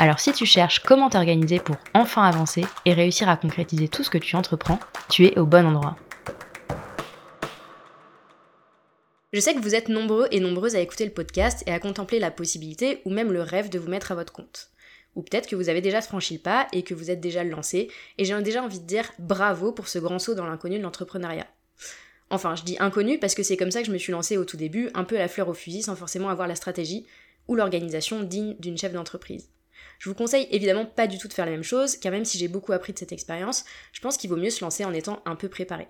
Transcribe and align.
Alors 0.00 0.18
si 0.18 0.32
tu 0.32 0.46
cherches 0.46 0.78
comment 0.78 1.10
t'organiser 1.10 1.58
pour 1.58 1.76
enfin 1.92 2.22
avancer 2.22 2.64
et 2.86 2.94
réussir 2.94 3.28
à 3.28 3.36
concrétiser 3.36 3.86
tout 3.86 4.02
ce 4.02 4.08
que 4.08 4.16
tu 4.16 4.34
entreprends, 4.34 4.80
tu 5.10 5.26
es 5.26 5.38
au 5.38 5.44
bon 5.44 5.66
endroit. 5.66 5.98
Je 9.34 9.40
sais 9.40 9.52
que 9.52 9.60
vous 9.60 9.74
êtes 9.74 9.90
nombreux 9.90 10.26
et 10.30 10.40
nombreuses 10.40 10.74
à 10.74 10.80
écouter 10.80 11.04
le 11.04 11.10
podcast 11.10 11.62
et 11.66 11.72
à 11.72 11.78
contempler 11.78 12.18
la 12.18 12.30
possibilité 12.30 13.02
ou 13.04 13.10
même 13.10 13.30
le 13.30 13.42
rêve 13.42 13.68
de 13.68 13.78
vous 13.78 13.90
mettre 13.90 14.10
à 14.10 14.14
votre 14.14 14.32
compte. 14.32 14.70
Ou 15.16 15.22
peut-être 15.22 15.46
que 15.46 15.54
vous 15.54 15.68
avez 15.68 15.82
déjà 15.82 16.00
franchi 16.00 16.32
le 16.32 16.40
pas 16.40 16.66
et 16.72 16.82
que 16.82 16.94
vous 16.94 17.10
êtes 17.10 17.20
déjà 17.20 17.44
lancé, 17.44 17.90
et 18.16 18.24
j'ai 18.24 18.40
déjà 18.40 18.62
envie 18.62 18.80
de 18.80 18.86
dire 18.86 19.12
bravo 19.18 19.70
pour 19.70 19.88
ce 19.88 19.98
grand 19.98 20.18
saut 20.18 20.34
dans 20.34 20.46
l'inconnu 20.46 20.78
de 20.78 20.82
l'entrepreneuriat. 20.82 21.46
Enfin, 22.30 22.54
je 22.56 22.62
dis 22.62 22.78
inconnu 22.80 23.18
parce 23.18 23.34
que 23.34 23.42
c'est 23.42 23.58
comme 23.58 23.70
ça 23.70 23.80
que 23.80 23.86
je 23.86 23.92
me 23.92 23.98
suis 23.98 24.12
lancée 24.12 24.38
au 24.38 24.46
tout 24.46 24.56
début, 24.56 24.88
un 24.94 25.04
peu 25.04 25.16
à 25.16 25.18
la 25.18 25.28
fleur 25.28 25.50
au 25.50 25.54
fusil 25.54 25.82
sans 25.82 25.94
forcément 25.94 26.30
avoir 26.30 26.48
la 26.48 26.54
stratégie 26.54 27.04
ou 27.48 27.54
l'organisation 27.54 28.22
digne 28.22 28.56
d'une 28.60 28.78
chef 28.78 28.94
d'entreprise. 28.94 29.50
Je 29.98 30.08
vous 30.08 30.14
conseille 30.14 30.48
évidemment 30.50 30.86
pas 30.86 31.06
du 31.06 31.18
tout 31.18 31.28
de 31.28 31.32
faire 31.32 31.44
la 31.44 31.52
même 31.52 31.62
chose, 31.62 31.96
car 31.96 32.12
même 32.12 32.24
si 32.24 32.38
j'ai 32.38 32.48
beaucoup 32.48 32.72
appris 32.72 32.92
de 32.92 32.98
cette 32.98 33.12
expérience, 33.12 33.64
je 33.92 34.00
pense 34.00 34.16
qu'il 34.16 34.30
vaut 34.30 34.36
mieux 34.36 34.50
se 34.50 34.64
lancer 34.64 34.84
en 34.84 34.94
étant 34.94 35.22
un 35.26 35.36
peu 35.36 35.48
préparé. 35.48 35.88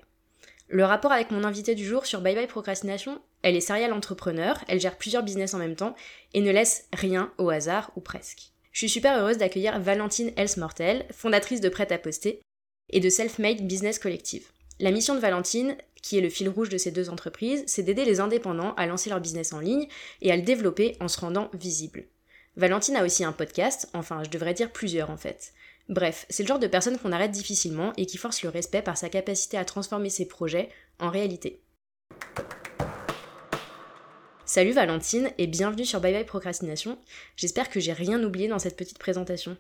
Le 0.68 0.84
rapport 0.84 1.12
avec 1.12 1.30
mon 1.30 1.44
invité 1.44 1.74
du 1.74 1.84
jour 1.84 2.06
sur 2.06 2.20
Bye 2.20 2.34
Bye 2.34 2.46
Procrastination, 2.46 3.20
elle 3.42 3.56
est 3.56 3.60
serial 3.60 3.92
entrepreneur, 3.92 4.62
elle 4.68 4.80
gère 4.80 4.96
plusieurs 4.96 5.24
business 5.24 5.54
en 5.54 5.58
même 5.58 5.74
temps 5.74 5.96
et 6.34 6.40
ne 6.40 6.50
laisse 6.50 6.86
rien 6.92 7.32
au 7.38 7.50
hasard 7.50 7.90
ou 7.96 8.00
presque. 8.00 8.52
Je 8.72 8.78
suis 8.78 8.88
super 8.88 9.18
heureuse 9.18 9.38
d'accueillir 9.38 9.80
Valentine 9.80 10.32
Elsmortel, 10.36 11.06
fondatrice 11.10 11.60
de 11.60 11.68
Prêt 11.68 11.92
à 11.92 11.98
Poster 11.98 12.40
et 12.90 13.00
de 13.00 13.08
Self-Made 13.08 13.66
Business 13.66 13.98
Collective. 13.98 14.46
La 14.78 14.92
mission 14.92 15.14
de 15.14 15.20
Valentine, 15.20 15.76
qui 16.02 16.16
est 16.16 16.22
le 16.22 16.30
fil 16.30 16.48
rouge 16.48 16.68
de 16.68 16.78
ces 16.78 16.90
deux 16.90 17.10
entreprises, 17.10 17.64
c'est 17.66 17.82
d'aider 17.82 18.04
les 18.04 18.20
indépendants 18.20 18.74
à 18.74 18.86
lancer 18.86 19.10
leur 19.10 19.20
business 19.20 19.52
en 19.52 19.60
ligne 19.60 19.88
et 20.22 20.30
à 20.30 20.36
le 20.36 20.42
développer 20.42 20.96
en 21.00 21.08
se 21.08 21.20
rendant 21.20 21.50
visible. 21.52 22.04
Valentine 22.60 22.96
a 22.96 23.04
aussi 23.04 23.24
un 23.24 23.32
podcast, 23.32 23.88
enfin 23.94 24.22
je 24.22 24.28
devrais 24.28 24.52
dire 24.52 24.70
plusieurs 24.70 25.08
en 25.08 25.16
fait. 25.16 25.54
Bref, 25.88 26.26
c'est 26.28 26.42
le 26.42 26.46
genre 26.46 26.58
de 26.58 26.66
personne 26.66 26.98
qu'on 26.98 27.10
arrête 27.10 27.30
difficilement 27.30 27.94
et 27.96 28.04
qui 28.04 28.18
force 28.18 28.42
le 28.42 28.50
respect 28.50 28.82
par 28.82 28.98
sa 28.98 29.08
capacité 29.08 29.56
à 29.56 29.64
transformer 29.64 30.10
ses 30.10 30.28
projets 30.28 30.68
en 30.98 31.08
réalité. 31.08 31.62
Salut 34.44 34.72
Valentine 34.72 35.30
et 35.38 35.46
bienvenue 35.46 35.86
sur 35.86 36.02
Bye 36.02 36.12
Bye 36.12 36.26
Procrastination. 36.26 36.98
J'espère 37.34 37.70
que 37.70 37.80
j'ai 37.80 37.94
rien 37.94 38.22
oublié 38.22 38.46
dans 38.46 38.58
cette 38.58 38.76
petite 38.76 38.98
présentation. 38.98 39.56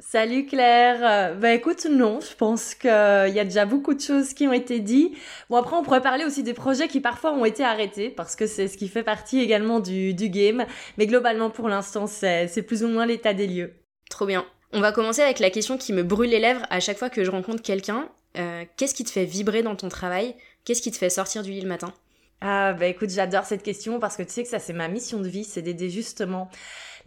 Salut 0.00 0.46
Claire. 0.46 1.34
Bah 1.38 1.52
écoute, 1.52 1.86
non, 1.90 2.20
je 2.20 2.32
pense 2.36 2.76
qu'il 2.76 2.88
y 2.88 2.92
a 3.40 3.44
déjà 3.44 3.66
beaucoup 3.66 3.94
de 3.94 4.00
choses 4.00 4.32
qui 4.32 4.46
ont 4.46 4.52
été 4.52 4.78
dites. 4.78 5.16
Bon 5.50 5.56
après, 5.56 5.74
on 5.74 5.82
pourrait 5.82 6.00
parler 6.00 6.24
aussi 6.24 6.44
des 6.44 6.54
projets 6.54 6.86
qui 6.86 7.00
parfois 7.00 7.32
ont 7.32 7.44
été 7.44 7.64
arrêtés 7.64 8.08
parce 8.08 8.36
que 8.36 8.46
c'est 8.46 8.68
ce 8.68 8.78
qui 8.78 8.86
fait 8.86 9.02
partie 9.02 9.40
également 9.40 9.80
du, 9.80 10.14
du 10.14 10.28
game. 10.28 10.66
Mais 10.98 11.08
globalement, 11.08 11.50
pour 11.50 11.68
l'instant, 11.68 12.06
c'est 12.06 12.62
plus 12.64 12.84
ou 12.84 12.88
moins 12.88 13.06
l'état 13.06 13.34
des 13.34 13.48
lieux. 13.48 13.74
Trop 14.08 14.24
bien. 14.24 14.46
On 14.72 14.80
va 14.80 14.92
commencer 14.92 15.22
avec 15.22 15.40
la 15.40 15.50
question 15.50 15.76
qui 15.76 15.92
me 15.92 16.04
brûle 16.04 16.30
les 16.30 16.38
lèvres 16.38 16.64
à 16.70 16.78
chaque 16.78 16.98
fois 16.98 17.10
que 17.10 17.24
je 17.24 17.30
rencontre 17.32 17.62
quelqu'un. 17.62 18.08
Euh, 18.36 18.64
qu'est-ce 18.76 18.94
qui 18.94 19.02
te 19.02 19.10
fait 19.10 19.24
vibrer 19.24 19.62
dans 19.62 19.74
ton 19.74 19.88
travail? 19.88 20.36
Qu'est-ce 20.64 20.82
qui 20.82 20.92
te 20.92 20.96
fait 20.96 21.10
sortir 21.10 21.42
du 21.42 21.50
lit 21.50 21.60
le 21.60 21.68
matin? 21.68 21.92
Ah 22.40 22.72
bah 22.72 22.86
écoute, 22.86 23.10
j'adore 23.10 23.46
cette 23.46 23.64
question 23.64 23.98
parce 23.98 24.16
que 24.16 24.22
tu 24.22 24.30
sais 24.30 24.42
que 24.44 24.48
ça 24.48 24.60
c'est 24.60 24.72
ma 24.72 24.86
mission 24.86 25.18
de 25.18 25.26
vie, 25.26 25.42
c'est 25.42 25.60
d'aider 25.60 25.90
justement 25.90 26.48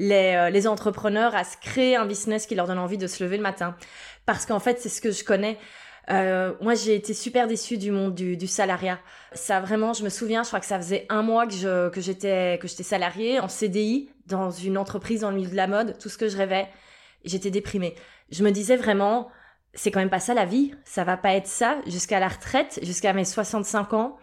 les, 0.01 0.33
euh, 0.35 0.49
les 0.49 0.67
entrepreneurs 0.67 1.35
à 1.35 1.43
se 1.43 1.55
créer 1.57 1.95
un 1.95 2.05
business 2.05 2.47
qui 2.47 2.55
leur 2.55 2.67
donne 2.67 2.79
envie 2.79 2.97
de 2.97 3.07
se 3.07 3.23
lever 3.23 3.37
le 3.37 3.43
matin. 3.43 3.75
Parce 4.25 4.45
qu'en 4.45 4.59
fait 4.59 4.79
c'est 4.79 4.89
ce 4.89 4.99
que 4.99 5.11
je 5.11 5.23
connais. 5.23 5.57
Euh, 6.09 6.53
moi, 6.61 6.73
j'ai 6.73 6.95
été 6.95 7.13
super 7.13 7.47
déçue 7.47 7.77
du 7.77 7.91
monde 7.91 8.15
du, 8.15 8.35
du, 8.35 8.47
salariat. 8.47 8.99
Ça 9.33 9.61
vraiment, 9.61 9.93
je 9.93 10.03
me 10.03 10.09
souviens, 10.09 10.41
je 10.41 10.47
crois 10.47 10.59
que 10.59 10.65
ça 10.65 10.77
faisait 10.77 11.05
un 11.09 11.21
mois 11.21 11.45
que 11.45 11.53
je 11.53 11.89
que 11.89 12.01
j'étais 12.01 12.57
que 12.59 12.67
j'étais 12.67 12.83
salariée 12.83 13.39
en 13.39 13.47
CDI 13.47 14.09
dans 14.25 14.49
une 14.49 14.79
entreprise 14.79 15.21
dans 15.21 15.29
le 15.29 15.35
milieu 15.35 15.51
de 15.51 15.55
la 15.55 15.67
mode. 15.67 15.97
Tout 15.99 16.09
ce 16.09 16.17
que 16.17 16.27
je 16.27 16.35
rêvais, 16.35 16.67
j'étais 17.23 17.51
déprimée. 17.51 17.93
Je 18.31 18.43
me 18.43 18.49
disais 18.49 18.77
vraiment, 18.77 19.29
c'est 19.75 19.91
quand 19.91 19.99
même 19.99 20.09
pas 20.09 20.19
ça 20.19 20.33
la 20.33 20.45
vie, 20.45 20.73
ça 20.85 21.03
va 21.03 21.17
pas 21.17 21.33
être 21.35 21.47
ça 21.47 21.77
jusqu'à 21.85 22.19
la 22.19 22.29
retraite, 22.29 22.79
jusqu'à 22.81 23.13
mes 23.13 23.23
65 23.25 23.93
ans. 23.93 24.17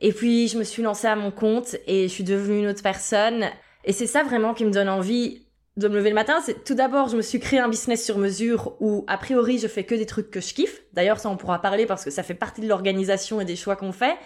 Et 0.00 0.12
puis 0.12 0.46
je 0.46 0.56
me 0.56 0.64
suis 0.64 0.82
lancée 0.82 1.08
à 1.08 1.16
mon 1.16 1.32
compte 1.32 1.76
et 1.88 2.04
je 2.04 2.12
suis 2.12 2.24
devenue 2.24 2.60
une 2.60 2.68
autre 2.68 2.82
personne. 2.82 3.50
Et 3.84 3.92
c'est 3.92 4.06
ça 4.06 4.22
vraiment 4.22 4.54
qui 4.54 4.64
me 4.64 4.70
donne 4.70 4.88
envie 4.88 5.46
de 5.76 5.88
me 5.88 5.96
lever 5.96 6.10
le 6.10 6.14
matin. 6.14 6.40
C'est 6.44 6.64
tout 6.64 6.74
d'abord, 6.74 7.08
je 7.08 7.16
me 7.16 7.22
suis 7.22 7.40
créé 7.40 7.58
un 7.58 7.68
business 7.68 8.04
sur 8.04 8.18
mesure 8.18 8.76
où 8.80 9.04
a 9.08 9.18
priori 9.18 9.58
je 9.58 9.66
fais 9.66 9.84
que 9.84 9.94
des 9.94 10.06
trucs 10.06 10.30
que 10.30 10.40
je 10.40 10.54
kiffe. 10.54 10.82
D'ailleurs, 10.92 11.18
ça 11.18 11.28
on 11.28 11.36
pourra 11.36 11.60
parler 11.60 11.86
parce 11.86 12.04
que 12.04 12.10
ça 12.10 12.22
fait 12.22 12.34
partie 12.34 12.60
de 12.60 12.68
l'organisation 12.68 13.40
et 13.40 13.44
des 13.44 13.56
choix 13.56 13.76
qu'on 13.76 13.92
fait. 13.92 14.16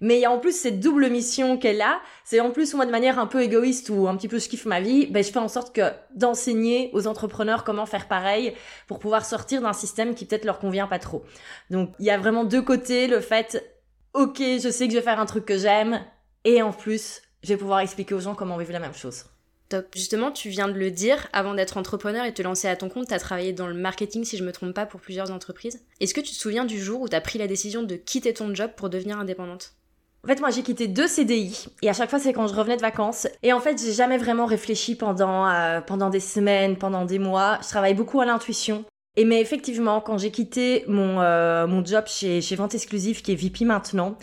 Mais 0.00 0.16
il 0.16 0.20
y 0.20 0.24
a 0.26 0.30
en 0.30 0.38
plus 0.38 0.52
cette 0.52 0.80
double 0.80 1.08
mission 1.08 1.56
qu'elle 1.56 1.80
a. 1.80 2.00
C'est 2.24 2.40
en 2.40 2.50
plus, 2.50 2.74
moi, 2.74 2.84
de 2.84 2.90
manière 2.90 3.18
un 3.18 3.26
peu 3.26 3.42
égoïste 3.42 3.88
ou 3.88 4.08
un 4.08 4.16
petit 4.16 4.28
peu 4.28 4.38
je 4.38 4.48
kiffe 4.48 4.66
ma 4.66 4.80
vie, 4.80 5.06
ben, 5.06 5.24
je 5.24 5.30
fais 5.30 5.38
en 5.38 5.48
sorte 5.48 5.74
que 5.74 5.90
d'enseigner 6.14 6.90
aux 6.92 7.06
entrepreneurs 7.06 7.64
comment 7.64 7.86
faire 7.86 8.08
pareil 8.08 8.54
pour 8.86 8.98
pouvoir 8.98 9.24
sortir 9.24 9.62
d'un 9.62 9.72
système 9.72 10.14
qui 10.14 10.26
peut-être 10.26 10.44
leur 10.44 10.58
convient 10.58 10.86
pas 10.86 10.98
trop. 10.98 11.24
Donc, 11.70 11.90
il 11.98 12.04
y 12.04 12.10
a 12.10 12.18
vraiment 12.18 12.44
deux 12.44 12.62
côtés. 12.62 13.06
Le 13.06 13.20
fait, 13.20 13.64
ok, 14.12 14.38
je 14.38 14.68
sais 14.70 14.86
que 14.86 14.92
je 14.92 14.98
vais 14.98 15.04
faire 15.04 15.20
un 15.20 15.26
truc 15.26 15.46
que 15.46 15.56
j'aime. 15.56 16.04
Et 16.44 16.60
en 16.60 16.72
plus, 16.72 17.22
je 17.42 17.48
vais 17.48 17.56
pouvoir 17.56 17.80
expliquer 17.80 18.14
aux 18.14 18.20
gens 18.20 18.34
comment 18.34 18.56
vivre 18.56 18.72
la 18.72 18.80
même 18.80 18.94
chose. 18.94 19.24
Top. 19.68 19.86
Justement, 19.94 20.30
tu 20.30 20.48
viens 20.48 20.68
de 20.68 20.78
le 20.78 20.92
dire, 20.92 21.26
avant 21.32 21.54
d'être 21.54 21.76
entrepreneur 21.76 22.24
et 22.24 22.32
te 22.32 22.40
lancer 22.40 22.68
à 22.68 22.76
ton 22.76 22.88
compte, 22.88 23.08
tu 23.08 23.14
as 23.14 23.18
travaillé 23.18 23.52
dans 23.52 23.66
le 23.66 23.74
marketing, 23.74 24.24
si 24.24 24.36
je 24.36 24.44
me 24.44 24.52
trompe 24.52 24.74
pas, 24.74 24.86
pour 24.86 25.00
plusieurs 25.00 25.32
entreprises. 25.32 25.82
Est-ce 26.00 26.14
que 26.14 26.20
tu 26.20 26.30
te 26.30 26.38
souviens 26.38 26.64
du 26.64 26.80
jour 26.80 27.00
où 27.00 27.08
tu 27.08 27.16
as 27.16 27.20
pris 27.20 27.38
la 27.38 27.48
décision 27.48 27.82
de 27.82 27.96
quitter 27.96 28.32
ton 28.32 28.54
job 28.54 28.70
pour 28.76 28.90
devenir 28.90 29.18
indépendante? 29.18 29.74
En 30.22 30.28
fait, 30.28 30.40
moi, 30.40 30.50
j'ai 30.50 30.62
quitté 30.62 30.88
deux 30.88 31.06
CDI 31.06 31.66
et 31.82 31.88
à 31.88 31.92
chaque 31.92 32.10
fois, 32.10 32.18
c'est 32.18 32.32
quand 32.32 32.46
je 32.48 32.54
revenais 32.54 32.76
de 32.76 32.82
vacances. 32.82 33.28
Et 33.42 33.52
en 33.52 33.60
fait, 33.60 33.80
j'ai 33.80 33.92
jamais 33.92 34.18
vraiment 34.18 34.46
réfléchi 34.46 34.96
pendant 34.96 35.48
euh, 35.48 35.80
pendant 35.80 36.10
des 36.10 36.20
semaines, 36.20 36.76
pendant 36.76 37.04
des 37.04 37.20
mois. 37.20 37.60
Je 37.62 37.68
travaille 37.68 37.94
beaucoup 37.94 38.20
à 38.20 38.24
l'intuition. 38.24 38.84
Et 39.14 39.24
mais 39.24 39.40
effectivement, 39.40 40.00
quand 40.00 40.18
j'ai 40.18 40.32
quitté 40.32 40.84
mon 40.88 41.20
euh, 41.20 41.68
mon 41.68 41.84
job 41.84 42.06
chez 42.08 42.40
chez 42.40 42.56
Vente 42.56 42.74
Exclusive, 42.74 43.22
qui 43.22 43.32
est 43.32 43.36
VP 43.36 43.64
maintenant, 43.64 44.18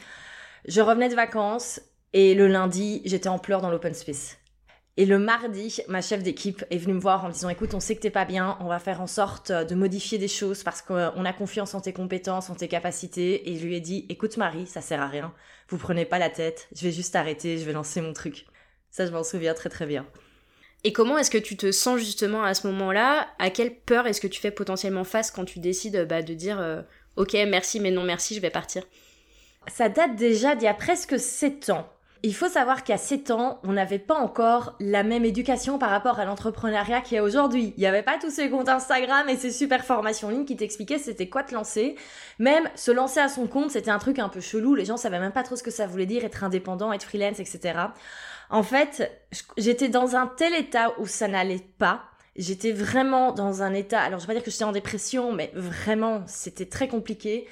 je 0.67 0.81
revenais 0.81 1.07
de 1.07 1.15
vacances 1.15 1.79
et 2.13 2.35
le 2.35 2.47
lundi, 2.47 3.01
j'étais 3.05 3.29
en 3.29 3.39
pleurs 3.39 3.61
dans 3.61 3.71
l'open 3.71 3.93
space. 3.93 4.37
Et 4.95 5.07
le 5.07 5.17
mardi, 5.17 5.81
ma 5.87 6.01
chef 6.01 6.21
d'équipe 6.21 6.63
est 6.69 6.77
venue 6.77 6.93
me 6.93 6.99
voir 6.99 7.25
en 7.25 7.29
me 7.29 7.33
disant 7.33 7.49
écoute, 7.49 7.73
on 7.73 7.79
sait 7.79 7.95
que 7.95 8.01
t'es 8.01 8.11
pas 8.11 8.25
bien, 8.25 8.57
on 8.59 8.67
va 8.67 8.77
faire 8.77 9.01
en 9.01 9.07
sorte 9.07 9.51
de 9.51 9.73
modifier 9.73 10.19
des 10.19 10.27
choses 10.27 10.61
parce 10.61 10.83
qu'on 10.83 11.25
a 11.25 11.33
confiance 11.33 11.73
en 11.73 11.81
tes 11.81 11.93
compétences, 11.93 12.51
en 12.51 12.55
tes 12.55 12.67
capacités. 12.67 13.49
Et 13.49 13.57
je 13.57 13.65
lui 13.65 13.75
ai 13.75 13.79
dit 13.81 14.05
écoute 14.09 14.37
Marie, 14.37 14.67
ça 14.67 14.81
sert 14.81 15.01
à 15.01 15.07
rien, 15.07 15.33
vous 15.67 15.79
prenez 15.79 16.05
pas 16.05 16.19
la 16.19 16.29
tête, 16.29 16.67
je 16.75 16.83
vais 16.83 16.91
juste 16.91 17.15
arrêter, 17.15 17.57
je 17.57 17.65
vais 17.65 17.73
lancer 17.73 18.01
mon 18.01 18.13
truc. 18.13 18.45
Ça, 18.91 19.07
je 19.07 19.11
m'en 19.11 19.23
souviens 19.23 19.55
très 19.55 19.69
très 19.69 19.87
bien. 19.87 20.05
Et 20.83 20.93
comment 20.93 21.17
est-ce 21.17 21.31
que 21.31 21.39
tu 21.39 21.57
te 21.57 21.71
sens 21.71 21.97
justement 21.99 22.43
à 22.43 22.53
ce 22.53 22.67
moment-là? 22.67 23.27
À 23.39 23.49
quelle 23.49 23.73
peur 23.73 24.05
est-ce 24.05 24.21
que 24.21 24.27
tu 24.27 24.39
fais 24.39 24.51
potentiellement 24.51 25.05
face 25.05 25.31
quand 25.31 25.45
tu 25.45 25.57
décides 25.57 26.05
bah, 26.07 26.21
de 26.21 26.35
dire 26.35 26.59
euh, 26.59 26.83
ok 27.15 27.33
merci 27.47 27.79
mais 27.79 27.89
non 27.89 28.03
merci, 28.03 28.35
je 28.35 28.41
vais 28.41 28.51
partir? 28.51 28.83
Ça 29.67 29.89
date 29.89 30.15
déjà 30.17 30.55
d'il 30.55 30.65
y 30.65 30.67
a 30.67 30.73
presque 30.75 31.17
7 31.17 31.71
ans. 31.71 31.89
Il 32.25 32.33
faut 32.33 32.47
savoir 32.47 32.85
qu'à 32.85 32.97
7 32.97 33.31
ans, 33.31 33.59
on 33.65 33.73
n'avait 33.73 33.99
pas 33.99 34.15
encore 34.15 34.77
la 34.79 35.03
même 35.03 35.25
éducation 35.25 35.77
par 35.77 35.89
rapport 35.89 36.19
à 36.19 36.25
l'entrepreneuriat 36.25 37.01
qu'il 37.01 37.15
y 37.15 37.17
a 37.17 37.23
aujourd'hui. 37.23 37.73
Il 37.75 37.81
n'y 37.81 37.85
avait 37.85 38.01
pas 38.01 38.17
tous 38.17 38.29
ces 38.29 38.49
comptes 38.49 38.69
Instagram 38.69 39.27
et 39.27 39.35
ces 39.35 39.51
super 39.51 39.83
formations 39.83 40.29
en 40.29 40.31
ligne 40.31 40.45
qui 40.45 40.55
t'expliquaient 40.55 40.99
c'était 40.99 41.27
quoi 41.27 41.43
te 41.43 41.53
lancer. 41.53 41.97
Même 42.39 42.69
se 42.75 42.91
lancer 42.91 43.19
à 43.19 43.27
son 43.27 43.45
compte, 43.45 43.71
c'était 43.71 43.91
un 43.91 43.99
truc 43.99 44.19
un 44.19 44.29
peu 44.29 44.39
chelou. 44.39 44.73
Les 44.73 44.85
gens 44.85 44.95
savaient 44.95 45.19
même 45.19 45.33
pas 45.33 45.43
trop 45.43 45.57
ce 45.57 45.63
que 45.63 45.71
ça 45.71 45.85
voulait 45.85 46.05
dire 46.05 46.23
être 46.23 46.45
indépendant, 46.45 46.93
être 46.93 47.03
freelance, 47.03 47.41
etc. 47.41 47.77
En 48.49 48.63
fait, 48.63 49.11
j'étais 49.57 49.89
dans 49.89 50.15
un 50.15 50.27
tel 50.27 50.53
état 50.53 50.93
où 50.99 51.07
ça 51.07 51.27
n'allait 51.27 51.67
pas. 51.77 52.03
J'étais 52.37 52.71
vraiment 52.71 53.33
dans 53.33 53.63
un 53.63 53.73
état, 53.73 53.99
alors 53.99 54.21
je 54.21 54.25
vais 54.25 54.33
pas 54.33 54.39
dire 54.39 54.45
que 54.45 54.49
j'étais 54.49 54.63
en 54.63 54.71
dépression, 54.71 55.33
mais 55.33 55.51
vraiment, 55.55 56.23
c'était 56.25 56.67
très 56.67 56.87
compliqué 56.87 57.47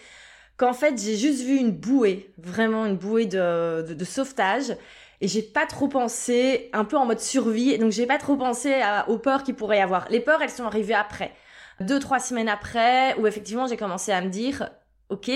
qu'en 0.61 0.73
fait 0.73 1.01
j'ai 1.01 1.17
juste 1.17 1.41
vu 1.43 1.57
une 1.57 1.71
bouée, 1.71 2.31
vraiment 2.37 2.85
une 2.85 2.95
bouée 2.95 3.25
de, 3.25 4.05
sauvetage. 4.05 4.77
Et 5.19 5.27
j'ai 5.27 5.41
pas 5.41 5.65
trop 5.65 5.87
pensé, 5.87 6.69
un 6.73 6.85
peu 6.85 6.97
en 6.97 7.05
mode 7.05 7.19
survie, 7.19 7.77
donc 7.77 7.91
j'ai 7.91 8.07
pas 8.07 8.17
trop 8.17 8.35
pensé 8.35 8.81
aux 9.07 9.17
peurs 9.19 9.43
qu'il 9.43 9.55
pourrait 9.55 9.77
y 9.77 9.81
avoir. 9.81 10.07
Les 10.09 10.19
peurs, 10.19 10.41
elles 10.41 10.49
sont 10.49 10.65
arrivées 10.65 10.95
après. 10.95 11.31
Deux, 11.79 11.99
trois 11.99 12.19
semaines 12.19 12.49
après, 12.49 13.15
où 13.19 13.27
effectivement 13.27 13.67
j'ai 13.67 13.77
commencé 13.77 14.11
à 14.11 14.21
me 14.21 14.29
dire, 14.29 14.69
ok, 15.09 15.31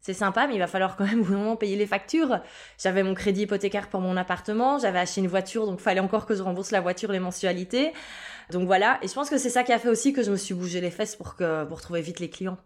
c'est 0.00 0.12
sympa, 0.14 0.46
mais 0.46 0.54
il 0.54 0.58
va 0.58 0.66
falloir 0.66 0.96
quand 0.96 1.04
même 1.04 1.20
au 1.20 1.24
moment 1.24 1.56
payer 1.56 1.76
les 1.76 1.86
factures. 1.86 2.40
J'avais 2.78 3.02
mon 3.02 3.14
crédit 3.14 3.42
hypothécaire 3.42 3.88
pour 3.88 4.00
mon 4.00 4.16
appartement, 4.16 4.78
j'avais 4.78 4.98
acheté 4.98 5.20
une 5.20 5.28
voiture, 5.28 5.66
donc 5.66 5.80
fallait 5.80 6.00
encore 6.00 6.26
que 6.26 6.34
je 6.34 6.42
rembourse 6.42 6.70
la 6.70 6.80
voiture, 6.80 7.12
les 7.12 7.20
mensualités. 7.20 7.92
Donc 8.50 8.66
voilà, 8.66 8.98
et 9.02 9.08
je 9.08 9.14
pense 9.14 9.30
que 9.30 9.38
c'est 9.38 9.50
ça 9.50 9.64
qui 9.64 9.72
a 9.72 9.78
fait 9.78 9.88
aussi 9.88 10.12
que 10.12 10.22
je 10.22 10.30
me 10.30 10.36
suis 10.36 10.54
bougé 10.54 10.80
les 10.80 10.90
fesses 10.90 11.16
pour, 11.16 11.36
que, 11.36 11.64
pour 11.64 11.80
trouver 11.80 12.00
vite 12.00 12.20
les 12.20 12.30
clients. 12.30 12.58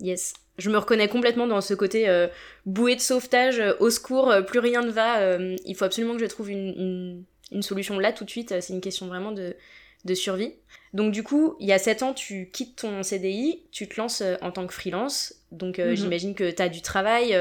Yes. 0.00 0.34
Je 0.58 0.70
me 0.70 0.78
reconnais 0.78 1.08
complètement 1.08 1.46
dans 1.46 1.60
ce 1.60 1.74
côté 1.74 2.08
euh, 2.08 2.28
bouée 2.64 2.94
de 2.94 3.00
sauvetage, 3.00 3.58
euh, 3.58 3.72
au 3.80 3.90
secours, 3.90 4.30
euh, 4.30 4.42
plus 4.42 4.60
rien 4.60 4.82
ne 4.82 4.90
va. 4.90 5.36
il 5.64 5.74
faut 5.74 5.84
absolument 5.84 6.14
que 6.14 6.20
je 6.20 6.26
trouve 6.26 6.50
une, 6.50 6.68
une, 6.68 7.24
une 7.50 7.62
solution 7.62 7.98
là 7.98 8.12
tout 8.12 8.24
de 8.24 8.30
suite. 8.30 8.60
C'est 8.60 8.72
une 8.72 8.80
question 8.80 9.06
vraiment 9.06 9.32
de, 9.32 9.56
de 10.04 10.14
survie. 10.14 10.54
Donc 10.92 11.12
du 11.12 11.24
coup, 11.24 11.56
il 11.58 11.66
y 11.66 11.72
a 11.72 11.78
7 11.78 12.04
ans, 12.04 12.14
tu 12.14 12.50
quittes 12.52 12.76
ton 12.76 13.02
CDI, 13.02 13.64
tu 13.72 13.88
te 13.88 14.00
lances 14.00 14.22
en 14.42 14.52
tant 14.52 14.66
que 14.66 14.72
freelance. 14.72 15.34
Donc 15.50 15.78
mhm. 15.78 15.94
j'imagine 15.96 16.34
que 16.36 16.50
tu 16.50 16.62
as 16.62 16.68
du 16.68 16.82
travail, 16.82 17.36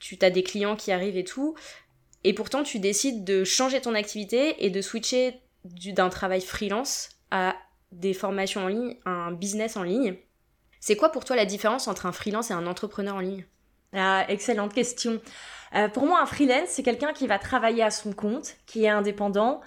tu 0.00 0.18
as 0.22 0.30
des 0.30 0.42
clients 0.42 0.74
qui 0.74 0.90
arrivent 0.90 1.16
et 1.16 1.24
tout. 1.24 1.54
Et 2.24 2.32
pourtant, 2.32 2.64
tu 2.64 2.80
décides 2.80 3.22
de 3.22 3.44
changer 3.44 3.80
ton 3.80 3.94
activité 3.94 4.64
et 4.64 4.70
de 4.70 4.80
switcher 4.80 5.40
d'un 5.64 6.08
travail 6.08 6.40
freelance 6.40 7.10
à 7.30 7.54
des 7.92 8.14
formations 8.14 8.62
en 8.62 8.68
ligne, 8.68 8.96
un 9.04 9.30
business 9.30 9.76
en 9.76 9.84
ligne. 9.84 10.16
C'est 10.86 10.94
quoi 10.94 11.08
pour 11.08 11.24
toi 11.24 11.34
la 11.34 11.46
différence 11.46 11.88
entre 11.88 12.06
un 12.06 12.12
freelance 12.12 12.52
et 12.52 12.54
un 12.54 12.64
entrepreneur 12.64 13.16
en 13.16 13.18
ligne? 13.18 13.44
Ah, 13.92 14.24
Excellente 14.28 14.72
question. 14.72 15.20
Euh, 15.74 15.88
pour 15.88 16.06
moi, 16.06 16.20
un 16.22 16.26
freelance, 16.26 16.68
c'est 16.68 16.84
quelqu'un 16.84 17.12
qui 17.12 17.26
va 17.26 17.40
travailler 17.40 17.82
à 17.82 17.90
son 17.90 18.12
compte, 18.12 18.54
qui 18.66 18.84
est 18.84 18.88
indépendant, 18.88 19.62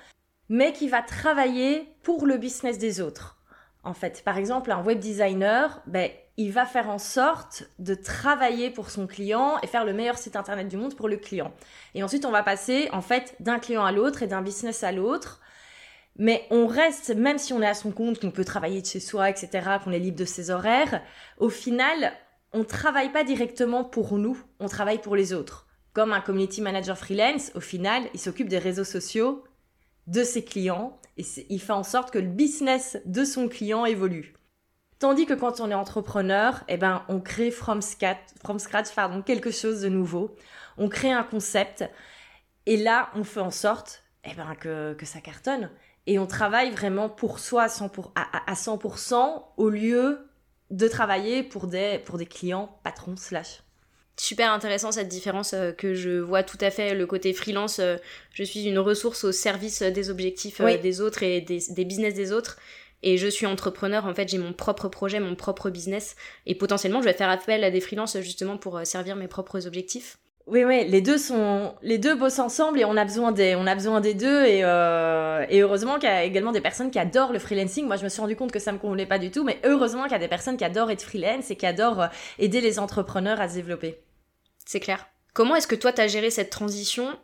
mais 0.48 0.72
qui 0.72 0.88
va 0.88 1.02
travailler 1.02 1.94
pour 2.04 2.26
le 2.26 2.38
business 2.38 2.78
des 2.78 3.02
autres. 3.02 3.38
En 3.84 3.94
fait, 3.94 4.24
par 4.24 4.38
exemple, 4.38 4.72
un 4.72 4.82
web 4.82 5.00
designer, 5.00 5.82
ben, 5.88 6.10
il 6.38 6.54
va 6.54 6.66
faire 6.66 6.90
en 6.90 7.00
sorte 7.00 7.66
de 7.80 7.96
travailler 7.96 8.70
pour 8.70 8.90
son 8.90 9.06
client 9.06 9.58
et 9.62 9.68
faire 9.68 9.84
le 9.84 9.92
meilleur 9.92 10.18
site 10.18 10.38
internet 10.38 10.70
du 10.70 10.78
monde 10.78 10.96
pour 10.96 11.10
le 11.10 11.18
client. 11.18 11.52
Et 11.96 12.02
ensuite, 12.02 12.24
on 12.24 12.32
va 12.32 12.44
passer 12.44 12.88
en 12.94 13.02
fait 13.02 13.36
d'un 13.42 13.60
client 13.60 13.84
à 13.84 13.92
l'autre 13.92 14.24
et 14.24 14.28
d'un 14.28 14.42
business 14.42 14.86
à 14.86 14.94
l'autre. 14.94 15.42
Mais 16.20 16.46
on 16.52 16.68
reste, 16.68 17.16
même 17.16 17.38
si 17.38 17.54
on 17.54 17.62
est 17.62 17.68
à 17.68 17.74
son 17.74 17.92
compte, 17.92 18.20
qu'on 18.20 18.30
peut 18.30 18.44
travailler 18.44 18.82
de 18.82 18.86
chez 18.86 19.00
soi, 19.00 19.30
etc., 19.30 19.78
qu'on 19.82 19.94
est 19.94 20.00
libre 20.00 20.18
de 20.18 20.26
ses 20.26 20.52
horaires, 20.52 21.02
au 21.38 21.50
final, 21.50 22.12
on 22.52 22.66
travaille 22.66 23.14
pas 23.14 23.24
directement 23.24 23.86
pour 23.86 24.18
nous, 24.18 24.38
on 24.60 24.68
travaille 24.68 25.00
pour 25.00 25.16
les 25.16 25.32
autres. 25.32 25.66
Comme 25.94 26.12
un 26.12 26.20
community 26.20 26.62
manager 26.62 26.98
freelance, 26.98 27.54
au 27.56 27.62
final, 27.62 28.04
il 28.14 28.20
s'occupe 28.20 28.50
des 28.50 28.58
réseaux 28.58 28.84
sociaux 28.84 29.46
de 30.08 30.24
ses 30.26 30.44
clients 30.44 31.00
et 31.16 31.24
il 31.48 31.62
fait 31.62 31.72
en 31.72 31.84
sorte 31.84 32.12
que 32.12 32.20
le 32.20 32.28
business 32.28 32.98
de 33.06 33.24
son 33.24 33.48
client 33.48 33.86
évolue. 33.86 34.34
Tandis 35.00 35.26
que 35.26 35.34
quand 35.34 35.62
on 35.62 35.72
est 35.72 35.76
entrepreneur, 35.76 36.66
eh 36.68 36.76
ben, 36.76 37.06
on 37.08 37.22
crée 37.22 37.50
from 37.50 37.82
scratch, 37.82 38.20
from 38.44 38.60
scratch 38.60 38.94
pardon, 38.94 39.22
quelque 39.22 39.52
chose 39.52 39.80
de 39.80 39.88
nouveau. 39.88 40.36
On 40.78 40.90
crée 40.90 41.14
un 41.14 41.24
concept 41.24 41.86
et 42.66 42.76
là, 42.76 43.10
on 43.16 43.24
fait 43.24 43.40
en 43.40 43.52
sorte 43.52 44.04
eh 44.26 44.34
ben, 44.36 44.54
que, 44.56 44.94
que 44.96 45.06
ça 45.06 45.22
cartonne 45.22 45.72
et 46.08 46.20
on 46.20 46.28
travaille 46.28 46.72
vraiment 46.72 47.10
pour 47.10 47.40
soi 47.40 47.64
à 47.64 47.68
100%, 47.68 49.44
au 49.58 49.70
lieu 49.70 50.20
de 50.72 50.88
travailler 50.88 51.44
pour 51.44 51.68
des, 51.68 52.00
pour 52.06 52.18
des 52.18 52.26
clients 52.26 52.80
patrons 52.84 53.16
slash. 53.16 53.64
Super 54.18 54.52
intéressant 54.52 54.92
cette 54.92 55.08
différence 55.08 55.54
euh, 55.54 55.72
que 55.72 55.94
je 55.94 56.20
vois 56.20 56.44
tout 56.44 56.58
à 56.60 56.72
fait 56.72 56.94
le 56.94 57.06
côté 57.06 57.32
freelance. 57.32 57.80
Euh, 57.80 57.96
je 58.34 58.44
suis 58.44 58.66
une 58.66 58.78
ressource 58.78 59.24
au 59.24 59.32
service 59.32 59.82
des 59.82 60.10
objectifs 60.10 60.60
euh, 60.60 60.78
des 60.78 61.00
autres 61.00 61.24
et 61.24 61.40
des, 61.40 61.60
des 61.70 61.86
business 61.86 62.14
des 62.14 62.34
autres. 62.34 62.58
Et 63.02 63.18
je 63.18 63.28
suis 63.28 63.46
entrepreneur, 63.46 64.06
en 64.06 64.14
fait, 64.14 64.28
j'ai 64.28 64.38
mon 64.38 64.52
propre 64.52 64.90
projet, 64.90 65.22
mon 65.22 65.36
propre 65.36 65.70
business. 65.70 66.18
Et 66.46 66.54
potentiellement, 66.54 67.00
je 67.00 67.06
vais 67.06 67.14
faire 67.14 67.30
appel 67.30 67.64
à 67.64 67.72
des 67.72 67.80
freelances 67.80 68.20
justement 68.20 68.58
pour 68.58 68.86
servir 68.86 69.16
mes 69.16 69.30
propres 69.30 69.68
objectifs. 69.68 70.18
Oui, 70.52 70.64
oui, 70.64 70.84
les 70.88 71.02
deux 71.02 71.20
sont, 71.20 71.76
les 71.84 72.00
deux 72.00 72.16
bossent 72.16 72.40
ensemble 72.40 72.80
et 72.80 72.86
on 72.86 72.98
a 72.98 73.06
besoin 73.06 73.32
des, 73.32 73.56
on 73.56 73.68
a 73.68 73.76
besoin 73.76 74.02
des 74.02 74.16
deux 74.16 74.46
et, 74.46 74.62
euh, 74.64 75.46
et 75.48 75.60
heureusement 75.60 76.00
qu'il 76.00 76.10
y 76.10 76.12
a 76.12 76.24
également 76.24 76.52
des 76.52 76.60
personnes 76.60 76.90
qui 76.90 76.98
adorent 76.98 77.32
le 77.32 77.38
freelancing. 77.38 77.86
Moi, 77.86 77.98
je 77.98 78.04
me 78.04 78.10
suis 78.10 78.20
rendu 78.20 78.36
compte 78.36 78.52
que 78.52 78.58
ça 78.58 78.72
me 78.72 78.80
convenait 78.80 79.06
pas 79.06 79.20
du 79.20 79.30
tout, 79.30 79.44
mais 79.44 79.60
heureusement 79.64 80.04
qu'il 80.04 80.14
y 80.14 80.16
a 80.16 80.20
des 80.20 80.28
personnes 80.28 80.58
qui 80.58 80.64
adorent 80.64 80.90
être 80.90 81.04
freelance 81.04 81.52
et 81.52 81.56
qui 81.56 81.68
adorent 81.68 82.02
euh, 82.02 82.08
aider 82.40 82.62
les 82.62 82.80
entrepreneurs 82.80 83.40
à 83.40 83.48
se 83.48 83.56
développer. 83.56 84.00
C'est 84.66 84.80
clair. 84.80 85.08
Comment 85.34 85.56
est-ce 85.56 85.68
que 85.68 85.76
toi 85.76 85.94
t'as 85.94 86.08
géré 86.08 86.32
cette 86.32 86.50
transition? 86.50 87.16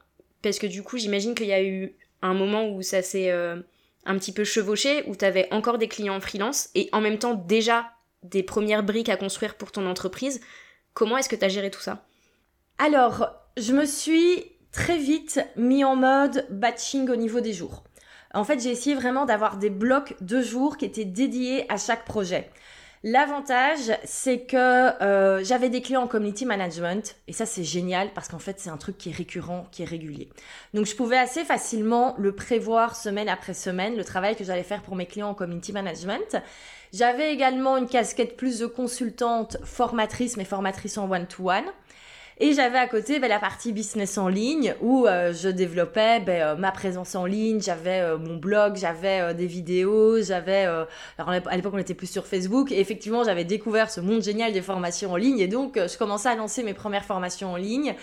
Parce 0.44 0.60
que 0.60 0.68
du 0.68 0.83
coup, 0.83 1.00
j'imagine 1.00 1.33
qu'il 1.33 1.48
y 1.48 1.54
a 1.54 1.63
eu 1.63 1.95
un 2.22 2.36
moment 2.36 2.69
où 2.69 2.83
ça 2.83 3.01
s'est 3.01 3.31
euh, 3.31 3.56
un 4.06 4.19
petit 4.19 4.33
peu 4.33 4.44
chevauché, 4.44 5.04
où 5.07 5.16
t'avais 5.16 5.48
encore 5.51 5.80
des 5.80 5.88
clients 5.88 6.22
freelance 6.22 6.69
et 6.75 6.89
en 6.92 7.01
même 7.01 7.18
temps 7.18 7.33
déjà 7.33 7.89
des 8.22 8.44
premières 8.44 8.83
briques 8.83 9.10
à 9.10 9.18
construire 9.18 9.56
pour 9.56 9.72
ton 9.72 9.88
entreprise. 9.88 10.42
Comment 10.94 11.18
est-ce 11.18 11.30
que 11.30 11.36
t'as 11.36 11.50
géré 11.50 11.72
tout 11.72 11.81
ça? 11.81 12.06
Alors, 12.77 13.30
je 13.57 13.74
me 13.74 13.86
suis 13.86 14.45
très 14.72 14.98
vite 14.98 15.39
mis 15.56 15.83
en 15.83 15.95
mode 15.95 16.45
batching 16.50 17.10
au 17.10 17.16
niveau 17.16 17.39
des 17.39 17.54
jours. 17.54 17.83
En 18.33 18.44
fait, 18.44 18.62
j'ai 18.62 18.69
essayé 18.69 18.95
vraiment 18.95 19.25
d'avoir 19.25 19.57
des 19.57 19.69
blocs 19.69 20.16
de 20.19 20.42
jours 20.42 20.75
qui 20.75 20.83
étaient 20.83 21.06
dédiés 21.06 21.66
à 21.72 21.77
chaque 21.77 22.04
projet. 22.04 22.50
L'avantage, 23.07 23.95
c'est 24.04 24.42
que 24.42 24.57
euh, 24.57 25.44
j'avais 25.44 25.69
des 25.69 25.81
clients 25.81 26.01
en 26.01 26.07
community 26.07 26.44
management 26.44 27.16
et 27.27 27.33
ça 27.33 27.45
c'est 27.45 27.63
génial 27.63 28.10
parce 28.16 28.27
qu'en 28.27 28.39
fait 28.39 28.60
c'est 28.60 28.72
un 28.72 28.77
truc 28.77 28.98
qui 28.98 29.10
est 29.10 29.16
récurrent, 29.16 29.68
qui 29.72 29.83
est 29.83 29.86
régulier. 29.86 30.27
Donc 30.74 30.88
je 30.88 30.95
pouvais 30.95 31.19
assez 31.19 31.45
facilement 31.45 32.16
le 32.18 32.31
prévoir 32.31 32.95
semaine 32.95 33.30
après 33.30 33.54
semaine, 33.54 33.95
le 33.95 34.04
travail 34.04 34.36
que 34.36 34.44
j'allais 34.44 34.63
faire 34.63 34.81
pour 34.81 34.95
mes 34.95 35.06
clients 35.06 35.30
en 35.30 35.33
community 35.36 35.72
management. 35.72 36.38
J'avais 36.94 37.31
également 37.31 37.77
une 37.77 37.88
casquette 37.88 38.36
plus 38.38 38.57
de 38.57 38.66
consultante, 38.66 39.57
formatrice, 39.63 40.36
mais 40.36 40.45
formatrice 40.45 40.98
en 40.98 41.07
one-to-one. 41.07 41.57
one 41.57 41.66
to 41.66 41.68
one 41.68 41.74
et 42.38 42.52
j'avais 42.52 42.78
à 42.78 42.88
côté 42.88 43.20
ben, 43.20 43.30
la 43.30 43.40
partie 43.40 43.72
business 43.72 44.18
en 44.18 44.28
ligne 44.28 44.76
où 44.82 45.08
euh, 45.08 45.32
je 45.34 45.48
développais 45.48 46.20
ben, 46.20 46.42
euh, 46.42 46.56
ma 46.56 46.72
présence 46.72 47.16
en 47.16 47.26
ligne, 47.26 47.62
j'avais 47.62 48.02
euh, 48.02 48.18
mon 48.18 48.36
blog, 48.36 48.76
j'avais 48.76 49.34
des 49.34 49.48
vidéos, 49.48 50.22
j'avais... 50.22 50.66
alors 50.66 51.30
à 51.30 51.56
l'époque 51.56 51.74
on 51.74 51.78
était 51.78 51.94
plus 51.94 52.12
sur 52.12 52.28
Facebook. 52.28 52.74
Et 52.74 52.80
effectivement 52.82 53.24
j'avais 53.24 53.46
découvert 53.46 53.90
ce 53.90 54.02
monde 54.02 54.22
génial 54.22 54.52
des 54.52 54.62
formations 54.62 55.14
en 55.14 55.16
ligne. 55.16 55.40
Et 55.40 55.48
donc 55.48 55.78
je 55.78 55.98
commençais 55.98 56.30
à 56.30 56.36
lancer 56.36 56.62
mes 56.64 56.74
premières 56.74 57.06
formations 57.06 57.54
en 57.54 57.56
ligne. 57.56 57.96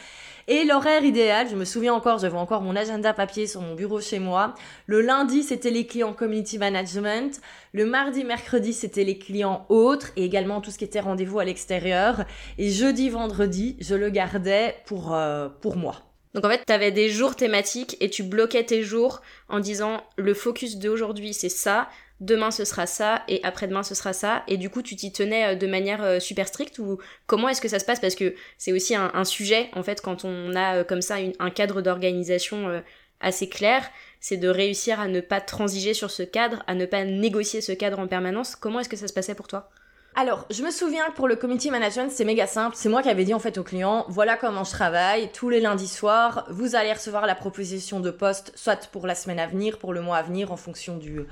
Et 0.49 0.65
l'horaire 0.65 1.05
idéal, 1.05 1.49
je 1.49 1.57
me 1.57 1.65
souviens 1.65 1.95
encore, 1.95 2.19
je 2.19 2.27
vois 2.27 2.41
encore 2.41 2.63
mon 2.63 2.75
agenda 2.75 3.13
papier 3.13 3.47
sur 3.47 3.61
mon 3.61 3.75
bureau 3.75 4.01
chez 4.01 4.19
moi. 4.19 4.55
Le 4.87 5.01
lundi, 5.01 5.43
c'était 5.43 5.71
les 5.71 5.87
clients 5.87 6.13
community 6.13 6.59
management. 6.59 7.41
Le 7.73 7.87
mardi, 7.87 8.25
mercredi, 8.25 8.73
c'était 8.73 9.05
les 9.05 9.19
clients 9.19 9.67
autres 9.69 10.11
et 10.17 10.25
également 10.25 10.61
tout 10.61 10.71
ce 10.71 10.79
qui 10.79 10.85
était 10.85 11.01
rendez-vous 11.01 11.39
à 11.39 11.45
l'extérieur. 11.45 12.25
Et 12.59 12.71
jeudi, 12.71 13.09
vendredi, 13.09 13.77
je 13.81 13.95
le 13.95 14.11
gardais 14.11 14.77
pour, 14.87 15.15
euh, 15.15 15.49
pour 15.61 15.77
moi. 15.77 15.97
Donc 16.35 16.45
en 16.45 16.49
fait, 16.49 16.63
tu 16.67 16.73
avais 16.73 16.91
des 16.91 17.11
jours 17.11 17.37
thématiques 17.37 17.97
et 18.01 18.09
tu 18.09 18.23
bloquais 18.23 18.65
tes 18.65 18.83
jours 18.83 19.21
en 19.49 19.61
disant 19.61 20.03
le 20.17 20.33
focus 20.33 20.79
d'aujourd'hui 20.79 21.35
c'est 21.35 21.51
ça, 21.51 21.89
demain 22.23 22.53
ce 22.53 22.65
sera 22.65 22.87
ça 22.87 23.23
et 23.29 23.41
après-demain 23.43 23.83
ce 23.83 23.95
sera 23.95 24.13
ça 24.13 24.45
et 24.47 24.57
du 24.57 24.71
coup 24.71 24.81
tu 24.81 24.97
t'y 24.97 25.13
tenais 25.13 25.53
euh, 25.53 25.55
de 25.57 25.67
manière 25.67 26.03
euh, 26.03 26.21
super 26.21 26.49
stricte 26.49 26.79
ou 26.79 26.99
comment 27.27 27.49
est-ce 27.49 27.61
que 27.61 27.69
ça 27.69 27.79
se 27.79 27.85
passe? 27.85 28.01
Parce 28.01 28.15
que 28.15 28.35
c'est 28.59 28.73
aussi 28.73 28.95
un, 28.95 29.25
sujet 29.25 29.71
en 29.75 29.83
fait 29.83 30.01
quand 30.01 30.25
on 30.25 30.55
a 30.55 30.79
euh, 30.79 30.85
comme 30.85 31.03
ça 31.03 31.17
un 31.39 31.51
cadre 31.51 31.83
d'organisation 31.83 32.83
assez 33.21 33.49
clair 33.49 33.89
c'est 34.21 34.37
de 34.37 34.49
réussir 34.49 35.01
à 35.01 35.09
ne 35.09 35.21
pas 35.21 35.41
transiger 35.41 35.95
sur 35.95 36.11
ce 36.11 36.23
cadre 36.23 36.63
à 36.67 36.75
ne 36.75 36.87
pas 36.87 37.05
négocier 37.05 37.61
ce 37.61 37.73
cadre 37.73 37.99
en 37.99 38.07
permanence 38.07 38.57
comment 38.57 38.81
est-ce 38.81 38.89
que 38.89 38.97
ça 38.97 39.09
se 39.09 39.13
passait 39.13 39.35
pour 39.35 39.49
toi? 39.49 39.71
Alors, 40.15 40.45
je 40.51 40.63
me 40.63 40.71
souviens 40.71 41.07
que 41.07 41.15
pour 41.15 41.27
le 41.27 41.37
community 41.37 41.71
management, 41.71 42.11
c'est 42.11 42.27
méga 42.27 42.47
simple. 42.47 42.77
C'est 42.79 42.91
moi 42.91 43.03
qui 43.03 43.09
avais 43.09 43.25
dit 43.25 43.33
en 43.33 43.39
fait 43.39 43.57
aux 43.57 43.63
clients, 43.63 44.05
voilà 44.09 44.37
comment 44.37 44.63
je 44.63 44.71
travaille. 44.71 45.33
Tous 45.33 45.49
les 45.49 45.59
lundis 45.59 45.89
soirs, 45.89 46.45
vous 46.51 46.75
allez 46.77 46.93
recevoir 46.93 47.25
la 47.25 47.35
proposition 47.35 47.99
de 47.99 48.11
poste, 48.11 48.53
soit 48.55 48.91
pour 48.91 49.07
la 49.07 49.15
semaine 49.15 49.41
à 49.41 49.47
venir, 49.47 49.79
pour 49.79 49.95
le 49.95 50.03
mois 50.03 50.19
à 50.19 50.23
venir, 50.23 50.53
en 50.53 50.59
fonction 50.59 50.99
du, 50.99 51.25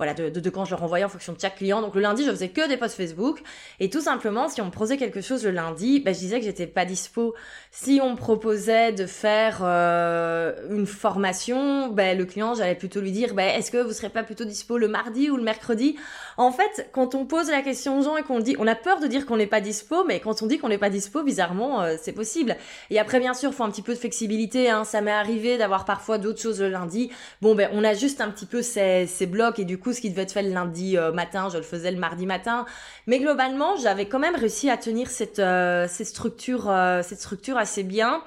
voilà, 0.00 0.14
de, 0.14 0.48
quand 0.48 0.64
je 0.64 0.70
leur 0.70 0.82
envoyais 0.82 1.04
en 1.04 1.10
fonction 1.10 1.34
de 1.34 1.38
chaque 1.38 1.56
client. 1.56 1.82
Donc 1.82 1.94
le 1.94 2.00
lundi, 2.00 2.24
je 2.24 2.30
faisais 2.30 2.48
que 2.48 2.66
des 2.66 2.78
posts 2.78 2.96
Facebook. 2.96 3.42
Et 3.80 3.90
tout 3.90 4.00
simplement, 4.00 4.48
si 4.48 4.62
on 4.62 4.64
me 4.64 4.70
proposait 4.70 4.96
quelque 4.96 5.20
chose 5.20 5.44
le 5.44 5.50
lundi, 5.50 6.00
ben, 6.00 6.14
je 6.14 6.20
disais 6.20 6.38
que 6.38 6.46
j'étais 6.46 6.66
pas 6.66 6.86
dispo. 6.86 7.34
Si 7.70 8.00
on 8.02 8.12
me 8.12 8.16
proposait 8.16 8.92
de 8.92 9.04
faire 9.04 9.58
euh, 9.62 10.54
une 10.70 10.86
formation, 10.86 11.88
ben, 11.88 12.16
le 12.16 12.24
client, 12.24 12.54
j'allais 12.54 12.76
plutôt 12.76 13.02
lui 13.02 13.12
dire, 13.12 13.34
ben, 13.34 13.54
est-ce 13.58 13.70
que 13.70 13.76
vous 13.76 13.92
serez 13.92 14.08
pas 14.08 14.22
plutôt 14.22 14.46
dispo 14.46 14.78
le 14.78 14.88
mardi 14.88 15.28
ou 15.28 15.36
le 15.36 15.42
mercredi? 15.42 15.96
En 16.38 16.50
fait, 16.50 16.88
quand 16.92 17.14
on 17.14 17.26
pose 17.26 17.50
la 17.50 17.60
question 17.60 17.98
aux 17.98 18.02
gens 18.02 18.16
et 18.16 18.22
qu'on 18.22 18.40
dit, 18.40 18.56
on 18.58 18.66
a 18.66 18.74
peur 18.74 19.00
de 19.00 19.06
dire 19.06 19.26
qu'on 19.26 19.36
n'est 19.36 19.46
pas 19.46 19.60
dispo, 19.60 20.04
mais 20.04 20.20
quand 20.20 20.42
on 20.42 20.46
dit 20.46 20.56
qu'on 20.56 20.70
n'est 20.70 20.78
pas 20.78 20.88
dispo, 20.88 21.22
bizarrement, 21.22 21.82
euh, 21.82 21.96
c'est 22.00 22.12
possible. 22.12 22.56
Et 22.88 22.98
après, 22.98 23.20
bien 23.20 23.34
sûr, 23.34 23.52
faut 23.52 23.64
un 23.64 23.70
petit 23.70 23.82
peu 23.82 23.92
de 23.92 23.98
flexibilité. 23.98 24.70
Hein. 24.70 24.84
Ça 24.84 25.02
m'est 25.02 25.10
arrivé 25.10 25.58
d'avoir 25.58 25.84
parfois 25.84 26.16
d'autres 26.16 26.40
choses 26.40 26.62
le 26.62 26.70
lundi. 26.70 27.10
Bon, 27.42 27.54
ben, 27.54 27.68
on 27.74 27.84
a 27.84 27.92
juste 27.92 28.22
un 28.22 28.30
petit 28.30 28.46
peu 28.46 28.62
ces 28.62 29.06
blocs 29.26 29.58
et 29.58 29.66
du 29.66 29.76
coup, 29.76 29.89
ce 29.92 30.00
qui 30.00 30.10
devait 30.10 30.22
être 30.22 30.32
fait 30.32 30.42
le 30.42 30.52
lundi 30.52 30.96
euh, 30.96 31.12
matin, 31.12 31.48
je 31.50 31.56
le 31.56 31.62
faisais 31.62 31.90
le 31.90 31.98
mardi 31.98 32.26
matin. 32.26 32.66
Mais 33.06 33.18
globalement, 33.18 33.76
j'avais 33.76 34.06
quand 34.06 34.18
même 34.18 34.34
réussi 34.34 34.70
à 34.70 34.76
tenir 34.76 35.10
cette, 35.10 35.38
euh, 35.38 35.86
cette, 35.88 36.06
structure, 36.06 36.70
euh, 36.70 37.02
cette 37.02 37.20
structure 37.20 37.56
assez 37.56 37.82
bien. 37.82 38.22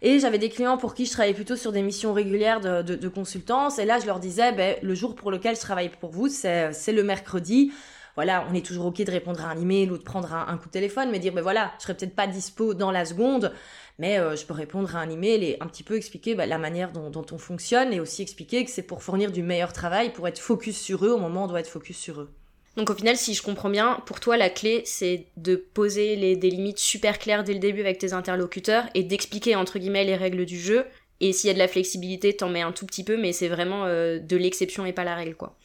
Et 0.00 0.20
j'avais 0.20 0.38
des 0.38 0.48
clients 0.48 0.76
pour 0.76 0.94
qui 0.94 1.06
je 1.06 1.12
travaillais 1.12 1.34
plutôt 1.34 1.56
sur 1.56 1.72
des 1.72 1.82
missions 1.82 2.12
régulières 2.12 2.60
de, 2.60 2.82
de, 2.82 3.08
consultance. 3.08 3.80
Et 3.80 3.84
là, 3.84 3.98
je 4.00 4.06
leur 4.06 4.20
disais, 4.20 4.52
ben, 4.52 4.76
le 4.80 4.94
jour 4.94 5.16
pour 5.16 5.32
lequel 5.32 5.56
je 5.56 5.60
travaille 5.60 5.88
pour 5.88 6.10
vous, 6.10 6.28
c'est 6.28 6.70
le 6.92 7.02
mercredi. 7.02 7.72
voilà, 8.14 8.46
on 8.48 8.54
est 8.54 8.64
toujours 8.64 8.86
ok 8.86 9.02
de 9.02 9.10
répondre 9.10 9.44
à 9.44 9.48
un 9.48 9.60
email 9.60 9.90
ou 9.90 9.98
de 9.98 10.02
prendre 10.04 10.32
un, 10.32 10.56
coup 10.56 10.66
de 10.66 10.72
téléphone, 10.72 11.08
mais 11.10 11.18
dire 11.18 11.32
ben 11.32 11.42
voilà, 11.42 11.72
je 11.78 11.82
serai 11.82 11.94
peut-être 11.94 12.14
pas 12.14 12.28
dispo 12.28 12.74
dans 12.74 12.92
la 12.92 13.04
seconde, 13.04 13.52
mais 13.98 14.18
euh, 14.18 14.36
je 14.36 14.44
peux 14.46 14.54
répondre 14.54 14.94
à 14.94 15.00
un 15.00 15.10
email 15.10 15.44
et 15.44 15.56
un 15.62 15.66
petit 15.66 15.82
peu 15.82 15.96
expliquer 15.96 16.34
bah, 16.34 16.46
la 16.46 16.58
manière 16.58 16.92
dont, 16.92 17.26
on 17.32 17.38
fonctionne 17.38 17.92
et 17.92 18.00
aussi 18.00 18.22
expliquer 18.22 18.64
que 18.64 18.70
c'est 18.70 18.82
pour 18.82 19.02
fournir 19.02 19.32
du 19.32 19.42
meilleur 19.42 19.72
travail, 19.72 20.12
pour 20.12 20.28
être 20.28 20.38
focus 20.38 20.78
sur 20.78 21.04
eux 21.04 21.10
au 21.10 21.18
moment 21.18 21.42
où 21.42 21.44
on 21.44 21.48
doit 21.48 21.60
être 21.60 21.68
focus 21.68 21.98
sur 21.98 22.20
eux. 22.20 22.30
Donc 22.76 22.90
au 22.90 22.94
final, 22.94 23.16
si 23.16 23.34
je 23.34 23.42
comprends 23.42 23.70
bien, 23.70 24.00
pour 24.06 24.20
toi, 24.20 24.36
la 24.36 24.50
clé, 24.50 24.82
c'est 24.84 25.26
de 25.36 25.56
poser 25.56 26.36
des 26.36 26.50
limites 26.50 26.78
super 26.78 27.18
claires 27.18 27.42
dès 27.42 27.54
le 27.54 27.58
début 27.58 27.80
avec 27.80 27.98
tes 27.98 28.12
interlocuteurs 28.12 28.84
et 28.94 29.02
d'expliquer, 29.02 29.56
entre 29.56 29.80
guillemets, 29.80 30.04
les 30.04 30.14
règles 30.14 30.46
du 30.46 30.60
jeu. 30.60 30.84
Et 31.20 31.32
s'il 31.32 31.48
y 31.48 31.50
a 31.50 31.54
de 31.54 31.58
la 31.58 31.66
flexibilité, 31.66 32.36
t'en 32.36 32.48
mets 32.48 32.62
un 32.62 32.70
tout 32.70 32.86
petit 32.86 33.02
peu, 33.02 33.16
mais 33.16 33.32
c'est 33.32 33.48
vraiment 33.48 33.86
euh, 33.86 34.20
de 34.20 34.36
l'exception 34.36 34.86
et 34.86 34.92
pas 34.92 35.02
la 35.02 35.16
règle, 35.16 35.34
quoi. 35.34 35.56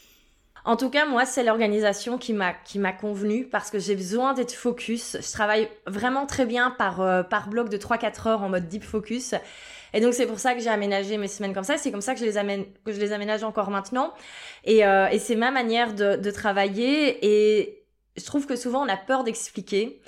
En 0.65 0.77
tout 0.77 0.89
cas, 0.89 1.05
moi, 1.05 1.25
c'est 1.25 1.43
l'organisation 1.43 2.17
qui 2.17 2.31
m'a 2.31 2.53
qui 2.53 2.79
m'a 2.79 2.93
convenu 2.93 3.45
parce 3.45 3.69
que 3.69 3.79
j'ai 3.79 3.95
besoin 3.95 4.33
d'être 4.33 4.53
focus. 4.53 5.17
Je 5.19 5.31
travaille 5.33 5.67
vraiment 5.87 6.25
très 6.25 6.45
bien 6.45 6.71
par 6.71 7.01
euh, 7.01 7.21
par 7.21 7.49
bloc 7.49 7.67
de 7.69 7.77
3-4 7.77 8.27
heures 8.29 8.43
en 8.43 8.49
mode 8.49 8.69
deep 8.69 8.83
focus. 8.83 9.35
Et 9.93 9.99
donc 9.99 10.13
c'est 10.13 10.25
pour 10.25 10.39
ça 10.39 10.55
que 10.55 10.61
j'ai 10.61 10.69
aménagé 10.69 11.17
mes 11.17 11.27
semaines 11.27 11.53
comme 11.53 11.65
ça. 11.65 11.77
C'est 11.77 11.91
comme 11.91 12.01
ça 12.01 12.13
que 12.13 12.19
je 12.21 12.25
les 12.25 12.37
amène, 12.37 12.65
que 12.85 12.93
je 12.93 12.99
les 12.99 13.11
aménage 13.11 13.43
encore 13.43 13.69
maintenant. 13.71 14.13
Et, 14.63 14.85
euh, 14.85 15.07
et 15.09 15.19
c'est 15.19 15.35
ma 15.35 15.51
manière 15.51 15.93
de, 15.93 16.15
de 16.15 16.31
travailler. 16.31 17.25
Et 17.25 17.83
je 18.15 18.25
trouve 18.25 18.45
que 18.47 18.55
souvent 18.55 18.85
on 18.85 18.89
a 18.89 18.97
peur 18.97 19.25
d'expliquer 19.25 20.01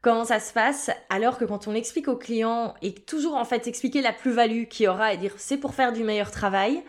comment 0.00 0.24
ça 0.24 0.40
se 0.40 0.52
passe, 0.52 0.90
alors 1.10 1.38
que 1.38 1.44
quand 1.44 1.68
on 1.68 1.74
explique 1.74 2.08
au 2.08 2.16
client 2.16 2.74
et 2.82 2.94
toujours 2.94 3.34
en 3.34 3.44
fait 3.44 3.66
expliquer 3.66 4.00
la 4.00 4.12
plus-value 4.12 4.64
qu'il 4.64 4.84
y 4.84 4.88
aura 4.88 5.12
et 5.12 5.16
dire 5.16 5.34
c'est 5.36 5.56
pour 5.58 5.74
faire 5.74 5.92
du 5.92 6.04
meilleur 6.04 6.30
travail, 6.30 6.82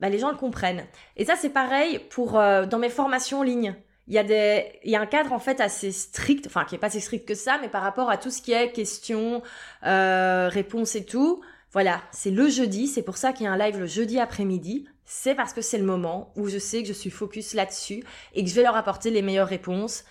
bah 0.00 0.08
les 0.08 0.18
gens 0.18 0.30
le 0.30 0.36
comprennent. 0.36 0.86
Et 1.16 1.24
ça 1.24 1.34
c'est 1.36 1.50
pareil 1.50 1.98
pour 2.10 2.38
euh, 2.38 2.66
dans 2.66 2.78
mes 2.78 2.88
formations 2.88 3.40
en 3.40 3.42
ligne. 3.42 3.74
Il 4.06 4.14
y 4.14 4.18
a 4.18 4.24
des 4.24 4.64
il 4.84 4.90
y 4.90 4.96
a 4.96 5.00
un 5.00 5.06
cadre 5.06 5.32
en 5.32 5.38
fait 5.38 5.60
assez 5.60 5.92
strict, 5.92 6.46
enfin 6.46 6.64
qui 6.64 6.74
est 6.74 6.78
pas 6.78 6.90
si 6.90 7.00
strict 7.00 7.26
que 7.26 7.34
ça, 7.34 7.58
mais 7.60 7.68
par 7.68 7.82
rapport 7.82 8.10
à 8.10 8.16
tout 8.16 8.30
ce 8.30 8.40
qui 8.40 8.52
est 8.52 8.72
questions, 8.72 9.42
euh, 9.84 10.48
réponses 10.50 10.94
et 10.96 11.04
tout. 11.04 11.42
Voilà, 11.72 12.00
c'est 12.12 12.30
le 12.30 12.48
jeudi, 12.48 12.86
c'est 12.86 13.02
pour 13.02 13.18
ça 13.18 13.32
qu'il 13.32 13.44
y 13.44 13.46
a 13.46 13.52
un 13.52 13.58
live 13.58 13.78
le 13.78 13.86
jeudi 13.86 14.18
après-midi. 14.18 14.88
C'est 15.04 15.34
parce 15.34 15.52
que 15.52 15.60
c'est 15.60 15.78
le 15.78 15.84
moment 15.84 16.32
où 16.36 16.48
je 16.48 16.58
sais 16.58 16.82
que 16.82 16.88
je 16.88 16.92
suis 16.92 17.10
focus 17.10 17.54
là-dessus 17.54 18.02
et 18.34 18.44
que 18.44 18.50
je 18.50 18.54
vais 18.54 18.62
leur 18.62 18.76
apporter 18.76 19.10
les 19.10 19.22
meilleures 19.22 19.48
réponses 19.48 20.04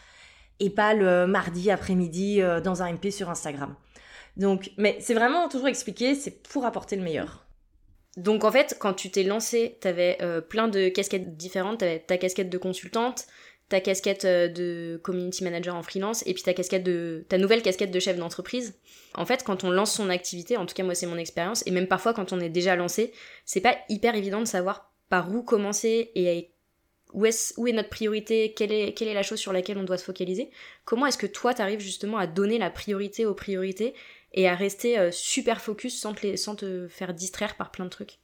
et 0.60 0.70
pas 0.70 0.94
le 0.94 1.28
mardi 1.28 1.72
après-midi 1.72 2.42
euh, 2.42 2.62
dans 2.62 2.84
un 2.84 2.94
MP 2.94 3.12
sur 3.12 3.30
Instagram. 3.30 3.76
Donc, 4.38 4.72
mais 4.78 4.98
c'est 5.00 5.14
vraiment 5.14 5.50
toujours 5.50 5.68
expliqué, 5.68 6.14
c'est 6.16 6.44
pour 6.44 6.66
apporter 6.66 6.96
le 6.96 7.04
meilleur. 7.04 7.47
Donc 8.18 8.44
en 8.44 8.52
fait, 8.52 8.76
quand 8.80 8.94
tu 8.94 9.12
t'es 9.12 9.24
lancé, 9.24 9.78
t'avais 9.80 10.18
euh, 10.22 10.42
plein 10.42 10.68
de 10.68 10.90
casquettes 10.90 11.38
différentes. 11.38 11.80
T'avais 11.80 12.00
ta 12.00 12.18
casquette 12.18 12.50
de 12.50 12.58
consultante, 12.58 13.28
ta 13.70 13.80
casquette 13.80 14.26
euh, 14.26 14.48
de 14.48 15.00
community 15.04 15.44
manager 15.44 15.76
en 15.76 15.84
freelance, 15.84 16.26
et 16.26 16.34
puis 16.34 16.42
ta 16.42 16.56
casquette 16.56 16.84
de 16.84 17.26
ta 17.30 17.38
nouvelle 17.38 17.62
casquette 17.62 17.92
de 17.92 18.00
chef 18.00 18.18
d'entreprise. 18.18 18.74
En 19.14 19.26
fait, 19.26 19.44
quand 19.44 19.64
on 19.64 19.70
lance 19.70 19.94
son 19.94 20.10
activité, 20.10 20.58
en 20.58 20.66
tout 20.66 20.74
cas 20.74 20.84
moi 20.84 20.96
c'est 20.96 21.06
mon 21.06 21.18
expérience, 21.18 21.66
et 21.68 21.72
même 21.72 21.88
parfois 21.88 22.14
quand 22.14 22.34
on 22.34 22.40
est 22.40 22.50
déjà 22.50 22.76
lancé, 22.76 23.14
c'est 23.46 23.62
pas 23.62 23.78
hyper 23.88 24.16
évident 24.16 24.40
de 24.40 24.46
savoir 24.46 24.92
par 25.10 25.34
où 25.34 25.44
commencer 25.44 26.12
et 26.16 26.52
où 27.14 27.26
est, 27.26 27.54
où 27.58 27.68
est 27.68 27.72
notre 27.72 27.90
priorité, 27.90 28.54
quelle 28.54 28.72
est, 28.72 28.94
quelle 28.94 29.08
est 29.08 29.14
la 29.14 29.24
chose 29.24 29.40
sur 29.40 29.54
laquelle 29.54 29.78
on 29.78 29.84
doit 29.84 29.98
se 29.98 30.04
focaliser. 30.04 30.50
Comment 30.86 31.06
est-ce 31.06 31.18
que 31.18 31.28
toi 31.28 31.54
t'arrives 31.54 31.80
justement 31.80 32.18
à 32.18 32.28
donner 32.28 32.58
la 32.58 32.70
priorité 32.70 33.26
aux 33.26 33.34
priorités 33.34 33.94
et 34.34 34.48
à 34.48 34.56
rester 34.56 34.98
euh, 34.98 35.12
super 35.12 35.62
focus 35.62 36.00
sans 36.00 36.14
te, 36.14 36.88
faire 36.88 37.14
distraire 37.14 37.56
par 37.56 37.72
plein 37.72 37.86
de 37.86 37.90
trucs 37.90 38.20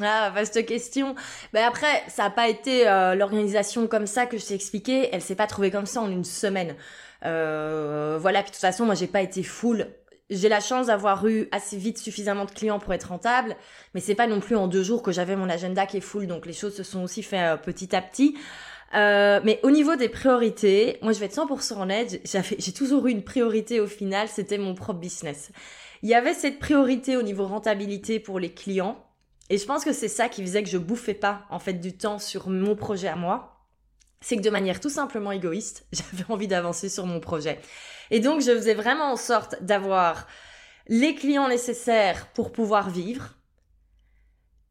ah, 0.00 0.30
vaste 0.30 0.64
question. 0.64 1.14
Ben 1.52 1.66
après, 1.68 2.02
ça 2.08 2.22
n'a 2.22 2.30
pas 2.30 2.48
été 2.48 2.88
euh, 2.88 3.14
l'organisation 3.14 3.86
comme 3.86 4.06
ça 4.06 4.24
que 4.24 4.38
je 4.38 4.46
t'ai 4.46 4.54
expliqué. 4.54 5.10
Elle 5.12 5.20
s'est 5.20 5.34
pas 5.34 5.46
trouvée 5.46 5.70
comme 5.70 5.84
ça 5.84 6.00
en 6.00 6.10
une 6.10 6.24
semaine. 6.24 6.76
Euh, 7.26 8.16
voilà. 8.18 8.40
Puis 8.40 8.52
de 8.52 8.54
toute 8.54 8.62
façon, 8.62 8.86
moi, 8.86 8.94
j'ai 8.94 9.06
pas 9.06 9.20
été 9.20 9.42
full. 9.42 9.88
J'ai 10.30 10.48
la 10.48 10.60
chance 10.60 10.86
d'avoir 10.86 11.26
eu 11.26 11.46
assez 11.52 11.76
vite 11.76 11.98
suffisamment 11.98 12.46
de 12.46 12.52
clients 12.52 12.78
pour 12.78 12.94
être 12.94 13.10
rentable, 13.10 13.54
mais 13.92 14.00
c'est 14.00 14.14
pas 14.14 14.26
non 14.26 14.40
plus 14.40 14.56
en 14.56 14.66
deux 14.66 14.82
jours 14.82 15.02
que 15.02 15.12
j'avais 15.12 15.36
mon 15.36 15.50
agenda 15.50 15.84
qui 15.84 15.98
est 15.98 16.00
full. 16.00 16.26
Donc 16.26 16.46
les 16.46 16.54
choses 16.54 16.74
se 16.74 16.84
sont 16.84 17.02
aussi 17.02 17.22
fait 17.22 17.60
petit 17.62 17.94
à 17.94 18.00
petit. 18.00 18.34
Euh, 18.94 19.40
mais 19.42 19.58
au 19.62 19.70
niveau 19.70 19.96
des 19.96 20.08
priorités, 20.08 20.98
moi 21.00 21.12
je 21.12 21.18
vais 21.18 21.26
être 21.26 21.36
100% 21.36 21.80
honnête, 21.80 22.20
j'ai 22.58 22.72
toujours 22.72 23.06
eu 23.06 23.10
une 23.10 23.24
priorité 23.24 23.80
au 23.80 23.86
final, 23.86 24.28
c'était 24.28 24.58
mon 24.58 24.74
propre 24.74 24.98
business. 24.98 25.50
Il 26.02 26.10
y 26.10 26.14
avait 26.14 26.34
cette 26.34 26.58
priorité 26.58 27.16
au 27.16 27.22
niveau 27.22 27.46
rentabilité 27.46 28.20
pour 28.20 28.38
les 28.38 28.52
clients, 28.52 29.02
et 29.48 29.56
je 29.56 29.64
pense 29.64 29.84
que 29.84 29.92
c'est 29.92 30.08
ça 30.08 30.28
qui 30.28 30.42
faisait 30.42 30.62
que 30.62 30.68
je 30.68 30.78
bouffais 30.78 31.14
pas 31.14 31.46
en 31.48 31.58
fait 31.58 31.74
du 31.74 31.96
temps 31.96 32.18
sur 32.18 32.48
mon 32.48 32.76
projet 32.76 33.08
à 33.08 33.16
moi. 33.16 33.66
C'est 34.20 34.36
que 34.36 34.42
de 34.42 34.50
manière 34.50 34.78
tout 34.78 34.90
simplement 34.90 35.32
égoïste, 35.32 35.86
j'avais 35.92 36.30
envie 36.30 36.48
d'avancer 36.48 36.88
sur 36.88 37.06
mon 37.06 37.18
projet. 37.18 37.60
Et 38.10 38.20
donc 38.20 38.42
je 38.42 38.54
faisais 38.54 38.74
vraiment 38.74 39.10
en 39.10 39.16
sorte 39.16 39.62
d'avoir 39.62 40.26
les 40.88 41.14
clients 41.14 41.48
nécessaires 41.48 42.26
pour 42.34 42.52
pouvoir 42.52 42.90
vivre. 42.90 43.36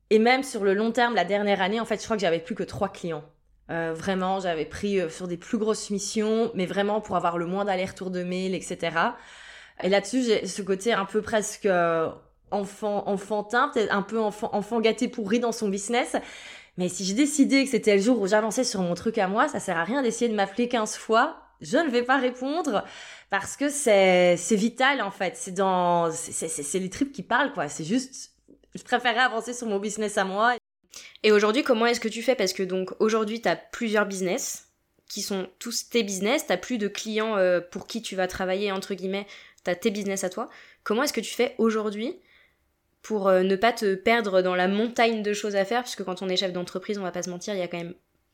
Et 0.09 0.19
même 0.19 0.43
sur 0.43 0.63
le 0.63 0.73
long 0.73 0.91
terme, 0.91 1.15
la 1.15 1.23
dernière 1.23 1.61
année, 1.61 1.79
en 1.79 1.85
fait, 1.85 1.97
je 1.97 2.03
crois 2.03 2.17
que 2.17 2.21
j'avais 2.21 2.39
plus 2.39 2.53
que 2.53 2.63
trois 2.63 2.89
clients 2.89 3.23
euh, 3.69 3.93
vraiment, 3.93 4.39
j'avais 4.39 4.65
pris 4.65 4.99
euh, 4.99 5.09
sur 5.09 5.27
des 5.27 5.37
plus 5.37 5.57
grosses 5.57 5.89
missions, 5.91 6.51
mais 6.55 6.65
vraiment 6.65 6.99
pour 6.99 7.15
avoir 7.15 7.37
le 7.37 7.45
moins 7.45 7.63
d'aller-retour 7.63 8.09
de 8.09 8.23
mail, 8.23 8.53
etc. 8.53 8.97
Et 9.81 9.89
là-dessus, 9.89 10.23
j'ai 10.23 10.45
ce 10.45 10.61
côté 10.61 10.93
un 10.93 11.05
peu 11.05 11.21
presque 11.21 11.65
euh, 11.65 12.09
enfant, 12.51 13.07
enfantin, 13.07 13.69
peut-être 13.73 13.93
un 13.93 14.01
peu 14.01 14.19
enfant, 14.19 14.49
enfant 14.53 14.81
gâté 14.81 15.07
pourri 15.07 15.39
dans 15.39 15.53
son 15.53 15.69
business. 15.69 16.17
Mais 16.77 16.89
si 16.89 17.05
j'ai 17.05 17.13
décidé 17.13 17.63
que 17.63 17.69
c'était 17.69 17.95
le 17.95 18.01
jour 18.01 18.19
où 18.19 18.27
j'avançais 18.27 18.63
sur 18.63 18.81
mon 18.81 18.93
truc 18.93 19.17
à 19.17 19.27
moi, 19.27 19.47
ça 19.47 19.59
sert 19.59 19.77
à 19.77 19.83
rien 19.83 20.01
d'essayer 20.01 20.29
de 20.29 20.35
m'appeler 20.35 20.67
15 20.67 20.95
fois. 20.97 21.37
Je 21.61 21.77
ne 21.77 21.89
vais 21.89 22.03
pas 22.03 22.17
répondre 22.17 22.83
parce 23.29 23.55
que 23.55 23.69
c'est, 23.69 24.35
vital 24.51 25.01
en 25.01 25.11
fait. 25.11 25.37
C'est 25.37 25.51
dans, 25.51 26.11
c'est 26.11 26.79
les 26.79 26.89
tripes 26.89 27.11
qui 27.11 27.23
parlent 27.23 27.53
quoi. 27.53 27.67
C'est 27.69 27.83
juste, 27.83 28.31
je 28.73 28.83
préférais 28.83 29.19
avancer 29.19 29.53
sur 29.53 29.67
mon 29.67 29.79
business 29.79 30.17
à 30.17 30.25
moi 30.25 30.55
et 31.23 31.31
aujourd'hui, 31.31 31.63
comment 31.63 31.85
est-ce 31.85 31.99
que 31.99 32.07
tu 32.07 32.21
fais? 32.21 32.35
Parce 32.35 32.53
que 32.53 32.63
donc 32.63 32.93
aujourd'hui, 32.99 33.41
tu 33.41 33.47
as 33.47 33.55
plusieurs 33.55 34.05
business 34.05 34.67
qui 35.07 35.21
sont 35.21 35.47
tous 35.59 35.89
tes 35.89 36.03
business, 36.03 36.47
t'as 36.47 36.57
plus 36.57 36.77
de 36.77 36.87
clients 36.87 37.37
euh, 37.37 37.59
pour 37.59 37.85
qui 37.85 38.01
tu 38.01 38.15
vas 38.15 38.27
travailler, 38.27 38.71
entre 38.71 38.93
guillemets, 38.93 39.27
t'as 39.63 39.75
tes 39.75 39.91
business 39.91 40.23
à 40.23 40.29
toi. 40.29 40.49
Comment 40.83 41.03
est-ce 41.03 41.13
que 41.13 41.21
tu 41.21 41.33
fais 41.33 41.53
aujourd'hui 41.57 42.15
pour 43.01 43.27
euh, 43.27 43.43
ne 43.43 43.55
pas 43.55 43.73
te 43.73 43.95
perdre 43.95 44.41
dans 44.41 44.55
la 44.55 44.67
montagne 44.67 45.21
de 45.21 45.33
choses 45.33 45.55
à 45.55 45.65
faire? 45.65 45.83
Puisque 45.83 46.03
quand 46.03 46.21
on 46.21 46.29
est 46.29 46.37
chef 46.37 46.53
d'entreprise, 46.53 46.97
on 46.97 47.03
va 47.03 47.11
pas 47.11 47.23
se 47.23 47.29
mentir, 47.29 47.53
il 47.53 47.59
y 47.59 47.63
a 47.63 47.67
quand 47.67 47.77
même 47.77 47.93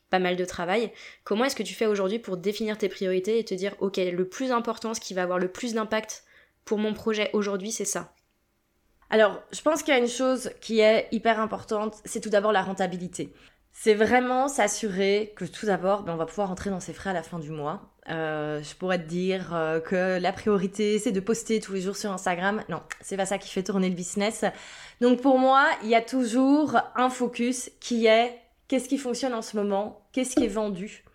pas 0.09 0.19
mal 0.19 0.35
de 0.35 0.45
travail. 0.45 0.91
Comment 1.23 1.45
est-ce 1.45 1.55
que 1.55 1.63
tu 1.63 1.73
fais 1.73 1.87
aujourd'hui 1.87 2.19
pour 2.19 2.37
définir 2.37 2.77
tes 2.77 2.89
priorités 2.89 3.39
et 3.39 3.43
te 3.43 3.53
dire, 3.53 3.75
ok, 3.79 3.97
le 3.97 4.29
plus 4.29 4.51
important, 4.51 4.93
ce 4.93 5.01
qui 5.01 5.13
va 5.13 5.23
avoir 5.23 5.39
le 5.39 5.51
plus 5.51 5.73
d'impact 5.73 6.23
pour 6.63 6.77
mon 6.77 6.93
projet 6.93 7.29
aujourd'hui, 7.33 7.71
c'est 7.71 7.85
ça? 7.85 8.13
Alors, 9.09 9.41
je 9.53 9.61
pense 9.61 9.83
qu'il 9.83 9.93
y 9.93 9.97
a 9.97 9.99
une 9.99 10.07
chose 10.07 10.51
qui 10.59 10.79
est 10.79 11.07
hyper 11.11 11.39
importante, 11.39 11.95
c'est 12.03 12.19
tout 12.19 12.29
d'abord 12.29 12.51
la 12.51 12.61
rentabilité. 12.61 13.33
C'est 13.71 13.93
vraiment 13.93 14.47
s'assurer 14.47 15.33
que 15.35 15.45
tout 15.45 15.67
d'abord, 15.67 16.03
ben, 16.03 16.13
on 16.13 16.17
va 16.17 16.25
pouvoir 16.25 16.49
rentrer 16.49 16.69
dans 16.69 16.79
ses 16.79 16.93
frais 16.93 17.11
à 17.11 17.13
la 17.13 17.23
fin 17.23 17.39
du 17.39 17.51
mois. 17.51 17.93
Euh, 18.09 18.61
je 18.63 18.75
pourrais 18.75 18.97
te 18.97 19.07
dire 19.07 19.53
euh, 19.53 19.79
que 19.79 20.19
la 20.19 20.33
priorité, 20.33 20.97
c'est 20.97 21.11
de 21.11 21.19
poster 21.19 21.59
tous 21.59 21.73
les 21.73 21.81
jours 21.81 21.95
sur 21.95 22.11
Instagram. 22.11 22.63
Non, 22.69 22.81
c'est 23.01 23.17
pas 23.17 23.25
ça 23.25 23.37
qui 23.37 23.49
fait 23.49 23.63
tourner 23.63 23.89
le 23.89 23.95
business. 23.95 24.45
Donc 24.99 25.21
pour 25.21 25.37
moi, 25.37 25.67
il 25.83 25.89
y 25.89 25.95
a 25.95 26.01
toujours 26.01 26.77
un 26.95 27.09
focus 27.09 27.69
qui 27.79 28.07
est 28.07 28.35
qu'est-ce 28.67 28.89
qui 28.89 28.97
fonctionne 28.97 29.33
en 29.33 29.41
ce 29.41 29.55
moment, 29.55 30.01
qu'est-ce 30.11 30.35
qui 30.35 30.45
est 30.45 30.49
vendu, 30.49 31.05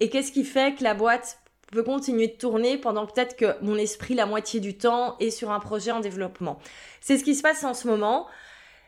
et 0.00 0.10
qu'est-ce 0.10 0.32
qui 0.32 0.44
fait 0.44 0.74
que 0.74 0.84
la 0.84 0.94
boîte 0.94 1.38
peut 1.70 1.82
continuer 1.82 2.28
de 2.28 2.32
tourner 2.32 2.78
pendant 2.78 3.06
peut-être 3.06 3.36
que 3.36 3.62
mon 3.62 3.76
esprit, 3.76 4.14
la 4.14 4.26
moitié 4.26 4.60
du 4.60 4.76
temps, 4.76 5.16
est 5.18 5.30
sur 5.30 5.50
un 5.50 5.60
projet 5.60 5.90
en 5.90 6.00
développement. 6.00 6.58
C'est 7.00 7.18
ce 7.18 7.24
qui 7.24 7.34
se 7.34 7.42
passe 7.42 7.64
en 7.64 7.74
ce 7.74 7.86
moment. 7.86 8.26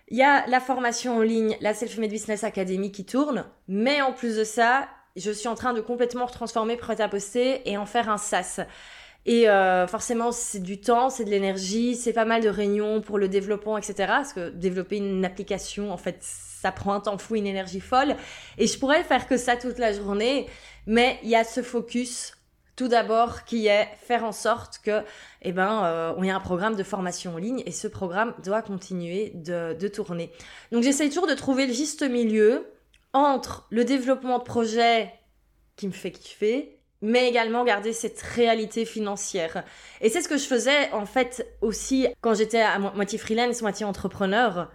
Il 0.08 0.16
y 0.16 0.22
a 0.22 0.46
la 0.49 0.60
formation 0.60 1.18
en 1.18 1.22
ligne, 1.22 1.56
la 1.60 1.75
Self-Made 1.75 2.10
Business 2.10 2.42
Academy 2.42 2.90
qui 2.90 3.04
tourne, 3.04 3.44
mais 3.68 4.02
en 4.02 4.12
plus 4.12 4.37
de 4.37 4.44
ça, 4.44 4.88
je 5.16 5.30
suis 5.30 5.49
en 5.49 5.54
train 5.54 5.72
de 5.72 5.80
complètement 5.80 6.26
transformer 6.26 6.76
prêt 6.76 7.00
à 7.00 7.08
poster 7.08 7.68
et 7.70 7.76
en 7.76 7.87
faire 7.87 8.08
un 8.08 8.18
SaaS. 8.18 8.60
Et 9.26 9.49
euh, 9.49 9.87
forcément, 9.87 10.32
c'est 10.32 10.62
du 10.62 10.80
temps, 10.80 11.10
c'est 11.10 11.25
de 11.25 11.30
l'énergie, 11.30 11.94
c'est 11.94 12.14
pas 12.14 12.25
mal 12.25 12.42
de 12.42 12.49
réunions 12.49 13.02
pour 13.02 13.18
le 13.18 13.28
développement, 13.28 13.76
etc. 13.76 13.94
Parce 14.08 14.32
que 14.32 14.49
développer 14.49 14.96
une 14.96 15.25
application, 15.25 15.92
en 15.92 15.99
fait, 15.99 16.16
ça 16.20 16.72
prend 16.72 16.94
un 16.94 17.00
temps 17.00 17.18
fou, 17.18 17.37
une 17.37 17.46
énergie 17.46 17.80
folle. 17.80 18.16
Et 18.56 18.66
je 18.66 18.78
pourrais 18.78 19.04
faire 19.04 19.28
que 19.28 19.37
ça 19.37 19.56
toute 19.56 19.78
la 19.78 19.92
journée, 19.92 20.46
mais 20.87 21.18
il 21.22 21.28
y 21.28 21.37
a 21.37 21.44
ce 21.44 21.62
focus 21.62 22.32
tout 22.80 22.88
d'abord, 22.88 23.44
qui 23.44 23.66
est 23.66 23.90
faire 24.06 24.25
en 24.25 24.32
sorte 24.32 24.80
que, 24.82 25.02
eh 25.42 25.52
ben, 25.52 25.84
euh, 25.84 26.14
on 26.16 26.22
ait 26.22 26.30
un 26.30 26.40
programme 26.40 26.76
de 26.76 26.82
formation 26.82 27.34
en 27.34 27.37
ligne 27.37 27.62
et 27.66 27.72
ce 27.72 27.87
programme 27.87 28.32
doit 28.42 28.62
continuer 28.62 29.32
de, 29.34 29.88
tourner. 29.88 30.32
Donc, 30.72 30.82
j'essaie 30.82 31.08
toujours 31.10 31.26
de 31.26 31.34
trouver 31.34 31.66
le 31.66 31.75
juste 31.75 32.02
milieu 32.08 32.72
entre 33.12 33.66
le 33.68 33.84
développement 33.84 34.38
de 34.38 34.44
projet 34.44 35.12
qui 35.76 35.88
me 35.88 35.92
fait 35.92 36.10
kiffer, 36.10 36.78
mais 37.02 37.28
également 37.28 37.64
garder 37.64 37.92
cette 37.92 38.22
réalité 38.22 38.87
financière. 38.87 39.62
Et 40.00 40.08
c'est 40.08 40.22
ce 40.22 40.28
que 40.28 40.38
je 40.38 40.46
faisais, 40.46 40.90
en 40.92 41.04
fait, 41.04 41.46
aussi 41.60 42.08
quand 42.22 42.32
j'étais 42.32 42.62
à 42.62 42.78
moitié 42.78 43.18
freelance, 43.18 43.60
moitié 43.60 43.84
entrepreneur. 43.84 44.70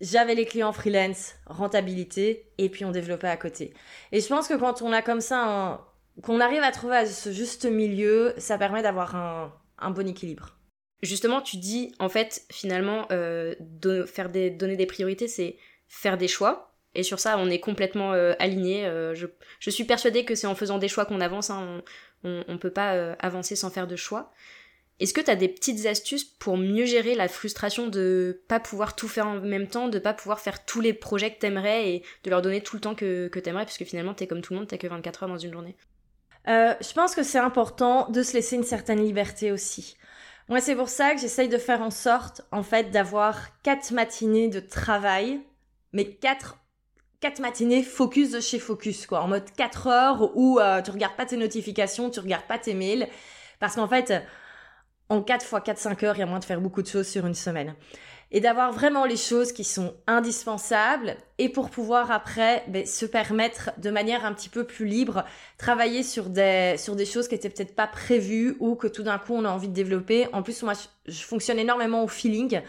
j'avais 0.00 0.34
les 0.34 0.46
clients 0.46 0.72
freelance, 0.72 1.34
rentabilité, 1.44 2.50
et 2.56 2.70
puis 2.70 2.86
on 2.86 2.92
développait 2.92 3.28
à 3.28 3.36
côté. 3.36 3.74
Et 4.10 4.22
je 4.22 4.26
pense 4.26 4.48
que 4.48 4.54
quand 4.54 4.80
on 4.80 4.90
a 4.90 5.02
comme 5.02 5.20
ça, 5.20 5.85
qu'on 6.22 6.40
arrive 6.40 6.62
à 6.62 6.72
trouver 6.72 7.06
ce 7.06 7.30
juste 7.30 7.66
milieu, 7.66 8.34
ça 8.38 8.58
permet 8.58 8.82
d'avoir 8.82 9.14
un, 9.16 9.90
bon 9.90 10.08
équilibre. 10.08 10.56
Justement, 11.02 11.42
tu 11.42 11.58
dis, 11.58 11.94
en 11.98 12.08
fait, 12.08 12.46
finalement, 12.50 13.06
euh, 13.10 13.54
faire 14.06 14.30
des, 14.30 14.50
donner 14.50 14.76
des 14.76 14.86
priorités, 14.86 15.28
c'est 15.28 15.56
faire 15.88 16.16
des 16.16 16.28
choix. 16.28 16.74
Et 16.94 17.02
sur 17.02 17.20
ça, 17.20 17.36
on 17.38 17.50
est 17.50 17.60
complètement 17.60 18.14
euh, 18.14 18.32
aligné. 18.38 18.86
Euh, 18.86 19.14
je, 19.14 19.70
suis 19.70 19.84
persuadée 19.84 20.24
que 20.24 20.34
c'est 20.34 20.46
en 20.46 20.54
faisant 20.54 20.78
des 20.78 20.88
choix 20.88 21.04
qu'on 21.04 21.20
avance. 21.20 21.50
Hein. 21.50 21.82
On 22.24 22.44
ne 22.48 22.56
peut 22.56 22.70
pas 22.70 23.12
avancer 23.20 23.54
sans 23.54 23.70
faire 23.70 23.86
de 23.86 23.94
choix. 23.94 24.32
Est-ce 24.98 25.12
que 25.12 25.20
tu 25.20 25.30
as 25.30 25.36
des 25.36 25.48
petites 25.48 25.84
astuces 25.84 26.24
pour 26.24 26.56
mieux 26.56 26.86
gérer 26.86 27.14
la 27.14 27.28
frustration 27.28 27.86
de 27.86 28.42
pas 28.48 28.58
pouvoir 28.58 28.96
tout 28.96 29.08
faire 29.08 29.26
en 29.26 29.40
même 29.40 29.68
temps, 29.68 29.88
de 29.88 29.98
pas 29.98 30.14
pouvoir 30.14 30.40
faire 30.40 30.64
tous 30.64 30.80
les 30.80 30.94
projets 30.94 31.34
que 31.34 31.38
t'aimerais 31.38 31.90
et 31.90 32.02
de 32.24 32.30
leur 32.30 32.40
donner 32.40 32.62
tout 32.62 32.76
le 32.76 32.80
temps 32.80 32.94
que, 32.94 33.28
que 33.28 33.38
t'aimerais, 33.38 33.66
puisque 33.66 33.84
finalement 33.84 34.14
t'es 34.14 34.26
comme 34.26 34.40
tout 34.40 34.54
le 34.54 34.60
monde, 34.60 34.68
t'as 34.68 34.78
que 34.78 34.86
24 34.86 35.24
heures 35.24 35.28
dans 35.28 35.36
une 35.36 35.52
journée 35.52 35.76
euh, 36.48 36.74
Je 36.80 36.92
pense 36.92 37.14
que 37.14 37.22
c'est 37.22 37.38
important 37.38 38.08
de 38.10 38.22
se 38.22 38.34
laisser 38.34 38.56
une 38.56 38.64
certaine 38.64 39.02
liberté 39.02 39.52
aussi. 39.52 39.96
Moi, 40.48 40.60
c'est 40.60 40.76
pour 40.76 40.88
ça 40.88 41.14
que 41.14 41.20
j'essaye 41.20 41.48
de 41.48 41.58
faire 41.58 41.82
en 41.82 41.90
sorte, 41.90 42.42
en 42.52 42.62
fait, 42.62 42.90
d'avoir 42.90 43.60
quatre 43.62 43.92
matinées 43.92 44.48
de 44.48 44.60
travail, 44.60 45.40
mais 45.92 46.04
quatre 46.14 46.58
quatre 47.20 47.40
matinées 47.40 47.82
focus 47.82 48.30
de 48.30 48.40
chez 48.40 48.58
focus, 48.58 49.06
quoi, 49.06 49.22
en 49.22 49.28
mode 49.28 49.50
4 49.56 49.86
heures 49.86 50.36
où 50.36 50.60
euh, 50.60 50.82
tu 50.82 50.90
regardes 50.90 51.16
pas 51.16 51.26
tes 51.26 51.36
notifications, 51.36 52.10
tu 52.10 52.20
regardes 52.20 52.44
pas 52.44 52.58
tes 52.58 52.74
mails, 52.74 53.08
parce 53.58 53.74
qu'en 53.74 53.88
fait, 53.88 54.12
en 55.08 55.22
4 55.22 55.44
fois 55.44 55.60
4-5 55.60 56.04
heures, 56.04 56.16
il 56.16 56.20
y 56.20 56.22
a 56.22 56.26
moins 56.26 56.38
de 56.38 56.44
faire 56.44 56.60
beaucoup 56.60 56.82
de 56.82 56.86
choses 56.86 57.08
sur 57.08 57.26
une 57.26 57.34
semaine. 57.34 57.74
Et 58.32 58.40
d'avoir 58.40 58.72
vraiment 58.72 59.04
les 59.04 59.16
choses 59.16 59.52
qui 59.52 59.62
sont 59.62 59.94
indispensables 60.08 61.16
et 61.38 61.48
pour 61.48 61.70
pouvoir 61.70 62.10
après 62.10 62.64
ben, 62.66 62.84
se 62.84 63.06
permettre 63.06 63.70
de 63.78 63.88
manière 63.90 64.24
un 64.24 64.32
petit 64.32 64.48
peu 64.48 64.64
plus 64.64 64.84
libre 64.84 65.24
travailler 65.58 66.02
sur 66.02 66.28
des, 66.28 66.74
sur 66.76 66.96
des 66.96 67.06
choses 67.06 67.28
qui 67.28 67.36
étaient 67.36 67.50
peut-être 67.50 67.76
pas 67.76 67.86
prévues 67.86 68.56
ou 68.58 68.74
que 68.74 68.88
tout 68.88 69.04
d'un 69.04 69.18
coup 69.18 69.34
on 69.34 69.44
a 69.44 69.48
envie 69.48 69.68
de 69.68 69.74
développer. 69.74 70.26
En 70.32 70.42
plus, 70.42 70.60
moi, 70.64 70.72
je, 71.06 71.22
fonctionne 71.22 71.58
énormément 71.58 72.02
au 72.02 72.08
feeling. 72.08 72.62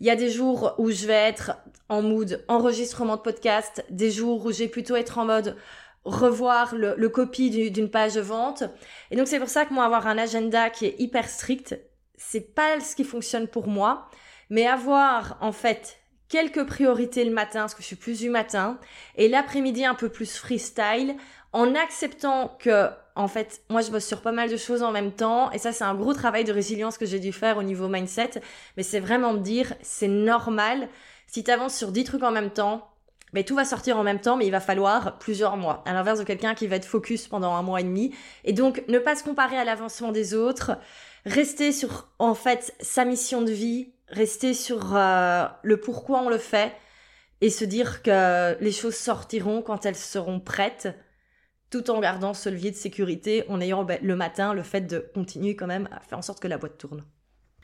Il 0.00 0.06
y 0.06 0.10
a 0.10 0.16
des 0.16 0.28
jours 0.28 0.74
où 0.78 0.90
je 0.90 1.06
vais 1.06 1.12
être 1.12 1.52
en 1.88 2.02
mood 2.02 2.44
enregistrement 2.48 3.16
de 3.16 3.22
podcast, 3.22 3.84
des 3.90 4.10
jours 4.10 4.44
où 4.44 4.52
je 4.52 4.58
vais 4.58 4.68
plutôt 4.68 4.96
être 4.96 5.18
en 5.18 5.24
mode 5.24 5.56
revoir 6.04 6.74
le, 6.74 6.94
le 6.96 7.08
copie 7.08 7.70
d'une 7.70 7.90
page 7.90 8.18
vente. 8.18 8.64
Et 9.10 9.16
donc 9.16 9.28
c'est 9.28 9.38
pour 9.38 9.48
ça 9.48 9.66
que 9.66 9.72
moi 9.72 9.84
avoir 9.84 10.06
un 10.08 10.18
agenda 10.18 10.68
qui 10.68 10.86
est 10.86 10.96
hyper 10.98 11.28
strict, 11.28 11.78
c'est 12.16 12.54
pas 12.54 12.80
ce 12.80 12.96
qui 12.96 13.04
fonctionne 13.04 13.46
pour 13.46 13.68
moi, 13.68 14.08
mais 14.50 14.66
avoir 14.66 15.36
en 15.40 15.52
fait 15.52 15.98
quelques 16.28 16.64
priorités 16.66 17.24
le 17.24 17.30
matin 17.30 17.60
parce 17.60 17.74
que 17.74 17.82
je 17.82 17.86
suis 17.86 17.96
plus 17.96 18.18
du 18.18 18.30
matin 18.30 18.78
et 19.16 19.28
l'après-midi 19.28 19.84
un 19.84 19.94
peu 19.94 20.08
plus 20.08 20.36
freestyle 20.36 21.16
en 21.52 21.74
acceptant 21.74 22.56
que 22.58 22.88
en 23.14 23.28
fait 23.28 23.62
moi 23.70 23.80
je 23.80 23.90
bosse 23.90 24.06
sur 24.06 24.22
pas 24.22 24.32
mal 24.32 24.50
de 24.50 24.56
choses 24.56 24.82
en 24.82 24.92
même 24.92 25.12
temps 25.12 25.50
et 25.52 25.58
ça 25.58 25.72
c'est 25.72 25.84
un 25.84 25.94
gros 25.94 26.14
travail 26.14 26.44
de 26.44 26.52
résilience 26.52 26.98
que 26.98 27.06
j'ai 27.06 27.20
dû 27.20 27.32
faire 27.32 27.58
au 27.58 27.62
niveau 27.62 27.88
mindset 27.88 28.42
mais 28.76 28.82
c'est 28.82 29.00
vraiment 29.00 29.32
me 29.32 29.40
dire 29.40 29.74
c'est 29.82 30.08
normal 30.08 30.88
si 31.26 31.44
tu 31.44 31.50
avances 31.50 31.76
sur 31.76 31.92
10 31.92 32.04
trucs 32.04 32.22
en 32.22 32.32
même 32.32 32.50
temps 32.50 32.90
mais 33.32 33.44
tout 33.44 33.54
va 33.54 33.64
sortir 33.64 33.98
en 33.98 34.02
même 34.02 34.20
temps, 34.20 34.36
mais 34.36 34.46
il 34.46 34.50
va 34.50 34.60
falloir 34.60 35.18
plusieurs 35.18 35.56
mois. 35.56 35.82
À 35.84 35.92
l'inverse 35.92 36.18
de 36.20 36.24
quelqu'un 36.24 36.54
qui 36.54 36.66
va 36.66 36.76
être 36.76 36.86
focus 36.86 37.26
pendant 37.26 37.54
un 37.54 37.62
mois 37.62 37.80
et 37.80 37.84
demi. 37.84 38.14
Et 38.44 38.52
donc, 38.52 38.82
ne 38.88 38.98
pas 38.98 39.16
se 39.16 39.24
comparer 39.24 39.58
à 39.58 39.64
l'avancement 39.64 40.12
des 40.12 40.32
autres, 40.32 40.78
rester 41.26 41.72
sur, 41.72 42.08
en 42.18 42.34
fait, 42.34 42.74
sa 42.80 43.04
mission 43.04 43.42
de 43.42 43.50
vie, 43.52 43.90
rester 44.08 44.54
sur 44.54 44.96
euh, 44.96 45.46
le 45.62 45.78
pourquoi 45.78 46.20
on 46.20 46.28
le 46.28 46.38
fait, 46.38 46.72
et 47.40 47.50
se 47.50 47.64
dire 47.64 48.02
que 48.02 48.56
les 48.62 48.72
choses 48.72 48.96
sortiront 48.96 49.62
quand 49.62 49.84
elles 49.84 49.96
seront 49.96 50.40
prêtes, 50.40 50.88
tout 51.70 51.90
en 51.90 52.00
gardant 52.00 52.32
ce 52.32 52.48
levier 52.48 52.70
de 52.70 52.76
sécurité, 52.76 53.44
en 53.48 53.60
ayant 53.60 53.84
ben, 53.84 53.98
le 54.02 54.16
matin 54.16 54.54
le 54.54 54.62
fait 54.62 54.82
de 54.82 55.10
continuer 55.14 55.56
quand 55.56 55.66
même 55.66 55.88
à 55.92 56.00
faire 56.00 56.18
en 56.18 56.22
sorte 56.22 56.40
que 56.40 56.48
la 56.48 56.58
boîte 56.58 56.78
tourne. 56.78 57.04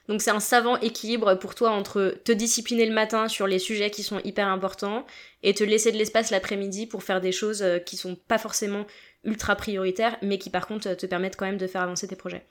Donc 0.09 0.21
c'est 0.21 0.33
un 0.33 0.41
savant 0.41 0.77
équilibre 0.79 1.35
pour 1.37 1.55
toi 1.55 1.71
entre 1.71 2.19
te 2.25 2.33
discipliner 2.33 2.87
le 2.87 2.93
matin 2.93 3.29
sur 3.29 3.47
les 3.47 3.61
sujets 3.61 3.91
qui 3.91 4.03
sont 4.03 4.21
hyper 4.25 4.49
importants 4.49 5.07
et 5.45 5.55
te 5.55 5.63
laisser 5.63 5.93
de 5.93 5.97
l'espace 5.97 6.31
l'après-midi 6.31 6.87
pour 6.87 7.05
faire 7.05 7.21
des 7.21 7.31
choses 7.31 7.63
euh, 7.63 7.79
qui 7.79 7.97
sont 7.97 8.17
pas 8.17 8.39
forcément 8.39 8.85
ultra 9.23 9.55
prioritaires 9.55 10.17
mais 10.21 10.39
qui 10.39 10.51
par 10.51 10.67
contre 10.67 10.95
te 10.95 11.07
permettent 11.07 11.37
quand 11.37 11.47
même 11.47 11.57
de 11.57 11.69
faire 11.69 11.83
avancer 11.83 12.09
tes 12.09 12.17
projets. 12.17 12.45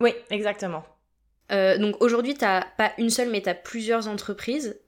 Oui, 0.00 0.14
exactement. 0.30 0.84
Euh, 1.50 1.76
donc 1.76 2.00
aujourd'hui 2.00 2.34
t'as 2.34 2.62
pas 2.62 2.92
une 2.98 3.10
seule 3.10 3.30
mais 3.30 3.42
t'as 3.42 3.54
plusieurs 3.54 4.08
entreprises. 4.08 4.78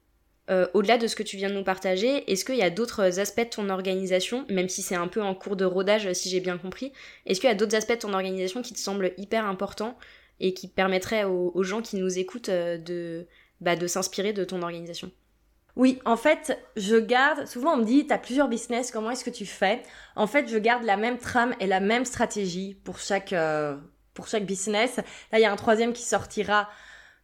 Euh, 0.50 0.66
au-delà 0.74 0.98
de 0.98 1.07
ce 1.07 1.16
que 1.16 1.22
tu 1.22 1.38
viens 1.38 1.48
de 1.48 1.55
nous 1.55 1.64
partager, 1.64 2.31
est-ce 2.31 2.44
qu'il 2.44 2.57
y 2.57 2.62
a 2.62 2.68
d'autres 2.68 3.18
aspects 3.18 3.44
de 3.44 3.48
ton 3.48 3.70
organisation, 3.70 4.44
même 4.50 4.68
si 4.68 4.83
c'est 4.83 4.94
un 4.94 5.09
peu 5.09 5.22
en 5.22 5.35
cours 5.35 5.57
de 5.57 5.64
rodage 5.64 6.12
si 6.12 6.29
j'ai 6.29 6.40
bien 6.40 6.59
compris, 6.59 6.92
est-ce 7.24 7.40
qu'il 7.40 7.48
y 7.48 7.52
a 7.52 7.57
d'autres 7.57 7.74
aspects 7.74 7.94
de 7.94 7.98
ton 7.98 8.12
organisation 8.12 8.61
qui 8.61 8.74
te 8.74 8.79
semblent 8.79 9.12
hyper 9.16 9.46
importants 9.46 9.96
et 10.40 10.52
qui 10.52 10.68
permettrait 10.68 11.24
aux, 11.24 11.62
gens 11.62 11.81
qui 11.81 11.96
nous 11.96 12.18
écoutent 12.18 12.50
euh, 12.50 12.76
de, 12.76 13.26
bah, 13.62 13.74
de 13.74 13.87
s'inspirer 13.87 14.35
de 14.35 14.44
ton 14.44 14.61
organisation? 14.61 15.11
Oui, 15.76 15.98
en 16.05 16.16
fait, 16.18 16.59
je 16.76 16.96
garde, 16.96 17.46
souvent 17.46 17.72
on 17.72 17.79
me 17.79 17.85
dit, 17.85 18.07
tu 18.07 18.12
as 18.12 18.18
plusieurs 18.18 18.48
business, 18.48 18.90
comment 18.90 19.11
est-ce 19.11 19.24
que 19.24 19.31
tu 19.31 19.46
fais? 19.46 19.83
En 20.14 20.26
fait, 20.26 20.46
je 20.48 20.59
garde 20.59 20.85
la 20.85 20.98
même 20.98 21.16
trame 21.16 21.55
et 21.59 21.66
la 21.66 21.81
même 21.81 22.05
stratégie 22.05 22.76
pour 22.85 22.98
chaque, 22.98 23.33
pour 24.14 24.29
chaque 24.29 24.46
business. 24.46 24.96
Là, 25.33 25.38
il 25.38 25.40
y 25.40 25.44
a 25.44 25.53
un 25.53 25.57
troisième 25.57 25.92
qui 25.92 26.03
sortira 26.03 26.68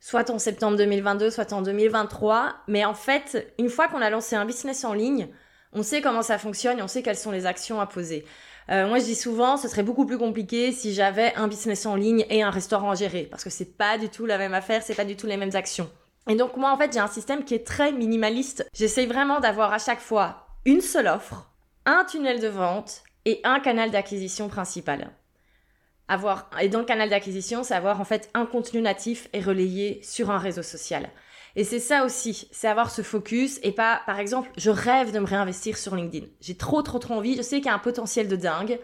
soit 0.00 0.30
en 0.30 0.38
septembre 0.38 0.76
2022, 0.76 1.30
soit 1.30 1.52
en 1.52 1.62
2023. 1.62 2.54
Mais 2.68 2.84
en 2.84 2.94
fait, 2.94 3.52
une 3.58 3.68
fois 3.68 3.88
qu'on 3.88 4.02
a 4.02 4.10
lancé 4.10 4.36
un 4.36 4.44
business 4.44 4.84
en 4.84 4.92
ligne, 4.92 5.28
on 5.72 5.82
sait 5.82 6.00
comment 6.00 6.22
ça 6.22 6.38
fonctionne 6.38 6.78
et 6.78 6.82
on 6.82 6.88
sait 6.88 7.02
quelles 7.02 7.16
sont 7.16 7.30
les 7.30 7.46
actions 7.46 7.80
à 7.80 7.86
poser. 7.86 8.24
Euh, 8.70 8.86
moi, 8.86 8.98
je 8.98 9.04
dis 9.04 9.14
souvent, 9.14 9.56
ce 9.56 9.68
serait 9.68 9.82
beaucoup 9.82 10.06
plus 10.06 10.18
compliqué 10.18 10.72
si 10.72 10.94
j'avais 10.94 11.34
un 11.34 11.48
business 11.48 11.86
en 11.86 11.96
ligne 11.96 12.24
et 12.30 12.42
un 12.42 12.50
restaurant 12.50 12.92
à 12.92 12.94
gérer, 12.94 13.24
parce 13.24 13.42
que 13.42 13.50
c'est 13.50 13.76
pas 13.76 13.98
du 13.98 14.08
tout 14.08 14.26
la 14.26 14.38
même 14.38 14.54
affaire, 14.54 14.82
c'est 14.82 14.94
pas 14.94 15.04
du 15.04 15.16
tout 15.16 15.26
les 15.26 15.36
mêmes 15.36 15.54
actions. 15.54 15.90
Et 16.28 16.36
donc 16.36 16.56
moi, 16.56 16.70
en 16.70 16.76
fait, 16.76 16.92
j'ai 16.92 17.00
un 17.00 17.08
système 17.08 17.44
qui 17.44 17.54
est 17.54 17.66
très 17.66 17.92
minimaliste. 17.92 18.68
J'essaye 18.72 19.06
vraiment 19.06 19.40
d'avoir 19.40 19.72
à 19.72 19.78
chaque 19.78 20.00
fois 20.00 20.46
une 20.64 20.80
seule 20.80 21.08
offre, 21.08 21.50
un 21.86 22.04
tunnel 22.04 22.40
de 22.40 22.48
vente 22.48 23.02
et 23.24 23.40
un 23.44 23.58
canal 23.60 23.90
d'acquisition 23.90 24.48
principal. 24.48 25.10
Avoir, 26.10 26.50
et 26.60 26.68
dans 26.68 26.80
le 26.80 26.84
canal 26.84 27.08
d'acquisition, 27.08 27.62
c'est 27.62 27.74
avoir 27.74 28.00
en 28.00 28.04
fait 28.04 28.30
un 28.34 28.44
contenu 28.44 28.82
natif 28.82 29.28
et 29.32 29.40
relayé 29.40 30.00
sur 30.02 30.30
un 30.30 30.38
réseau 30.38 30.64
social. 30.64 31.08
Et 31.54 31.62
c'est 31.62 31.78
ça 31.78 32.04
aussi, 32.04 32.48
c'est 32.50 32.66
avoir 32.66 32.90
ce 32.90 33.02
focus 33.02 33.60
et 33.62 33.70
pas, 33.70 34.02
par 34.06 34.18
exemple, 34.18 34.50
je 34.56 34.70
rêve 34.70 35.12
de 35.12 35.20
me 35.20 35.26
réinvestir 35.26 35.78
sur 35.78 35.94
LinkedIn. 35.94 36.26
J'ai 36.40 36.56
trop, 36.56 36.82
trop, 36.82 36.98
trop 36.98 37.14
envie. 37.14 37.36
Je 37.36 37.42
sais 37.42 37.58
qu'il 37.58 37.66
y 37.66 37.70
a 37.70 37.74
un 37.74 37.78
potentiel 37.78 38.26
de 38.26 38.34
dingue. 38.34 38.80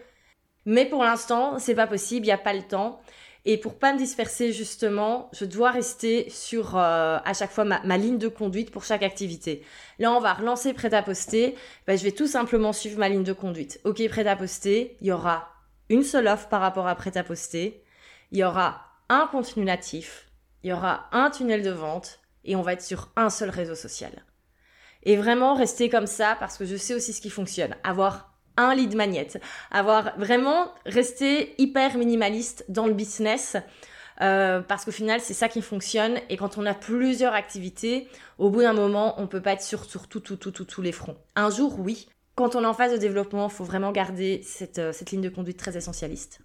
Mais 0.65 0.85
pour 0.85 1.03
l'instant, 1.03 1.59
c'est 1.59 1.75
pas 1.75 1.87
possible, 1.87 2.25
il 2.25 2.29
n'y 2.29 2.33
a 2.33 2.37
pas 2.37 2.53
le 2.53 2.63
temps. 2.63 3.01
Et 3.43 3.57
pour 3.57 3.77
pas 3.77 3.91
me 3.91 3.97
disperser, 3.97 4.53
justement, 4.53 5.29
je 5.33 5.43
dois 5.43 5.71
rester 5.71 6.29
sur 6.29 6.77
euh, 6.77 7.17
à 7.23 7.33
chaque 7.33 7.51
fois 7.51 7.65
ma, 7.65 7.97
ligne 7.97 8.17
de 8.17 8.27
conduite 8.29 8.71
pour 8.71 8.85
chaque 8.85 9.03
activité. 9.03 9.63
Là, 9.99 10.11
on 10.11 10.19
va 10.19 10.33
relancer 10.33 10.73
prêt 10.73 10.93
à 10.93 11.03
poster. 11.03 11.55
Ben, 11.87 11.97
je 11.97 12.03
vais 12.03 12.11
tout 12.11 12.27
simplement 12.27 12.73
suivre 12.73 12.99
ma 12.99 13.09
ligne 13.09 13.23
de 13.23 13.33
conduite. 13.33 13.81
Ok, 13.85 14.05
prêt 14.07 14.27
à 14.27 14.35
poster, 14.37 14.97
il 15.01 15.07
y 15.07 15.11
aura 15.11 15.56
une 15.89 16.03
seule 16.03 16.27
offre 16.27 16.47
par 16.49 16.61
rapport 16.61 16.87
à 16.87 16.95
prêt 16.95 17.17
à 17.17 17.23
poster. 17.23 17.83
Il 18.31 18.37
y 18.37 18.43
aura 18.43 18.81
un 19.09 19.27
contenu 19.27 19.63
natif. 19.63 20.29
Il 20.63 20.69
y 20.69 20.73
aura 20.73 21.07
un 21.11 21.29
tunnel 21.29 21.63
de 21.63 21.71
vente 21.71 22.19
et 22.43 22.55
on 22.55 22.61
va 22.61 22.73
être 22.73 22.81
sur 22.81 23.09
un 23.15 23.29
seul 23.29 23.49
réseau 23.49 23.75
social. 23.75 24.11
Et 25.03 25.15
vraiment 25.15 25.53
rester 25.53 25.89
comme 25.89 26.07
ça 26.07 26.35
parce 26.39 26.57
que 26.57 26.65
je 26.65 26.75
sais 26.75 26.93
aussi 26.93 27.13
ce 27.13 27.21
qui 27.21 27.29
fonctionne. 27.29 27.75
Avoir 27.83 28.33
un 28.57 28.73
lead 28.73 28.95
magnet, 28.95 29.27
avoir 29.71 30.17
vraiment 30.17 30.73
rester 30.85 31.53
hyper 31.61 31.97
minimaliste 31.97 32.65
dans 32.69 32.87
le 32.87 32.93
business. 32.93 33.55
Euh, 34.19 34.61
parce 34.61 34.83
qu'au 34.83 34.91
final, 34.91 35.21
c'est 35.21 35.35
ça 35.35 35.47
qui 35.47 35.61
fonctionne. 35.61 36.19
Et 36.29 36.37
quand 36.37 36.57
on 36.57 36.65
a 36.65 36.73
plusieurs 36.73 37.33
activités, 37.33 38.07
au 38.39 38.49
bout 38.49 38.61
d'un 38.61 38.73
moment, 38.73 39.13
on 39.21 39.27
peut 39.27 39.41
pas 39.41 39.53
être 39.53 39.61
sur, 39.61 39.85
sur 39.85 40.07
tout, 40.07 40.19
tout, 40.19 40.37
tout, 40.37 40.51
tout, 40.51 40.65
tous 40.65 40.81
les 40.81 40.91
fronts. 40.91 41.17
Un 41.35 41.51
jour, 41.51 41.79
oui. 41.79 42.07
Quand 42.37 42.55
on 42.55 42.61
est 42.61 42.67
en 42.67 42.73
phase 42.75 42.91
de 42.91 42.97
développement, 42.97 43.47
il 43.47 43.51
faut 43.51 43.63
vraiment 43.63 43.91
garder 43.91 44.41
cette, 44.43 44.77
euh, 44.77 44.93
cette 44.93 45.09
ligne 45.09 45.21
de 45.21 45.29
conduite 45.29 45.57
très 45.57 45.75
essentialiste. 45.75 46.39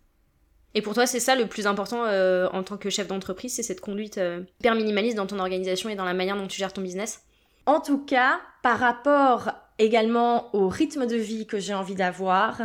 Et 0.75 0.81
pour 0.81 0.95
toi, 0.95 1.05
c'est 1.05 1.21
ça 1.21 1.37
le 1.37 1.47
plus 1.47 1.67
important 1.67 2.07
euh, 2.07 2.49
en 2.55 2.63
tant 2.63 2.79
que 2.79 2.89
chef 2.89 3.09
d'entreprise, 3.09 3.55
c'est 3.55 3.63
cette 3.63 3.83
conduite 3.83 4.17
euh, 4.17 4.41
hyper 4.61 4.75
minimaliste 4.75 5.19
dans 5.19 5.27
ton 5.27 5.39
organisation 5.39 5.91
et 5.91 5.95
dans 5.95 6.07
la 6.07 6.15
manière 6.15 6.35
dont 6.35 6.47
tu 6.47 6.57
gères 6.57 6.73
ton 6.73 6.81
business? 6.81 7.21
En 7.67 7.79
tout 7.79 7.99
cas, 7.99 8.41
par 8.63 8.79
rapport 8.79 9.51
également 9.79 10.55
au 10.57 10.67
rythme 10.69 11.07
de 11.07 11.17
vie 11.17 11.47
que 11.47 11.59
j'ai 11.59 11.75
envie 11.75 11.95
d'avoir 11.95 12.63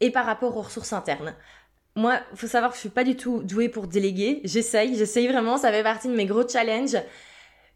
et 0.00 0.10
par 0.10 0.26
rapport 0.26 0.54
aux 0.54 0.62
ressources 0.62 0.92
internes. 0.92 1.34
Moi, 1.96 2.18
il 2.32 2.36
faut 2.36 2.46
savoir 2.46 2.72
que 2.72 2.76
je 2.76 2.80
suis 2.80 2.90
pas 2.90 3.04
du 3.04 3.16
tout 3.16 3.42
douée 3.42 3.70
pour 3.70 3.86
déléguer. 3.86 4.42
J'essaye, 4.44 4.96
j'essaye 4.96 5.28
vraiment, 5.28 5.56
ça 5.56 5.72
fait 5.72 5.82
partie 5.82 6.08
de 6.08 6.14
mes 6.14 6.26
gros 6.26 6.46
challenges. 6.46 6.98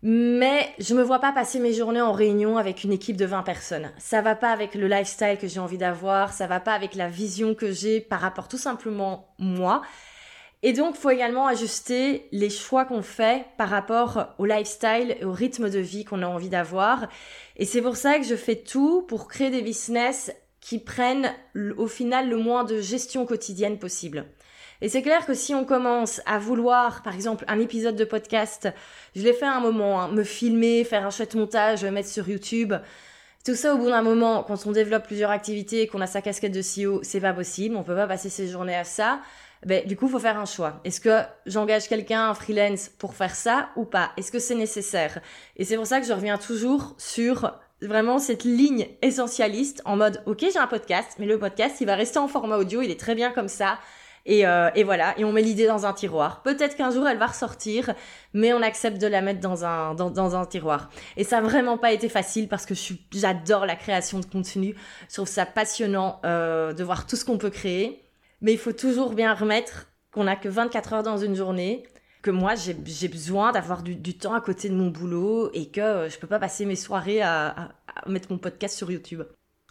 Mais 0.06 0.68
je 0.78 0.92
me 0.92 1.02
vois 1.02 1.18
pas 1.18 1.32
passer 1.32 1.58
mes 1.58 1.72
journées 1.72 2.02
en 2.02 2.12
réunion 2.12 2.58
avec 2.58 2.84
une 2.84 2.92
équipe 2.92 3.16
de 3.16 3.24
20 3.24 3.42
personnes. 3.42 3.90
Ça 3.96 4.20
va 4.20 4.34
pas 4.34 4.50
avec 4.50 4.74
le 4.74 4.86
lifestyle 4.86 5.38
que 5.40 5.48
j'ai 5.48 5.60
envie 5.60 5.78
d'avoir, 5.78 6.34
ça 6.34 6.46
va 6.46 6.60
pas 6.60 6.74
avec 6.74 6.94
la 6.94 7.08
vision 7.08 7.54
que 7.54 7.72
j'ai 7.72 8.02
par 8.02 8.20
rapport 8.20 8.46
tout 8.46 8.58
simplement 8.58 9.34
moi. 9.38 9.80
Et 10.62 10.74
donc, 10.74 10.94
faut 10.96 11.08
également 11.08 11.46
ajuster 11.46 12.28
les 12.32 12.50
choix 12.50 12.84
qu'on 12.84 13.00
fait 13.00 13.46
par 13.56 13.70
rapport 13.70 14.34
au 14.36 14.44
lifestyle 14.44 15.16
et 15.18 15.24
au 15.24 15.32
rythme 15.32 15.70
de 15.70 15.78
vie 15.78 16.04
qu'on 16.04 16.22
a 16.22 16.26
envie 16.26 16.50
d'avoir. 16.50 17.08
Et 17.56 17.64
c'est 17.64 17.80
pour 17.80 17.96
ça 17.96 18.18
que 18.18 18.26
je 18.26 18.36
fais 18.36 18.56
tout 18.56 19.06
pour 19.08 19.26
créer 19.26 19.48
des 19.48 19.62
business 19.62 20.30
qui 20.60 20.80
prennent 20.80 21.32
au 21.78 21.86
final 21.86 22.28
le 22.28 22.36
moins 22.36 22.64
de 22.64 22.78
gestion 22.78 23.24
quotidienne 23.24 23.78
possible. 23.78 24.26
Et 24.84 24.90
c'est 24.90 25.00
clair 25.00 25.24
que 25.24 25.32
si 25.32 25.54
on 25.54 25.64
commence 25.64 26.20
à 26.26 26.38
vouloir, 26.38 27.02
par 27.02 27.14
exemple, 27.14 27.46
un 27.48 27.58
épisode 27.58 27.96
de 27.96 28.04
podcast, 28.04 28.68
je 29.16 29.22
l'ai 29.22 29.32
fait 29.32 29.46
à 29.46 29.54
un 29.54 29.60
moment, 29.60 30.02
hein, 30.02 30.08
me 30.08 30.22
filmer, 30.22 30.84
faire 30.84 31.06
un 31.06 31.08
chouette 31.08 31.34
montage, 31.34 31.86
mettre 31.86 32.10
sur 32.10 32.28
YouTube, 32.28 32.74
tout 33.46 33.54
ça 33.54 33.74
au 33.74 33.78
bout 33.78 33.88
d'un 33.88 34.02
moment, 34.02 34.42
quand 34.42 34.66
on 34.66 34.72
développe 34.72 35.04
plusieurs 35.06 35.30
activités, 35.30 35.86
qu'on 35.86 36.02
a 36.02 36.06
sa 36.06 36.20
casquette 36.20 36.52
de 36.52 36.60
CEO, 36.60 37.00
c'est 37.02 37.22
pas 37.22 37.32
possible, 37.32 37.76
on 37.76 37.82
peut 37.82 37.94
pas 37.94 38.06
passer 38.06 38.28
ses 38.28 38.46
journées 38.46 38.76
à 38.76 38.84
ça. 38.84 39.20
Ben, 39.64 39.86
du 39.86 39.96
coup, 39.96 40.06
faut 40.06 40.18
faire 40.18 40.38
un 40.38 40.44
choix. 40.44 40.82
Est-ce 40.84 41.00
que 41.00 41.22
j'engage 41.46 41.88
quelqu'un, 41.88 42.28
un 42.28 42.34
freelance, 42.34 42.90
pour 42.90 43.14
faire 43.14 43.34
ça 43.34 43.70
ou 43.76 43.86
pas? 43.86 44.10
Est-ce 44.18 44.30
que 44.30 44.38
c'est 44.38 44.54
nécessaire? 44.54 45.20
Et 45.56 45.64
c'est 45.64 45.76
pour 45.76 45.86
ça 45.86 45.98
que 45.98 46.06
je 46.06 46.12
reviens 46.12 46.36
toujours 46.36 46.94
sur 46.98 47.58
vraiment 47.80 48.18
cette 48.18 48.44
ligne 48.44 48.88
essentialiste 49.00 49.80
en 49.86 49.96
mode, 49.96 50.22
ok, 50.26 50.40
j'ai 50.40 50.58
un 50.58 50.66
podcast, 50.66 51.12
mais 51.18 51.24
le 51.24 51.38
podcast, 51.38 51.76
il 51.80 51.86
va 51.86 51.94
rester 51.94 52.18
en 52.18 52.28
format 52.28 52.58
audio, 52.58 52.82
il 52.82 52.90
est 52.90 53.00
très 53.00 53.14
bien 53.14 53.30
comme 53.30 53.48
ça. 53.48 53.78
Et, 54.26 54.46
euh, 54.46 54.70
et 54.74 54.84
voilà, 54.84 55.18
et 55.18 55.24
on 55.24 55.32
met 55.32 55.42
l'idée 55.42 55.66
dans 55.66 55.84
un 55.84 55.92
tiroir. 55.92 56.42
Peut-être 56.42 56.76
qu'un 56.76 56.90
jour 56.90 57.06
elle 57.06 57.18
va 57.18 57.26
ressortir, 57.26 57.92
mais 58.32 58.52
on 58.54 58.62
accepte 58.62 58.98
de 58.98 59.06
la 59.06 59.20
mettre 59.20 59.40
dans 59.40 59.64
un, 59.64 59.94
dans, 59.94 60.36
un 60.36 60.46
tiroir. 60.46 60.90
Et 61.16 61.24
ça 61.24 61.40
n'a 61.40 61.48
vraiment 61.48 61.76
pas 61.76 61.92
été 61.92 62.08
facile 62.08 62.48
parce 62.48 62.64
que 62.64 62.74
j'adore 63.12 63.66
la 63.66 63.76
création 63.76 64.20
de 64.20 64.26
contenu. 64.26 64.74
Je 65.08 65.14
trouve 65.14 65.28
ça 65.28 65.44
passionnant 65.44 66.20
euh, 66.24 66.72
de 66.72 66.82
voir 66.82 67.06
tout 67.06 67.16
ce 67.16 67.24
qu'on 67.24 67.38
peut 67.38 67.50
créer. 67.50 68.02
Mais 68.40 68.52
il 68.52 68.58
faut 68.58 68.72
toujours 68.72 69.14
bien 69.14 69.34
remettre 69.34 69.88
qu'on 70.10 70.24
n'a 70.24 70.36
que 70.36 70.48
24 70.48 70.92
heures 70.94 71.02
dans 71.02 71.18
une 71.18 71.34
journée, 71.34 71.84
que 72.22 72.30
moi 72.30 72.54
j'ai 72.54 73.08
besoin 73.08 73.52
d'avoir 73.52 73.82
du, 73.82 73.94
du, 73.94 74.16
temps 74.16 74.34
à 74.34 74.40
côté 74.40 74.68
de 74.68 74.74
mon 74.74 74.88
boulot 74.88 75.50
et 75.52 75.68
que 75.68 75.80
euh, 75.80 76.08
je 76.08 76.18
peux 76.18 76.26
pas 76.26 76.38
passer 76.38 76.64
mes 76.64 76.76
soirées 76.76 77.20
à, 77.20 77.48
à, 77.48 77.68
à 77.86 78.08
mettre 78.08 78.30
mon 78.30 78.38
podcast 78.38 78.76
sur 78.76 78.90
YouTube. 78.90 79.22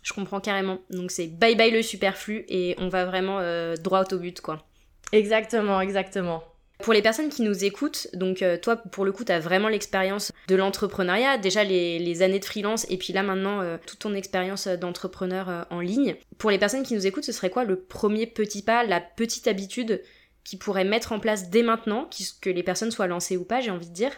Je 0.03 0.13
comprends 0.13 0.39
carrément. 0.39 0.79
Donc 0.89 1.11
c'est 1.11 1.27
bye 1.27 1.55
bye 1.55 1.71
le 1.71 1.81
superflu 1.81 2.45
et 2.49 2.75
on 2.77 2.89
va 2.89 3.05
vraiment 3.05 3.39
euh, 3.39 3.75
droit 3.75 4.03
au 4.11 4.17
but 4.17 4.41
quoi. 4.41 4.65
Exactement, 5.11 5.81
exactement. 5.81 6.43
Pour 6.79 6.93
les 6.93 7.01
personnes 7.01 7.29
qui 7.29 7.43
nous 7.43 7.63
écoutent, 7.63 8.07
donc 8.13 8.41
euh, 8.41 8.57
toi 8.57 8.75
pour 8.75 9.05
le 9.05 9.13
coup 9.13 9.23
tu 9.23 9.31
as 9.31 9.39
vraiment 9.39 9.69
l'expérience 9.69 10.33
de 10.47 10.55
l'entrepreneuriat, 10.55 11.37
déjà 11.37 11.63
les, 11.63 11.97
les, 11.99 12.21
années 12.21 12.39
de 12.39 12.45
freelance 12.45 12.85
et 12.89 12.97
puis 12.97 13.13
là 13.13 13.23
maintenant 13.23 13.61
euh, 13.61 13.77
toute 13.85 13.99
ton 13.99 14.13
expérience 14.13 14.67
d'entrepreneur 14.67 15.65
en 15.69 15.79
ligne. 15.79 16.15
Pour 16.37 16.51
les 16.51 16.59
personnes 16.59 16.83
qui 16.83 16.95
nous 16.95 17.07
écoutent, 17.07 17.23
ce 17.23 17.31
serait 17.31 17.49
quoi 17.49 17.63
le 17.63 17.79
premier 17.79 18.27
petit 18.27 18.63
pas, 18.63 18.83
la 18.83 18.99
petite 18.99 19.47
habitude 19.47 20.01
qui 20.43 20.57
pourrait 20.57 20.83
mettre 20.83 21.11
en 21.11 21.19
place 21.19 21.49
dès 21.49 21.63
maintenant, 21.63 22.09
que 22.41 22.49
les 22.49 22.63
personnes 22.63 22.91
soient 22.91 23.07
lancées 23.07 23.37
ou 23.37 23.45
pas, 23.45 23.61
j'ai 23.61 23.71
envie 23.71 23.87
de 23.87 23.93
dire, 23.93 24.11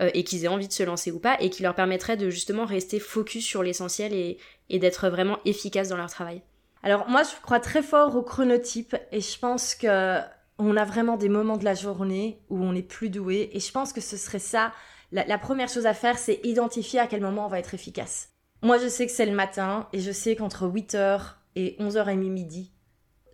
euh, 0.00 0.10
et 0.14 0.24
qu'ils 0.24 0.44
aient 0.44 0.48
envie 0.48 0.68
de 0.68 0.72
se 0.72 0.82
lancer 0.82 1.10
ou 1.10 1.18
pas, 1.18 1.36
et 1.40 1.50
qui 1.50 1.62
leur 1.62 1.74
permettrait 1.74 2.16
de 2.16 2.30
justement 2.30 2.64
rester 2.64 3.00
focus 3.00 3.44
sur 3.44 3.62
l'essentiel 3.62 4.12
et, 4.12 4.38
d'être 4.70 5.08
vraiment 5.08 5.38
efficace 5.44 5.88
dans 5.88 5.96
leur 5.96 6.10
travail. 6.10 6.42
Alors 6.82 7.08
moi, 7.08 7.22
je 7.22 7.40
crois 7.42 7.60
très 7.60 7.82
fort 7.82 8.16
au 8.16 8.22
chronotype, 8.22 8.96
et 9.12 9.20
je 9.20 9.38
pense 9.38 9.74
que 9.74 10.20
on 10.58 10.76
a 10.76 10.84
vraiment 10.84 11.16
des 11.16 11.28
moments 11.28 11.58
de 11.58 11.64
la 11.64 11.74
journée 11.74 12.40
où 12.48 12.62
on 12.62 12.74
est 12.74 12.82
plus 12.82 13.10
doué, 13.10 13.50
et 13.52 13.60
je 13.60 13.70
pense 13.70 13.92
que 13.92 14.00
ce 14.00 14.16
serait 14.16 14.38
ça. 14.38 14.72
La, 15.12 15.24
la 15.26 15.38
première 15.38 15.68
chose 15.68 15.86
à 15.86 15.94
faire, 15.94 16.18
c'est 16.18 16.40
identifier 16.44 16.98
à 16.98 17.06
quel 17.06 17.20
moment 17.20 17.46
on 17.46 17.48
va 17.48 17.58
être 17.58 17.74
efficace. 17.74 18.30
Moi, 18.62 18.78
je 18.78 18.88
sais 18.88 19.06
que 19.06 19.12
c'est 19.12 19.26
le 19.26 19.34
matin, 19.34 19.88
et 19.92 20.00
je 20.00 20.10
sais 20.12 20.34
qu'entre 20.34 20.66
8h 20.66 21.20
et 21.56 21.76
11h30 21.78 22.16
midi, 22.16 22.72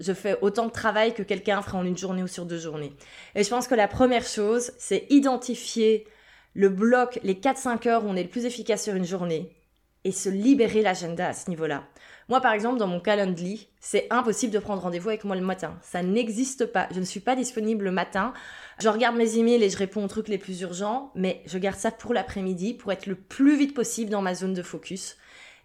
je 0.03 0.13
fais 0.13 0.37
autant 0.41 0.67
de 0.67 0.73
travail 0.73 1.15
que 1.15 1.23
quelqu'un 1.23 1.63
fera 1.63 1.79
en 1.79 1.85
une 1.85 1.97
journée 1.97 2.23
ou 2.23 2.27
sur 2.27 2.45
deux 2.45 2.59
journées. 2.59 2.93
Et 3.35 3.45
je 3.45 3.49
pense 3.49 3.69
que 3.69 3.75
la 3.75 3.89
première 3.89 4.27
chose, 4.27 4.73
c'est 4.79 5.07
identifier 5.11 6.07
le 6.55 6.69
bloc, 6.69 7.19
les 7.23 7.35
4-5 7.35 7.89
heures 7.89 8.05
où 8.05 8.09
on 8.09 8.17
est 8.17 8.23
le 8.23 8.29
plus 8.29 8.45
efficace 8.45 8.85
sur 8.85 8.95
une 8.95 9.05
journée 9.05 9.57
et 10.05 10.13
se 10.13 10.29
libérer 10.29 10.83
l'agenda 10.83 11.29
à 11.29 11.33
ce 11.33 11.49
niveau-là. 11.49 11.85
Moi, 12.29 12.41
par 12.41 12.53
exemple, 12.53 12.79
dans 12.79 12.87
mon 12.87 13.01
calendrier, 13.01 13.69
c'est 13.81 14.07
impossible 14.11 14.53
de 14.53 14.59
prendre 14.59 14.83
rendez-vous 14.83 15.11
avec 15.11 15.25
moi 15.25 15.37
le 15.37 15.43
matin. 15.43 15.79
Ça 15.83 16.03
n'existe 16.03 16.67
pas. 16.67 16.89
Je 16.93 16.99
ne 16.99 17.05
suis 17.05 17.21
pas 17.21 17.37
disponible 17.37 17.85
le 17.85 17.93
matin. 17.93 18.33
Je 18.81 18.89
regarde 18.89 19.17
mes 19.17 19.39
emails 19.39 19.63
et 19.63 19.71
je 19.71 19.79
réponds 19.79 20.05
aux 20.05 20.09
trucs 20.09 20.29
les 20.29 20.39
plus 20.39 20.61
urgents, 20.63 21.13
mais 21.15 21.43
je 21.47 21.59
garde 21.59 21.77
ça 21.77 21.91
pour 21.91 22.15
l'après-midi 22.15 22.75
pour 22.75 22.93
être 22.93 23.07
le 23.07 23.15
plus 23.15 23.57
vite 23.57 23.75
possible 23.75 24.11
dans 24.11 24.23
ma 24.23 24.35
zone 24.35 24.55
de 24.55 24.63
focus. 24.63 25.17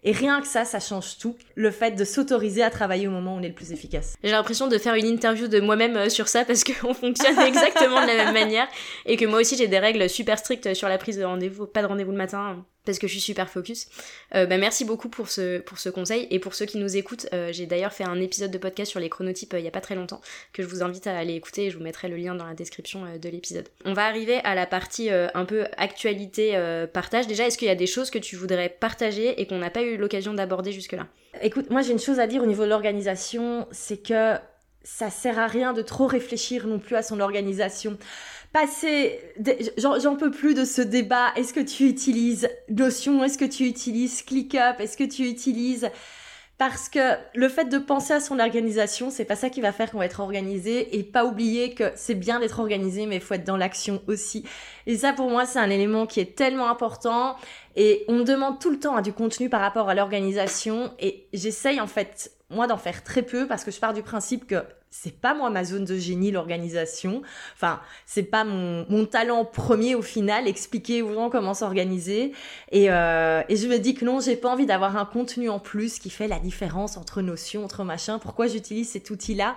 Et 0.03 0.12
rien 0.12 0.41
que 0.41 0.47
ça, 0.47 0.63
ça 0.63 0.79
change 0.79 1.17
tout. 1.17 1.36
Le 1.55 1.71
fait 1.71 1.91
de 1.91 2.05
s'autoriser 2.05 2.63
à 2.63 2.69
travailler 2.69 3.07
au 3.07 3.12
moment 3.12 3.36
où 3.36 3.39
on 3.39 3.41
est 3.41 3.49
le 3.49 3.53
plus 3.53 3.71
efficace. 3.71 4.15
J'ai 4.23 4.31
l'impression 4.31 4.67
de 4.67 4.77
faire 4.77 4.93
une 4.93 5.05
interview 5.05 5.47
de 5.47 5.60
moi-même 5.60 5.97
euh, 5.97 6.10
sur 6.10 6.27
ça 6.27 6.45
parce 6.45 6.63
qu'on 6.81 6.93
fonctionne 6.93 7.39
exactement 7.39 8.01
de 8.01 8.07
la 8.07 8.25
même 8.25 8.33
manière 8.45 8.67
et 9.05 9.17
que 9.17 9.25
moi 9.25 9.39
aussi 9.39 9.57
j'ai 9.57 9.67
des 9.67 9.79
règles 9.79 10.10
super 10.10 10.39
strictes 10.39 10.73
sur 10.73 10.88
la 10.88 10.97
prise 10.97 11.17
de 11.17 11.23
rendez-vous. 11.23 11.65
Pas 11.65 11.81
de 11.81 11.88
rendez-vous 11.88 12.12
le 12.12 12.17
matin, 12.17 12.63
parce 12.88 13.00
que 13.00 13.08
je 13.08 13.12
suis 13.12 13.21
super 13.21 13.50
focus. 13.50 13.88
Euh, 14.34 14.45
bah, 14.45 14.58
merci 14.58 14.86
beaucoup 14.86 15.10
pour 15.10 15.30
ce, 15.30 15.60
pour 15.60 15.78
ce 15.78 15.89
conseil. 15.89 16.28
Et 16.32 16.39
pour 16.39 16.56
ceux 16.56 16.65
qui 16.65 16.78
nous 16.78 16.97
écoutent, 16.97 17.28
euh, 17.34 17.52
j'ai 17.52 17.67
d'ailleurs 17.67 17.93
fait 17.93 18.04
un 18.04 18.19
épisode 18.19 18.50
de 18.50 18.58
podcast 18.58 18.89
sur 18.89 19.00
les 19.00 19.10
chronotypes 19.10 19.54
euh, 19.54 19.60
il 19.60 19.65
y 19.65 19.67
a 19.67 19.71
pas 19.71 19.82
très 19.82 19.95
longtemps, 19.95 20.21
que 20.54 20.63
je 20.63 20.67
vous 20.67 20.82
invite 20.82 21.06
à 21.06 21.17
aller 21.17 21.36
écouter 21.36 21.65
et 21.65 21.69
je 21.69 21.78
vous 21.78 21.84
mettrai 21.84 22.08
le 22.08 22.15
lien 22.15 22.34
dans 22.34 22.45
la 22.45 22.54
description 22.54 23.06
de 23.21 23.30
l'épisode. 23.30 23.67
On 23.86 23.93
va 23.93 24.06
arriver 24.06 24.38
à 24.43 24.56
la 24.56 24.65
partie 24.65 25.10
un 25.10 25.45
peu 25.45 25.65
actualité 25.78 26.58
partage. 26.93 27.28
Déjà, 27.28 27.45
est-ce 27.47 27.58
qu'il 27.58 27.67
y 27.67 27.71
a 27.71 27.76
des 27.76 27.88
choses 27.88 28.10
que 28.10 28.19
tu 28.19 28.36
voudrais 28.36 28.69
partager 28.69 29.39
et 29.41 29.45
qu'on 29.45 29.58
n'a 29.58 29.69
pas 29.69 29.84
eu 29.84 29.97
l'occasion 29.97 30.34
d'aborder 30.34 30.71
jusque-là? 30.71 31.08
Écoute, 31.41 31.69
moi 31.69 31.82
j'ai 31.82 31.91
une 31.91 32.00
chose 32.00 32.19
à 32.19 32.28
dire 32.28 32.41
au 32.41 32.45
niveau 32.45 32.63
de 32.63 32.69
l'organisation, 32.69 33.67
c'est 33.71 34.02
que 34.02 34.36
ça 34.88 35.10
sert 35.10 35.38
à 35.38 35.47
rien 35.47 35.73
de 35.73 35.82
trop 35.82 36.08
réfléchir 36.08 36.65
non 36.65 36.80
plus 36.80 36.95
à 36.95 37.04
son 37.04 37.19
organisation 37.19 37.97
passer, 38.53 39.19
j'en 39.77 40.15
peux 40.15 40.31
plus 40.31 40.53
de 40.53 40.65
ce 40.65 40.81
débat. 40.81 41.33
Est-ce 41.36 41.53
que 41.53 41.60
tu 41.60 41.88
utilises 41.88 42.49
Notion? 42.69 43.23
Est-ce 43.23 43.38
que 43.38 43.45
tu 43.45 43.65
utilises 43.65 44.23
ClickUp? 44.23 44.79
Est-ce 44.79 44.97
que 44.97 45.03
tu 45.03 45.23
utilises 45.23 45.89
parce 46.57 46.89
que 46.89 47.17
le 47.36 47.49
fait 47.49 47.65
de 47.65 47.77
penser 47.77 48.13
à 48.13 48.19
son 48.19 48.39
organisation, 48.39 49.12
c'est 49.12 49.25
pas 49.25 49.36
ça 49.36 49.51
qui 49.51 49.62
va 49.62 49.71
faire 49.71 49.91
qu'on 49.91 49.99
va 49.99 50.05
être 50.05 50.21
organisé 50.21 50.97
et 50.97 51.03
pas 51.03 51.23
oublier 51.23 51.75
que 51.75 51.91
c'est 51.95 52.15
bien 52.15 52.39
d'être 52.39 52.60
organisé, 52.60 53.05
mais 53.05 53.17
il 53.17 53.21
faut 53.21 53.36
être 53.36 53.43
dans 53.43 53.57
l'action 53.57 54.01
aussi. 54.07 54.43
Et 54.88 54.97
ça, 54.97 55.13
pour 55.13 55.29
moi, 55.29 55.45
c'est 55.45 55.60
un 55.60 55.69
élément 55.69 56.07
qui 56.07 56.19
est 56.19 56.36
tellement 56.36 56.67
important. 56.67 57.36
Et 57.75 58.05
on 58.07 58.13
me 58.13 58.23
demande 58.23 58.60
tout 58.60 58.71
le 58.71 58.79
temps 58.79 58.97
hein, 58.97 59.03
du 59.03 59.13
contenu 59.13 59.49
par 59.49 59.62
rapport 59.62 59.88
à 59.88 59.93
l'organisation 59.93 60.91
et 60.99 61.27
j'essaye 61.31 61.79
en 61.79 61.86
fait, 61.86 62.31
moi, 62.49 62.65
d'en 62.65 62.77
faire 62.77 63.03
très 63.03 63.21
peu 63.21 63.45
parce 63.45 63.63
que 63.63 63.69
je 63.69 63.79
pars 63.79 63.93
du 63.93 64.01
principe 64.01 64.47
que 64.47 64.63
c'est 64.89 65.19
pas 65.19 65.34
moi 65.34 65.50
ma 65.50 65.63
zone 65.63 65.86
de 65.86 65.97
génie 65.97 66.32
l'organisation. 66.32 67.21
Enfin, 67.56 67.82
c'est 68.06 68.23
pas 68.23 68.43
mon, 68.43 68.86
mon, 68.89 69.06
talent 69.06 69.45
premier 69.45 69.95
au 69.95 70.02
final, 70.02 70.47
expliquer 70.47 71.02
aux 71.02 71.13
gens 71.13 71.30
comment 71.30 71.54
s'organiser. 71.54 72.34
Et, 72.71 72.89
euh, 72.89 73.41
et 73.50 73.56
je 73.56 73.67
me 73.67 73.78
dis 73.78 73.93
que 73.93 74.06
non, 74.06 74.19
j'ai 74.19 74.36
pas 74.36 74.50
envie 74.50 74.65
d'avoir 74.65 74.97
un 74.97 75.06
contenu 75.06 75.50
en 75.50 75.60
plus 75.60 76.00
qui 76.00 76.10
fait 76.10 76.28
la 76.28 76.39
différence 76.39 76.97
entre 76.97 77.21
notions, 77.21 77.63
entre 77.63 77.84
machin. 77.84 78.19
Pourquoi 78.19 78.47
j'utilise 78.47 78.89
cet 78.89 79.10
outil-là? 79.10 79.56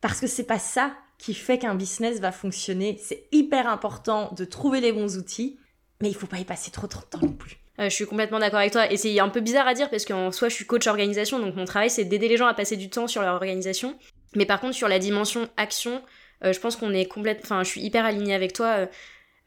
Parce 0.00 0.20
que 0.20 0.26
c'est 0.26 0.44
pas 0.44 0.58
ça 0.58 0.92
qui 1.18 1.34
fait 1.34 1.58
qu'un 1.58 1.74
business 1.74 2.18
va 2.20 2.32
fonctionner. 2.32 2.98
C'est 3.00 3.28
hyper 3.30 3.68
important 3.68 4.32
de 4.36 4.44
trouver 4.44 4.80
les 4.80 4.92
bons 4.92 5.16
outils, 5.16 5.58
mais 6.00 6.08
il 6.08 6.14
faut 6.14 6.26
pas 6.26 6.38
y 6.38 6.44
passer 6.44 6.70
trop 6.70 6.88
de 6.88 6.92
temps 6.92 7.20
non 7.22 7.32
plus. 7.32 7.62
Euh, 7.78 7.84
je 7.88 7.94
suis 7.94 8.06
complètement 8.06 8.38
d'accord 8.38 8.58
avec 8.58 8.72
toi 8.72 8.90
et 8.92 8.98
c'est 8.98 9.18
un 9.18 9.30
peu 9.30 9.40
bizarre 9.40 9.66
à 9.66 9.72
dire 9.72 9.88
parce 9.88 10.04
qu'en 10.04 10.30
soi 10.30 10.50
je 10.50 10.54
suis 10.54 10.66
coach 10.66 10.86
organisation 10.86 11.38
donc 11.38 11.56
mon 11.56 11.64
travail 11.64 11.88
c'est 11.88 12.04
d'aider 12.04 12.28
les 12.28 12.36
gens 12.36 12.46
à 12.46 12.52
passer 12.52 12.76
du 12.76 12.90
temps 12.90 13.06
sur 13.06 13.22
leur 13.22 13.32
organisation 13.32 13.96
mais 14.34 14.46
par 14.46 14.60
contre, 14.60 14.74
sur 14.74 14.88
la 14.88 14.98
dimension 14.98 15.48
action, 15.56 16.02
euh, 16.44 16.52
je 16.52 16.60
pense 16.60 16.76
qu'on 16.76 16.92
est 16.92 17.06
complète. 17.06 17.40
Enfin, 17.42 17.62
je 17.62 17.68
suis 17.68 17.80
hyper 17.82 18.04
alignée 18.04 18.34
avec 18.34 18.52
toi. 18.52 18.86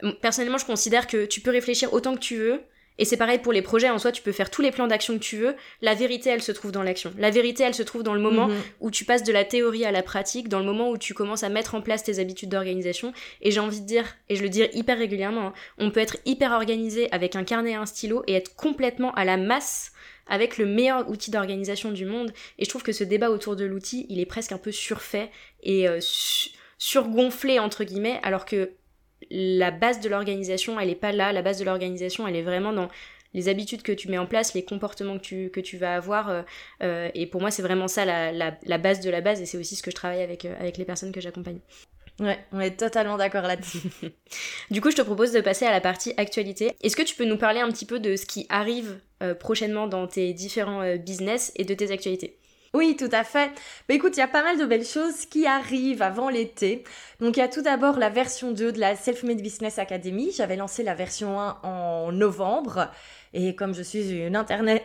Euh, 0.04 0.12
personnellement, 0.22 0.58
je 0.58 0.66
considère 0.66 1.08
que 1.08 1.26
tu 1.26 1.42
peux 1.42 1.52
réfléchir 1.52 1.94
autant 1.94 2.14
que 2.16 2.20
tu 2.20 2.36
veux. 2.38 2.62
Et 2.98 3.04
c'est 3.04 3.18
pareil 3.18 3.40
pour 3.40 3.52
les 3.52 3.62
projets, 3.62 3.90
en 3.90 4.00
soi, 4.00 4.14
tu 4.14 4.22
peux 4.22 4.32
faire 4.32 4.50
tous 4.50 4.62
les 4.62 4.72
plans 4.72 4.88
d'action 4.88 5.16
que 5.16 5.20
tu 5.24 5.36
veux. 5.36 5.54
La 5.82 5.96
vérité, 5.96 6.30
elle 6.30 6.42
se 6.42 6.54
trouve 6.54 6.72
dans 6.72 6.82
l'action. 6.82 7.14
La 7.18 7.30
vérité, 7.30 7.64
elle 7.64 7.74
se 7.74 7.84
trouve 7.84 8.04
dans 8.04 8.14
le 8.14 8.22
moment 8.22 8.48
Mhm. 8.48 8.56
où 8.80 8.90
tu 8.90 9.04
passes 9.04 9.24
de 9.24 9.34
la 9.34 9.44
théorie 9.44 9.84
à 9.84 9.92
la 9.92 10.02
pratique, 10.02 10.48
dans 10.48 10.60
le 10.60 10.66
moment 10.66 10.90
où 10.90 10.98
tu 10.98 11.14
commences 11.14 11.44
à 11.44 11.50
mettre 11.50 11.76
en 11.76 11.82
place 11.82 12.04
tes 12.04 12.20
habitudes 12.20 12.48
d'organisation. 12.48 13.12
Et 13.42 13.52
j'ai 13.52 13.60
envie 13.60 13.82
de 13.82 13.86
dire, 13.86 14.06
et 14.30 14.38
je 14.38 14.44
le 14.44 14.48
dis 14.48 14.64
hyper 14.74 14.98
régulièrement, 14.98 15.48
hein, 15.48 15.54
on 15.78 15.92
peut 15.92 16.00
être 16.00 16.16
hyper 16.26 16.54
organisé 16.54 17.12
avec 17.12 17.36
un 17.36 17.44
carnet 17.44 17.72
et 17.72 17.76
un 17.76 17.86
stylo 17.86 18.24
et 18.28 18.34
être 18.34 18.56
complètement 18.56 19.14
à 19.16 19.26
la 19.26 19.36
masse 19.36 19.92
avec 20.28 20.58
le 20.58 20.66
meilleur 20.66 21.10
outil 21.10 21.32
d'organisation 21.32 21.92
du 21.92 22.06
monde. 22.06 22.34
Et 22.60 22.66
je 22.66 22.70
trouve 22.70 22.84
que 22.84 22.92
ce 22.92 23.04
débat 23.04 23.30
autour 23.30 23.56
de 23.56 23.66
l'outil, 23.66 24.06
il 24.10 24.20
est 24.20 24.26
presque 24.26 24.52
un 24.52 24.58
peu 24.58 24.72
surfait 24.72 25.32
et 25.64 25.88
euh, 25.88 26.00
su- 26.02 26.50
surgonflé, 26.78 27.60
entre 27.60 27.84
guillemets, 27.84 28.20
alors 28.24 28.46
que 28.46 28.72
la 29.32 29.72
base 29.72 30.02
de 30.02 30.10
l'organisation, 30.10 30.80
elle 30.80 30.90
est 30.90 30.96
pas 30.96 31.12
là. 31.12 31.32
La 31.32 31.42
base 31.42 31.60
de 31.60 31.66
l'organisation, 31.66 32.28
elle 32.28 32.36
est 32.36 32.44
vraiment 32.44 32.74
dans 32.74 32.90
les 33.34 33.50
habitudes 33.50 33.82
que 33.82 33.92
tu 33.92 34.08
mets 34.08 34.18
en 34.18 34.28
place, 34.28 34.54
les 34.54 34.64
comportements 34.64 35.20
que 35.20 35.60
tu, 35.60 35.78
vas 35.78 35.96
avoir. 35.96 36.30
euh, 36.30 36.42
euh, 36.84 37.10
et 37.14 37.28
pour 37.28 37.42
moi, 37.42 37.52
c'est 37.52 37.62
vraiment 37.62 37.88
ça 37.88 38.06
la, 38.06 38.78
base 38.78 39.02
de 39.02 39.10
la 39.10 39.22
base. 39.22 39.42
Et 39.42 39.46
c'est 39.46 39.58
aussi 39.58 39.76
ce 39.76 39.84
que 39.84 39.92
je 39.92 39.96
travaille 39.96 40.22
avec 40.22 40.78
les 40.78 40.86
personnes 40.86 41.12
que 41.12 41.22
j'accompagne. 41.22 41.60
Ouais, 42.20 42.40
on 42.54 42.62
est 42.62 42.78
totalement 42.78 43.18
d'accord 43.18 43.44
là-dessus. 43.44 43.80
Du 44.72 44.82
coup, 44.82 44.90
je 44.90 44.96
te 44.96 45.02
propose 45.02 45.32
de 45.32 45.42
passer 45.42 45.66
à 45.66 45.72
la 45.72 45.82
partie 45.82 46.14
actualité. 46.18 46.72
Est-ce 46.82 46.96
que 46.96 47.02
tu 47.02 47.16
peux 47.16 47.26
nous 47.26 47.38
parler 47.38 47.60
un 47.60 47.70
petit 47.70 47.86
peu 47.86 48.00
de 48.00 48.16
ce 48.16 48.26
qui 48.26 48.46
arrive 48.50 49.00
euh, 49.22 49.36
prochainement 49.36 49.88
dans 49.88 50.08
tes 50.08 50.34
différents 50.34 50.82
euh, 50.82 50.98
business 50.98 51.52
et 51.56 51.66
de 51.66 51.74
tes 51.74 51.92
actualités? 51.92 52.38
Oui, 52.76 52.98
tout 52.98 53.10
à 53.14 53.24
fait. 53.24 53.52
Mais 53.88 53.96
écoute, 53.96 54.18
il 54.18 54.20
y 54.20 54.24
a 54.24 54.28
pas 54.28 54.44
mal 54.44 54.58
de 54.58 54.66
belles 54.66 54.86
choses 54.86 55.26
qui 55.28 55.48
arrivent 55.48 56.02
avant 56.02 56.28
l'été. 56.28 56.84
Donc 57.22 57.38
il 57.38 57.40
y 57.40 57.44
a 57.44 57.48
tout 57.48 57.62
d'abord 57.62 57.98
la 57.98 58.10
version 58.10 58.52
2 58.52 58.74
de 58.74 58.80
la 58.82 58.98
Self-Made 58.98 59.40
Business 59.42 59.80
Academy. 59.80 60.34
J'avais 60.36 60.58
lancé 60.58 60.84
la 60.84 60.94
version 60.94 61.40
1 61.40 61.60
en 61.64 62.12
novembre. 62.12 62.92
Et 63.34 63.56
comme 63.56 63.74
je 63.74 63.82
suis 63.82 64.10
une, 64.10 64.36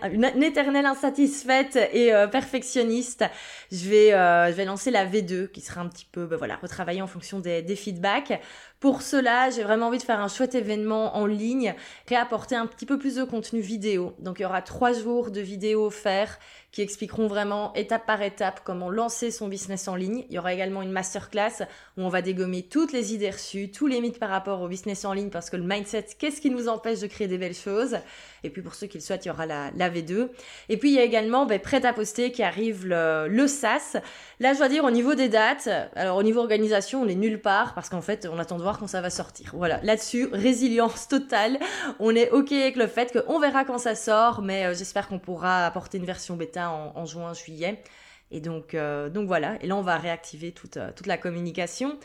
une, 0.05 0.43
éternelle 0.45 0.87
insatisfaite 0.87 1.77
et 1.93 2.15
euh, 2.15 2.29
perfectionniste, 2.29 3.25
je 3.73 3.89
vais, 3.89 4.13
euh, 4.13 4.47
je 4.51 4.53
vais 4.53 4.67
lancer 4.67 4.93
la 4.93 5.05
V2 5.05 5.49
qui 5.49 5.61
sera 5.61 5.81
un 5.81 5.89
petit 5.89 6.07
peu 6.11 6.27
ben 6.27 6.37
voilà, 6.37 6.57
retravaillée 6.63 7.03
en 7.03 7.09
fonction 7.09 7.41
des, 7.41 7.63
des 7.63 7.77
feedbacks. 7.77 8.41
Pour 8.81 9.03
cela, 9.03 9.51
j'ai 9.51 9.63
vraiment 9.63 9.89
envie 9.89 9.99
de 9.99 10.03
faire 10.03 10.21
un 10.21 10.29
chouette 10.29 10.55
événement 10.55 11.15
en 11.15 11.27
ligne, 11.27 11.75
réapporter 12.09 12.57
un 12.57 12.67
petit 12.67 12.87
peu 12.87 12.99
plus 12.99 13.17
de 13.17 13.25
contenu 13.25 13.61
vidéo. 13.61 14.15
Donc 14.21 14.39
il 14.39 14.43
y 14.43 14.47
aura 14.47 14.63
trois 14.63 14.95
jours 14.95 15.31
de 15.31 15.43
vidéos 15.43 15.85
offerts 15.85 16.39
qui 16.73 16.81
expliqueront 16.81 17.27
vraiment 17.27 17.75
étape 17.75 18.07
par 18.07 18.23
étape 18.23 18.63
comment 18.65 18.89
lancer 18.89 19.31
son 19.31 19.49
business 19.49 19.87
en 19.87 19.97
ligne. 19.97 20.25
Il 20.31 20.37
y 20.37 20.39
aura 20.39 20.55
également 20.55 20.81
une 20.81 20.93
masterclass 20.93 21.65
où 21.99 22.03
on 22.03 22.09
va 22.09 22.23
dégommer 22.23 22.63
toutes 22.63 22.93
les 22.93 23.13
idées 23.13 23.31
reçues, 23.31 23.71
tous 23.71 23.87
les 23.87 24.01
mythes 24.01 24.19
par 24.19 24.31
rapport 24.31 24.63
au 24.63 24.69
business 24.69 25.05
en 25.05 25.13
ligne 25.13 25.29
parce 25.29 25.51
que 25.51 25.57
le 25.57 25.65
mindset, 25.65 26.07
qu'est-ce 26.19 26.41
qui 26.41 26.49
nous 26.49 26.69
empêche 26.69 27.01
de 27.01 27.07
créer 27.07 27.29
des 27.29 27.39
belles 27.39 27.55
choses? 27.55 27.99
Et 28.45 28.51
puis 28.51 28.63
pour 28.63 28.75
ceux 28.75 28.87
qui 28.87 28.97
le 28.97 29.03
souhaitent, 29.03 29.27
il 29.27 29.29
y 29.29 29.31
aura 29.31 29.45
la, 29.45 29.73
la 29.77 29.91
V2. 29.91 30.29
Et 30.71 30.79
puis 30.79 30.91
il 30.91 30.95
y 30.95 31.01
a 31.01 31.05
également 31.05 31.45
ben, 31.45 31.59
prêt 31.59 31.85
à 31.85 31.93
poster 31.93 32.33
qui 32.33 32.43
arrive 32.43 32.87
le, 32.87 33.27
le 33.29 33.47
SAS. 33.47 33.99
Là, 34.39 34.55
je 34.55 34.59
dois 34.59 34.69
dire 34.69 34.85
au 34.85 34.91
niveau 34.91 35.15
des 35.15 35.29
dates, 35.29 35.69
alors 35.97 36.17
au 36.17 36.23
niveau 36.23 36.41
organisation, 36.41 37.03
on 37.03 37.09
est 37.09 37.15
nulle 37.15 37.43
part 37.43 37.75
parce 37.75 37.91
qu'en 37.91 38.01
fait, 38.01 38.27
on 38.33 38.39
attend 38.39 38.57
de 38.57 38.63
voir 38.63 38.70
quand 38.79 38.87
ça 38.87 39.01
va 39.01 39.11
sortir. 39.11 39.53
Voilà, 39.55 39.81
là-dessus, 39.83 40.29
résilience 40.33 41.09
totale. 41.09 41.59
On 41.99 42.15
est 42.15 42.31
OK 42.31 42.53
avec 42.53 42.77
le 42.77 42.87
fait 42.87 43.13
qu'on 43.13 43.39
verra 43.39 43.65
quand 43.65 43.79
ça 43.79 43.95
sort, 43.95 44.43
mais 44.43 44.67
euh, 44.67 44.75
j'espère 44.75 45.09
qu'on 45.09 45.19
pourra 45.19 45.67
apporter 45.67 45.99
une 45.99 46.05
version 46.05 46.37
bêta 46.37 46.71
en, 46.71 47.05
juin, 47.05 47.33
juillet. 47.33 47.83
Et 48.31 48.41
donc, 48.41 48.75
euh, 48.75 49.09
donc 49.09 49.27
voilà. 49.27 49.57
Et 49.61 49.67
là, 49.67 49.77
on 49.77 49.83
va 49.83 49.97
réactiver 49.99 50.53
toute, 50.53 50.77
euh, 50.77 50.91
toute 50.95 51.07
la 51.07 51.19
communication. 51.19 51.99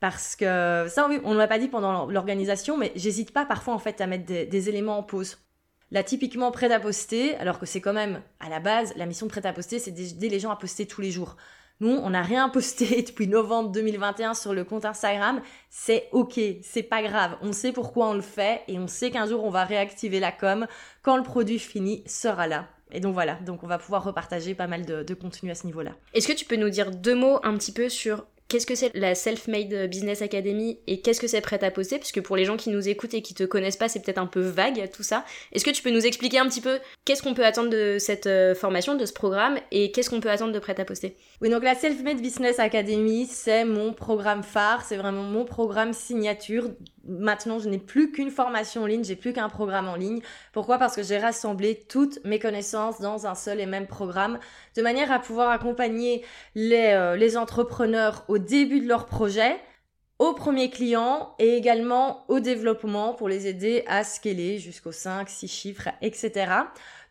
Parce 0.00 0.36
que 0.36 0.86
ça, 0.88 1.08
on 1.24 1.32
ne 1.32 1.38
l'a 1.38 1.46
pas 1.46 1.58
dit 1.58 1.68
pendant 1.68 2.06
l'organisation, 2.06 2.76
mais 2.76 2.92
j'hésite 2.94 3.32
pas 3.32 3.46
parfois 3.46 3.72
en 3.72 3.78
fait 3.78 4.00
à 4.00 4.06
mettre 4.06 4.26
des, 4.26 4.68
éléments 4.68 4.98
en 4.98 5.02
pause. 5.02 5.38
Là, 5.90 6.02
typiquement, 6.02 6.50
prêt 6.50 6.70
à 6.70 6.80
poster, 6.80 7.36
alors 7.36 7.58
que 7.58 7.64
c'est 7.64 7.80
quand 7.80 7.92
même, 7.92 8.20
à 8.40 8.50
la 8.50 8.60
base, 8.60 8.92
la 8.96 9.06
mission 9.06 9.26
de 9.26 9.30
prêt 9.30 9.46
à 9.46 9.52
poster, 9.52 9.78
c'est 9.78 9.92
d'aider 9.92 10.28
les 10.28 10.40
gens 10.40 10.50
à 10.50 10.56
poster 10.56 10.86
tous 10.86 11.00
les 11.00 11.10
jours. 11.10 11.36
Nous, 11.80 11.90
on 11.90 12.10
n'a 12.10 12.22
rien 12.22 12.48
posté 12.48 13.02
depuis 13.06 13.26
novembre 13.26 13.70
2021 13.70 14.34
sur 14.34 14.54
le 14.54 14.64
compte 14.64 14.84
Instagram. 14.84 15.40
C'est 15.70 16.08
ok, 16.12 16.40
c'est 16.62 16.82
pas 16.82 17.02
grave. 17.02 17.36
On 17.42 17.52
sait 17.52 17.72
pourquoi 17.72 18.08
on 18.08 18.14
le 18.14 18.20
fait 18.20 18.62
et 18.68 18.78
on 18.78 18.86
sait 18.86 19.10
qu'un 19.10 19.26
jour 19.26 19.44
on 19.44 19.50
va 19.50 19.64
réactiver 19.64 20.20
la 20.20 20.32
com 20.32 20.66
quand 21.02 21.16
le 21.16 21.22
produit 21.22 21.58
fini 21.58 22.02
sera 22.06 22.46
là. 22.46 22.68
Et 22.92 23.00
donc 23.00 23.14
voilà, 23.14 23.34
donc 23.34 23.64
on 23.64 23.66
va 23.66 23.78
pouvoir 23.78 24.04
repartager 24.04 24.54
pas 24.54 24.68
mal 24.68 24.84
de, 24.84 25.02
de 25.02 25.14
contenu 25.14 25.50
à 25.50 25.54
ce 25.54 25.66
niveau-là. 25.66 25.92
Est-ce 26.12 26.28
que 26.28 26.32
tu 26.32 26.44
peux 26.44 26.56
nous 26.56 26.70
dire 26.70 26.92
deux 26.92 27.14
mots 27.14 27.40
un 27.42 27.56
petit 27.56 27.72
peu 27.72 27.88
sur 27.88 28.24
qu'est-ce 28.48 28.66
que 28.66 28.74
c'est 28.74 28.94
la 28.94 29.14
Self-Made 29.14 29.88
Business 29.88 30.22
Academy 30.22 30.78
et 30.86 31.00
qu'est-ce 31.00 31.20
que 31.20 31.26
c'est 31.26 31.40
prêt 31.40 31.62
à 31.62 31.70
poster? 31.70 31.98
Parce 31.98 32.12
que 32.12 32.20
pour 32.20 32.36
les 32.36 32.44
gens 32.44 32.56
qui 32.56 32.70
nous 32.70 32.88
écoutent 32.88 33.14
et 33.14 33.22
qui 33.22 33.34
te 33.34 33.44
connaissent 33.44 33.76
pas, 33.76 33.88
c'est 33.88 34.00
peut-être 34.00 34.18
un 34.18 34.26
peu 34.26 34.40
vague 34.40 34.90
tout 34.92 35.02
ça. 35.02 35.24
Est-ce 35.52 35.64
que 35.64 35.70
tu 35.70 35.82
peux 35.82 35.90
nous 35.90 36.06
expliquer 36.06 36.38
un 36.38 36.48
petit 36.48 36.60
peu 36.60 36.78
qu'est-ce 37.04 37.22
qu'on 37.22 37.34
peut 37.34 37.44
attendre 37.44 37.70
de 37.70 37.96
cette 37.98 38.26
euh, 38.26 38.54
formation, 38.54 38.94
de 38.96 39.06
ce 39.06 39.12
programme 39.12 39.58
et 39.70 39.92
qu'est-ce 39.92 40.10
qu'on 40.10 40.20
peut 40.20 40.30
attendre 40.30 40.52
de 40.52 40.58
prêt 40.58 40.78
à 40.78 40.84
poster? 40.84 41.16
Oui, 41.40 41.50
donc 41.50 41.64
la 41.64 41.74
Self-Made 41.74 42.20
Business 42.20 42.58
Academy, 42.58 43.26
c'est 43.26 43.64
mon 43.64 43.92
programme 43.92 44.42
phare, 44.42 44.84
c'est 44.84 44.96
vraiment 44.96 45.22
mon 45.22 45.44
programme 45.44 45.92
signature 45.92 46.68
maintenant 47.06 47.58
je 47.58 47.68
n'ai 47.68 47.78
plus 47.78 48.12
qu'une 48.12 48.30
formation 48.30 48.82
en 48.82 48.86
ligne, 48.86 49.04
j'ai 49.04 49.16
plus 49.16 49.32
qu'un 49.32 49.48
programme 49.48 49.88
en 49.88 49.96
ligne. 49.96 50.20
Pourquoi? 50.52 50.78
Parce 50.78 50.96
que 50.96 51.02
j'ai 51.02 51.18
rassemblé 51.18 51.84
toutes 51.88 52.24
mes 52.24 52.38
connaissances 52.38 53.00
dans 53.00 53.26
un 53.26 53.34
seul 53.34 53.60
et 53.60 53.66
même 53.66 53.86
programme, 53.86 54.38
de 54.76 54.82
manière 54.82 55.12
à 55.12 55.18
pouvoir 55.18 55.50
accompagner 55.50 56.24
les, 56.54 56.92
euh, 56.92 57.36
entrepreneurs 57.36 58.24
au 58.28 58.38
début 58.38 58.80
de 58.80 58.88
leur 58.88 59.06
projet, 59.06 59.56
au 60.18 60.32
premier 60.32 60.70
client 60.70 61.34
et 61.38 61.56
également 61.56 62.24
au 62.28 62.38
développement 62.38 63.14
pour 63.14 63.28
les 63.28 63.48
aider 63.48 63.82
à 63.88 64.04
scaler 64.04 64.58
jusqu'aux 64.58 64.92
5, 64.92 65.28
6 65.28 65.48
chiffres, 65.48 65.88
etc. 66.02 66.52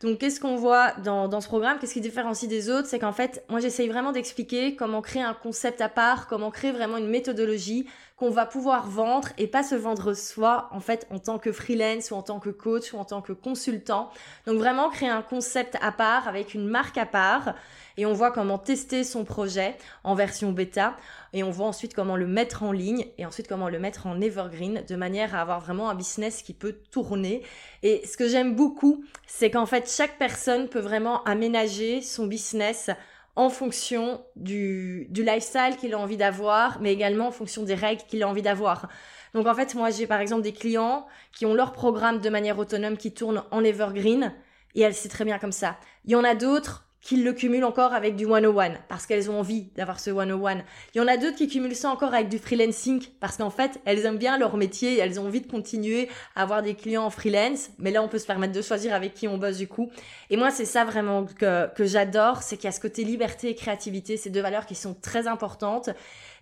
Donc, 0.01 0.19
qu'est-ce 0.19 0.39
qu'on 0.39 0.55
voit 0.55 0.91
dans, 1.03 1.27
dans 1.27 1.39
ce 1.39 1.47
programme? 1.47 1.79
Qu'est-ce 1.79 1.93
qui 1.93 2.01
différencie 2.01 2.49
des 2.49 2.69
autres? 2.69 2.87
C'est 2.87 2.99
qu'en 2.99 3.13
fait, 3.13 3.43
moi, 3.49 3.59
j'essaye 3.59 3.87
vraiment 3.87 4.11
d'expliquer 4.11 4.75
comment 4.75 5.01
créer 5.01 5.21
un 5.21 5.33
concept 5.33 5.79
à 5.79 5.89
part, 5.89 6.27
comment 6.27 6.51
créer 6.51 6.71
vraiment 6.71 6.97
une 6.97 7.07
méthodologie 7.07 7.87
va 8.29 8.45
pouvoir 8.45 8.87
vendre 8.87 9.29
et 9.37 9.47
pas 9.47 9.63
se 9.63 9.75
vendre 9.75 10.13
soi, 10.13 10.69
en 10.71 10.79
fait, 10.79 11.07
en 11.11 11.19
tant 11.19 11.39
que 11.39 11.51
freelance 11.51 12.11
ou 12.11 12.15
en 12.15 12.21
tant 12.21 12.39
que 12.39 12.49
coach 12.49 12.93
ou 12.93 12.97
en 12.97 13.05
tant 13.05 13.21
que 13.21 13.33
consultant. 13.33 14.09
Donc, 14.45 14.57
vraiment 14.57 14.89
créer 14.89 15.09
un 15.09 15.21
concept 15.21 15.77
à 15.81 15.91
part 15.91 16.27
avec 16.27 16.53
une 16.53 16.67
marque 16.67 16.97
à 16.97 17.05
part 17.05 17.55
et 17.97 18.05
on 18.05 18.13
voit 18.13 18.31
comment 18.31 18.57
tester 18.57 19.03
son 19.03 19.23
projet 19.23 19.75
en 20.03 20.15
version 20.15 20.51
bêta 20.51 20.95
et 21.33 21.43
on 21.43 21.51
voit 21.51 21.67
ensuite 21.67 21.93
comment 21.93 22.15
le 22.15 22.27
mettre 22.27 22.63
en 22.63 22.71
ligne 22.71 23.07
et 23.17 23.25
ensuite 23.25 23.47
comment 23.47 23.69
le 23.69 23.79
mettre 23.79 24.07
en 24.07 24.19
evergreen 24.21 24.83
de 24.87 24.95
manière 24.95 25.35
à 25.35 25.41
avoir 25.41 25.59
vraiment 25.59 25.89
un 25.89 25.95
business 25.95 26.41
qui 26.41 26.53
peut 26.53 26.75
tourner. 26.91 27.43
Et 27.81 28.05
ce 28.05 28.17
que 28.17 28.27
j'aime 28.27 28.55
beaucoup, 28.55 29.03
c'est 29.27 29.51
qu'en 29.51 29.65
fait 29.65 29.89
chaque 29.89 30.17
personne 30.17 30.69
peut 30.69 30.79
vraiment 30.79 31.23
aménager 31.23 32.01
son 32.01 32.27
business 32.27 32.89
en 33.35 33.49
fonction 33.49 34.23
du, 34.35 35.07
du 35.09 35.23
lifestyle 35.23 35.75
qu'il 35.79 35.93
a 35.93 35.99
envie 35.99 36.17
d'avoir, 36.17 36.79
mais 36.81 36.93
également 36.93 37.27
en 37.27 37.31
fonction 37.31 37.63
des 37.63 37.73
règles 37.73 38.03
qu'il 38.07 38.21
a 38.23 38.27
envie 38.27 38.41
d'avoir. 38.41 38.89
Donc 39.33 39.47
en 39.47 39.55
fait, 39.55 39.73
moi 39.73 39.89
j'ai 39.89 40.05
par 40.05 40.19
exemple 40.19 40.43
des 40.43 40.53
clients 40.53 41.07
qui 41.31 41.45
ont 41.45 41.53
leur 41.53 41.71
programme 41.71 42.19
de 42.19 42.29
manière 42.29 42.59
autonome 42.59 42.97
qui 42.97 43.13
tourne 43.13 43.43
en 43.51 43.63
evergreen 43.63 44.33
et 44.75 44.81
elle 44.81 44.93
sait 44.93 45.09
très 45.09 45.25
bien 45.25 45.39
comme 45.39 45.51
ça. 45.51 45.77
Il 46.05 46.11
y 46.11 46.15
en 46.15 46.23
a 46.23 46.35
d'autres 46.35 46.85
qu'ils 47.03 47.23
le 47.23 47.33
cumulent 47.33 47.65
encore 47.65 47.93
avec 47.93 48.15
du 48.15 48.25
101 48.25 48.75
parce 48.87 49.05
qu'elles 49.05 49.29
ont 49.29 49.39
envie 49.39 49.67
d'avoir 49.75 49.99
ce 49.99 50.11
101. 50.11 50.63
Il 50.95 50.97
y 50.97 51.01
en 51.01 51.07
a 51.07 51.17
d'autres 51.17 51.35
qui 51.35 51.47
cumulent 51.47 51.75
ça 51.75 51.89
encore 51.89 52.13
avec 52.13 52.29
du 52.29 52.39
freelancing 52.39 53.03
parce 53.19 53.37
qu'en 53.37 53.49
fait, 53.49 53.79
elles 53.85 54.05
aiment 54.05 54.17
bien 54.17 54.37
leur 54.37 54.55
métier 54.57 54.97
elles 55.03 55.19
ont 55.19 55.25
envie 55.25 55.41
de 55.41 55.51
continuer 55.51 56.09
à 56.35 56.43
avoir 56.43 56.61
des 56.61 56.75
clients 56.75 57.03
en 57.03 57.09
freelance. 57.09 57.69
Mais 57.77 57.91
là, 57.91 58.01
on 58.01 58.07
peut 58.07 58.19
se 58.19 58.25
permettre 58.25 58.53
de 58.53 58.61
choisir 58.61 58.93
avec 58.93 59.13
qui 59.13 59.27
on 59.27 59.37
bosse 59.37 59.57
du 59.57 59.67
coup. 59.67 59.91
Et 60.29 60.37
moi, 60.37 60.49
c'est 60.49 60.65
ça 60.65 60.85
vraiment 60.85 61.25
que, 61.25 61.73
que 61.73 61.85
j'adore, 61.85 62.41
c'est 62.41 62.55
qu'il 62.55 62.65
y 62.65 62.69
a 62.69 62.71
ce 62.71 62.79
côté 62.79 63.03
liberté 63.03 63.49
et 63.49 63.55
créativité, 63.55 64.15
ces 64.15 64.29
deux 64.29 64.41
valeurs 64.41 64.65
qui 64.65 64.75
sont 64.75 64.93
très 64.93 65.27
importantes. 65.27 65.89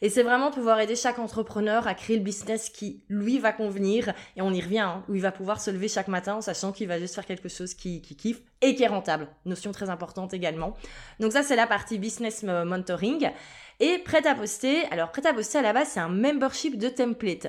Et 0.01 0.09
c'est 0.09 0.23
vraiment 0.23 0.51
pouvoir 0.51 0.79
aider 0.79 0.95
chaque 0.95 1.19
entrepreneur 1.19 1.87
à 1.87 1.95
créer 1.95 2.17
le 2.17 2.23
business 2.23 2.69
qui 2.69 3.01
lui 3.09 3.39
va 3.39 3.51
convenir. 3.51 4.13
Et 4.35 4.41
on 4.41 4.51
y 4.51 4.61
revient, 4.61 4.79
hein, 4.79 5.03
où 5.09 5.15
il 5.15 5.21
va 5.21 5.31
pouvoir 5.31 5.59
se 5.59 5.71
lever 5.71 5.87
chaque 5.87 6.07
matin 6.07 6.35
en 6.35 6.41
sachant 6.41 6.71
qu'il 6.71 6.87
va 6.87 6.99
juste 6.99 7.15
faire 7.15 7.25
quelque 7.25 7.49
chose 7.49 7.73
qui, 7.73 8.01
qui 8.01 8.15
kiffe 8.15 8.41
et 8.61 8.75
qui 8.75 8.83
est 8.83 8.87
rentable. 8.87 9.27
Notion 9.45 9.71
très 9.71 9.89
importante 9.89 10.33
également. 10.33 10.75
Donc 11.19 11.31
ça, 11.31 11.43
c'est 11.43 11.55
la 11.55 11.67
partie 11.67 11.97
business 11.97 12.43
mentoring. 12.43 13.31
Et 13.79 13.97
prêt 13.97 14.25
à 14.27 14.35
poster. 14.35 14.85
Alors, 14.91 15.11
prêt 15.11 15.25
à 15.25 15.33
poster 15.33 15.57
à 15.57 15.61
la 15.63 15.73
base, 15.73 15.89
c'est 15.89 15.99
un 15.99 16.09
membership 16.09 16.77
de 16.77 16.89
template. 16.89 17.47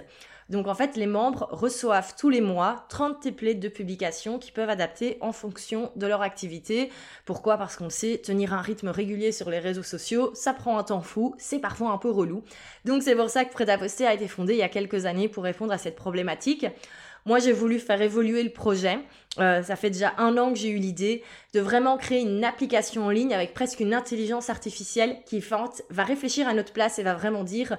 Donc 0.49 0.67
en 0.67 0.75
fait, 0.75 0.97
les 0.97 1.07
membres 1.07 1.49
reçoivent 1.51 2.15
tous 2.17 2.29
les 2.29 2.41
mois 2.41 2.85
30 2.91 3.23
templates 3.23 3.61
de 3.61 3.69
publication 3.69 4.39
qui 4.39 4.53
peuvent 4.53 4.69
adapter 4.69 5.17
en 5.21 5.33
fonction 5.33 5.91
de 5.97 6.07
leur 6.07 6.21
activité. 6.21 6.91
Pourquoi? 7.25 7.57
Parce 7.57 7.77
qu'on 7.77 7.91
sait 7.91 8.21
tenir 8.23 8.53
un 8.53 8.61
rythme 8.61 8.89
régulier 8.89 9.33
sur 9.33 9.49
les 9.51 9.61
réseaux 9.61 9.83
sociaux, 9.83 10.31
ça 10.35 10.53
prend 10.53 10.79
un 10.79 10.83
temps 10.83 11.01
fou, 11.01 11.35
c'est 11.39 11.59
parfois 11.59 11.91
un 11.91 11.99
peu 11.99 12.11
relou. 12.11 12.43
Donc 12.85 13.03
c'est 13.03 13.17
pour 13.17 13.31
ça 13.31 13.45
que 13.45 13.53
Prêt 13.53 13.69
à 13.71 13.79
poster 13.79 14.07
a 14.07 14.15
été 14.15 14.29
fondé 14.29 14.55
il 14.55 14.59
y 14.59 14.63
a 14.63 14.69
quelques 14.69 15.07
années 15.07 15.29
pour 15.29 15.45
répondre 15.45 15.73
à 15.73 15.79
cette 15.79 15.97
problématique. 15.97 16.67
Moi, 17.25 17.39
j'ai 17.39 17.53
voulu 17.53 17.79
faire 17.79 18.03
évoluer 18.03 18.43
le 18.43 18.51
projet. 18.51 18.99
Euh, 19.39 19.63
ça 19.63 19.77
fait 19.77 19.91
déjà 19.91 20.15
un 20.19 20.37
an 20.37 20.53
que 20.53 20.59
j'ai 20.59 20.71
eu 20.71 20.79
l'idée 20.79 21.23
de 21.55 21.61
vraiment 21.61 21.97
créer 21.97 22.21
une 22.21 22.45
application 22.45 23.07
en 23.07 23.11
ligne 23.11 23.33
avec 23.33 23.55
presque 23.55 23.81
une 23.81 23.95
intelligence 23.95 24.51
artificielle 24.51 25.19
qui 25.25 25.43
va 25.91 26.05
réfléchir 26.05 26.49
à 26.49 26.55
notre 26.55 26.73
place 26.73 26.99
et 26.99 27.03
va 27.03 27.15
vraiment 27.15 27.45
dire 27.45 27.79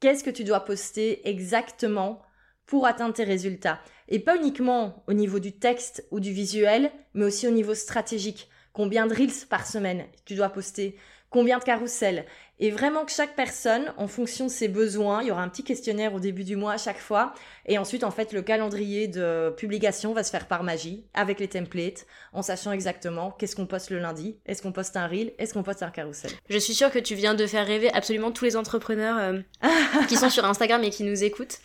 qu'est-ce 0.00 0.22
que 0.22 0.30
tu 0.30 0.44
dois 0.44 0.60
poster 0.60 1.28
exactement 1.28 2.22
pour 2.66 2.86
atteindre 2.86 3.14
tes 3.14 3.24
résultats? 3.24 3.80
Et 4.08 4.18
pas 4.18 4.36
uniquement 4.36 5.02
au 5.06 5.12
niveau 5.12 5.38
du 5.38 5.52
texte 5.52 6.06
ou 6.10 6.20
du 6.20 6.32
visuel, 6.32 6.92
mais 7.14 7.24
aussi 7.24 7.48
au 7.48 7.52
niveau 7.52 7.74
stratégique. 7.74 8.48
Combien 8.72 9.06
de 9.06 9.14
reels 9.14 9.46
par 9.48 9.66
semaine 9.66 10.04
tu 10.24 10.34
dois 10.34 10.50
poster? 10.50 10.96
Combien 11.30 11.58
de 11.58 11.64
carousels 11.64 12.26
et 12.62 12.70
vraiment 12.70 13.06
que 13.06 13.10
chaque 13.10 13.34
personne, 13.34 13.92
en 13.96 14.06
fonction 14.06 14.44
de 14.44 14.50
ses 14.50 14.68
besoins, 14.68 15.22
il 15.22 15.28
y 15.28 15.30
aura 15.30 15.42
un 15.42 15.48
petit 15.48 15.64
questionnaire 15.64 16.12
au 16.12 16.20
début 16.20 16.44
du 16.44 16.56
mois 16.56 16.72
à 16.74 16.76
chaque 16.76 16.98
fois. 16.98 17.32
Et 17.64 17.78
ensuite, 17.78 18.04
en 18.04 18.10
fait, 18.10 18.34
le 18.34 18.42
calendrier 18.42 19.08
de 19.08 19.52
publication 19.56 20.12
va 20.12 20.22
se 20.22 20.30
faire 20.30 20.46
par 20.46 20.62
magie, 20.62 21.06
avec 21.14 21.40
les 21.40 21.48
templates, 21.48 22.06
en 22.34 22.42
sachant 22.42 22.72
exactement 22.72 23.30
qu'est-ce 23.30 23.56
qu'on 23.56 23.64
poste 23.64 23.88
le 23.88 23.98
lundi, 23.98 24.36
est-ce 24.44 24.60
qu'on 24.60 24.72
poste 24.72 24.94
un 24.98 25.06
reel, 25.06 25.32
est-ce 25.38 25.54
qu'on 25.54 25.62
poste 25.62 25.82
un 25.82 25.90
carrousel? 25.90 26.32
Je 26.50 26.58
suis 26.58 26.74
sûre 26.74 26.90
que 26.90 26.98
tu 26.98 27.14
viens 27.14 27.32
de 27.32 27.46
faire 27.46 27.66
rêver 27.66 27.90
absolument 27.94 28.30
tous 28.30 28.44
les 28.44 28.56
entrepreneurs 28.56 29.16
euh, 29.18 29.40
qui 30.08 30.16
sont 30.16 30.28
sur 30.28 30.44
Instagram 30.44 30.84
et 30.84 30.90
qui 30.90 31.04
nous 31.04 31.24
écoutent. 31.24 31.60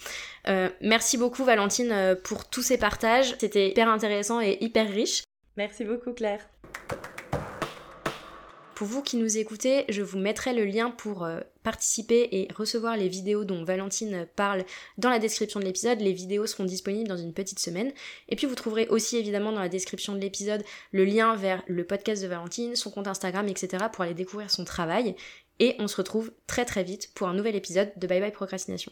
Euh, 0.47 0.69
merci 0.79 1.17
beaucoup 1.17 1.43
Valentine 1.43 1.91
euh, 1.91 2.15
pour 2.15 2.47
tous 2.47 2.61
ces 2.61 2.77
partages. 2.77 3.35
C'était 3.39 3.67
hyper 3.69 3.89
intéressant 3.89 4.39
et 4.39 4.57
hyper 4.61 4.89
riche. 4.89 5.23
Merci 5.57 5.83
beaucoup 5.83 6.13
Claire. 6.13 6.39
Pour 8.75 8.87
vous 8.87 9.01
qui 9.01 9.15
nous 9.15 9.37
écoutez, 9.37 9.85
je 9.87 10.01
vous 10.01 10.17
mettrai 10.17 10.53
le 10.53 10.65
lien 10.65 10.91
pour 10.91 11.23
euh, 11.23 11.39
participer 11.63 12.27
et 12.33 12.49
recevoir 12.53 12.97
les 12.97 13.07
vidéos 13.07 13.45
dont 13.45 13.63
Valentine 13.63 14.27
parle 14.35 14.65
dans 14.97 15.09
la 15.09 15.17
description 15.17 15.61
de 15.61 15.65
l'épisode. 15.65 16.01
Les 16.01 16.11
vidéos 16.11 16.45
seront 16.45 16.65
disponibles 16.65 17.07
dans 17.07 17.15
une 17.15 17.31
petite 17.31 17.59
semaine. 17.59 17.93
Et 18.27 18.35
puis 18.35 18.47
vous 18.47 18.55
trouverez 18.55 18.89
aussi 18.89 19.15
évidemment 19.15 19.53
dans 19.53 19.61
la 19.61 19.69
description 19.69 20.11
de 20.11 20.19
l'épisode 20.19 20.61
le 20.91 21.05
lien 21.05 21.37
vers 21.37 21.63
le 21.67 21.85
podcast 21.85 22.21
de 22.21 22.27
Valentine, 22.27 22.75
son 22.75 22.91
compte 22.91 23.07
Instagram, 23.07 23.47
etc. 23.47 23.85
pour 23.93 24.03
aller 24.03 24.13
découvrir 24.13 24.51
son 24.51 24.65
travail. 24.65 25.15
Et 25.59 25.77
on 25.79 25.87
se 25.87 25.95
retrouve 25.95 26.33
très 26.45 26.65
très 26.65 26.83
vite 26.83 27.11
pour 27.15 27.29
un 27.29 27.33
nouvel 27.33 27.55
épisode 27.55 27.93
de 27.95 28.07
Bye 28.07 28.19
Bye 28.19 28.33
Procrastination. 28.33 28.91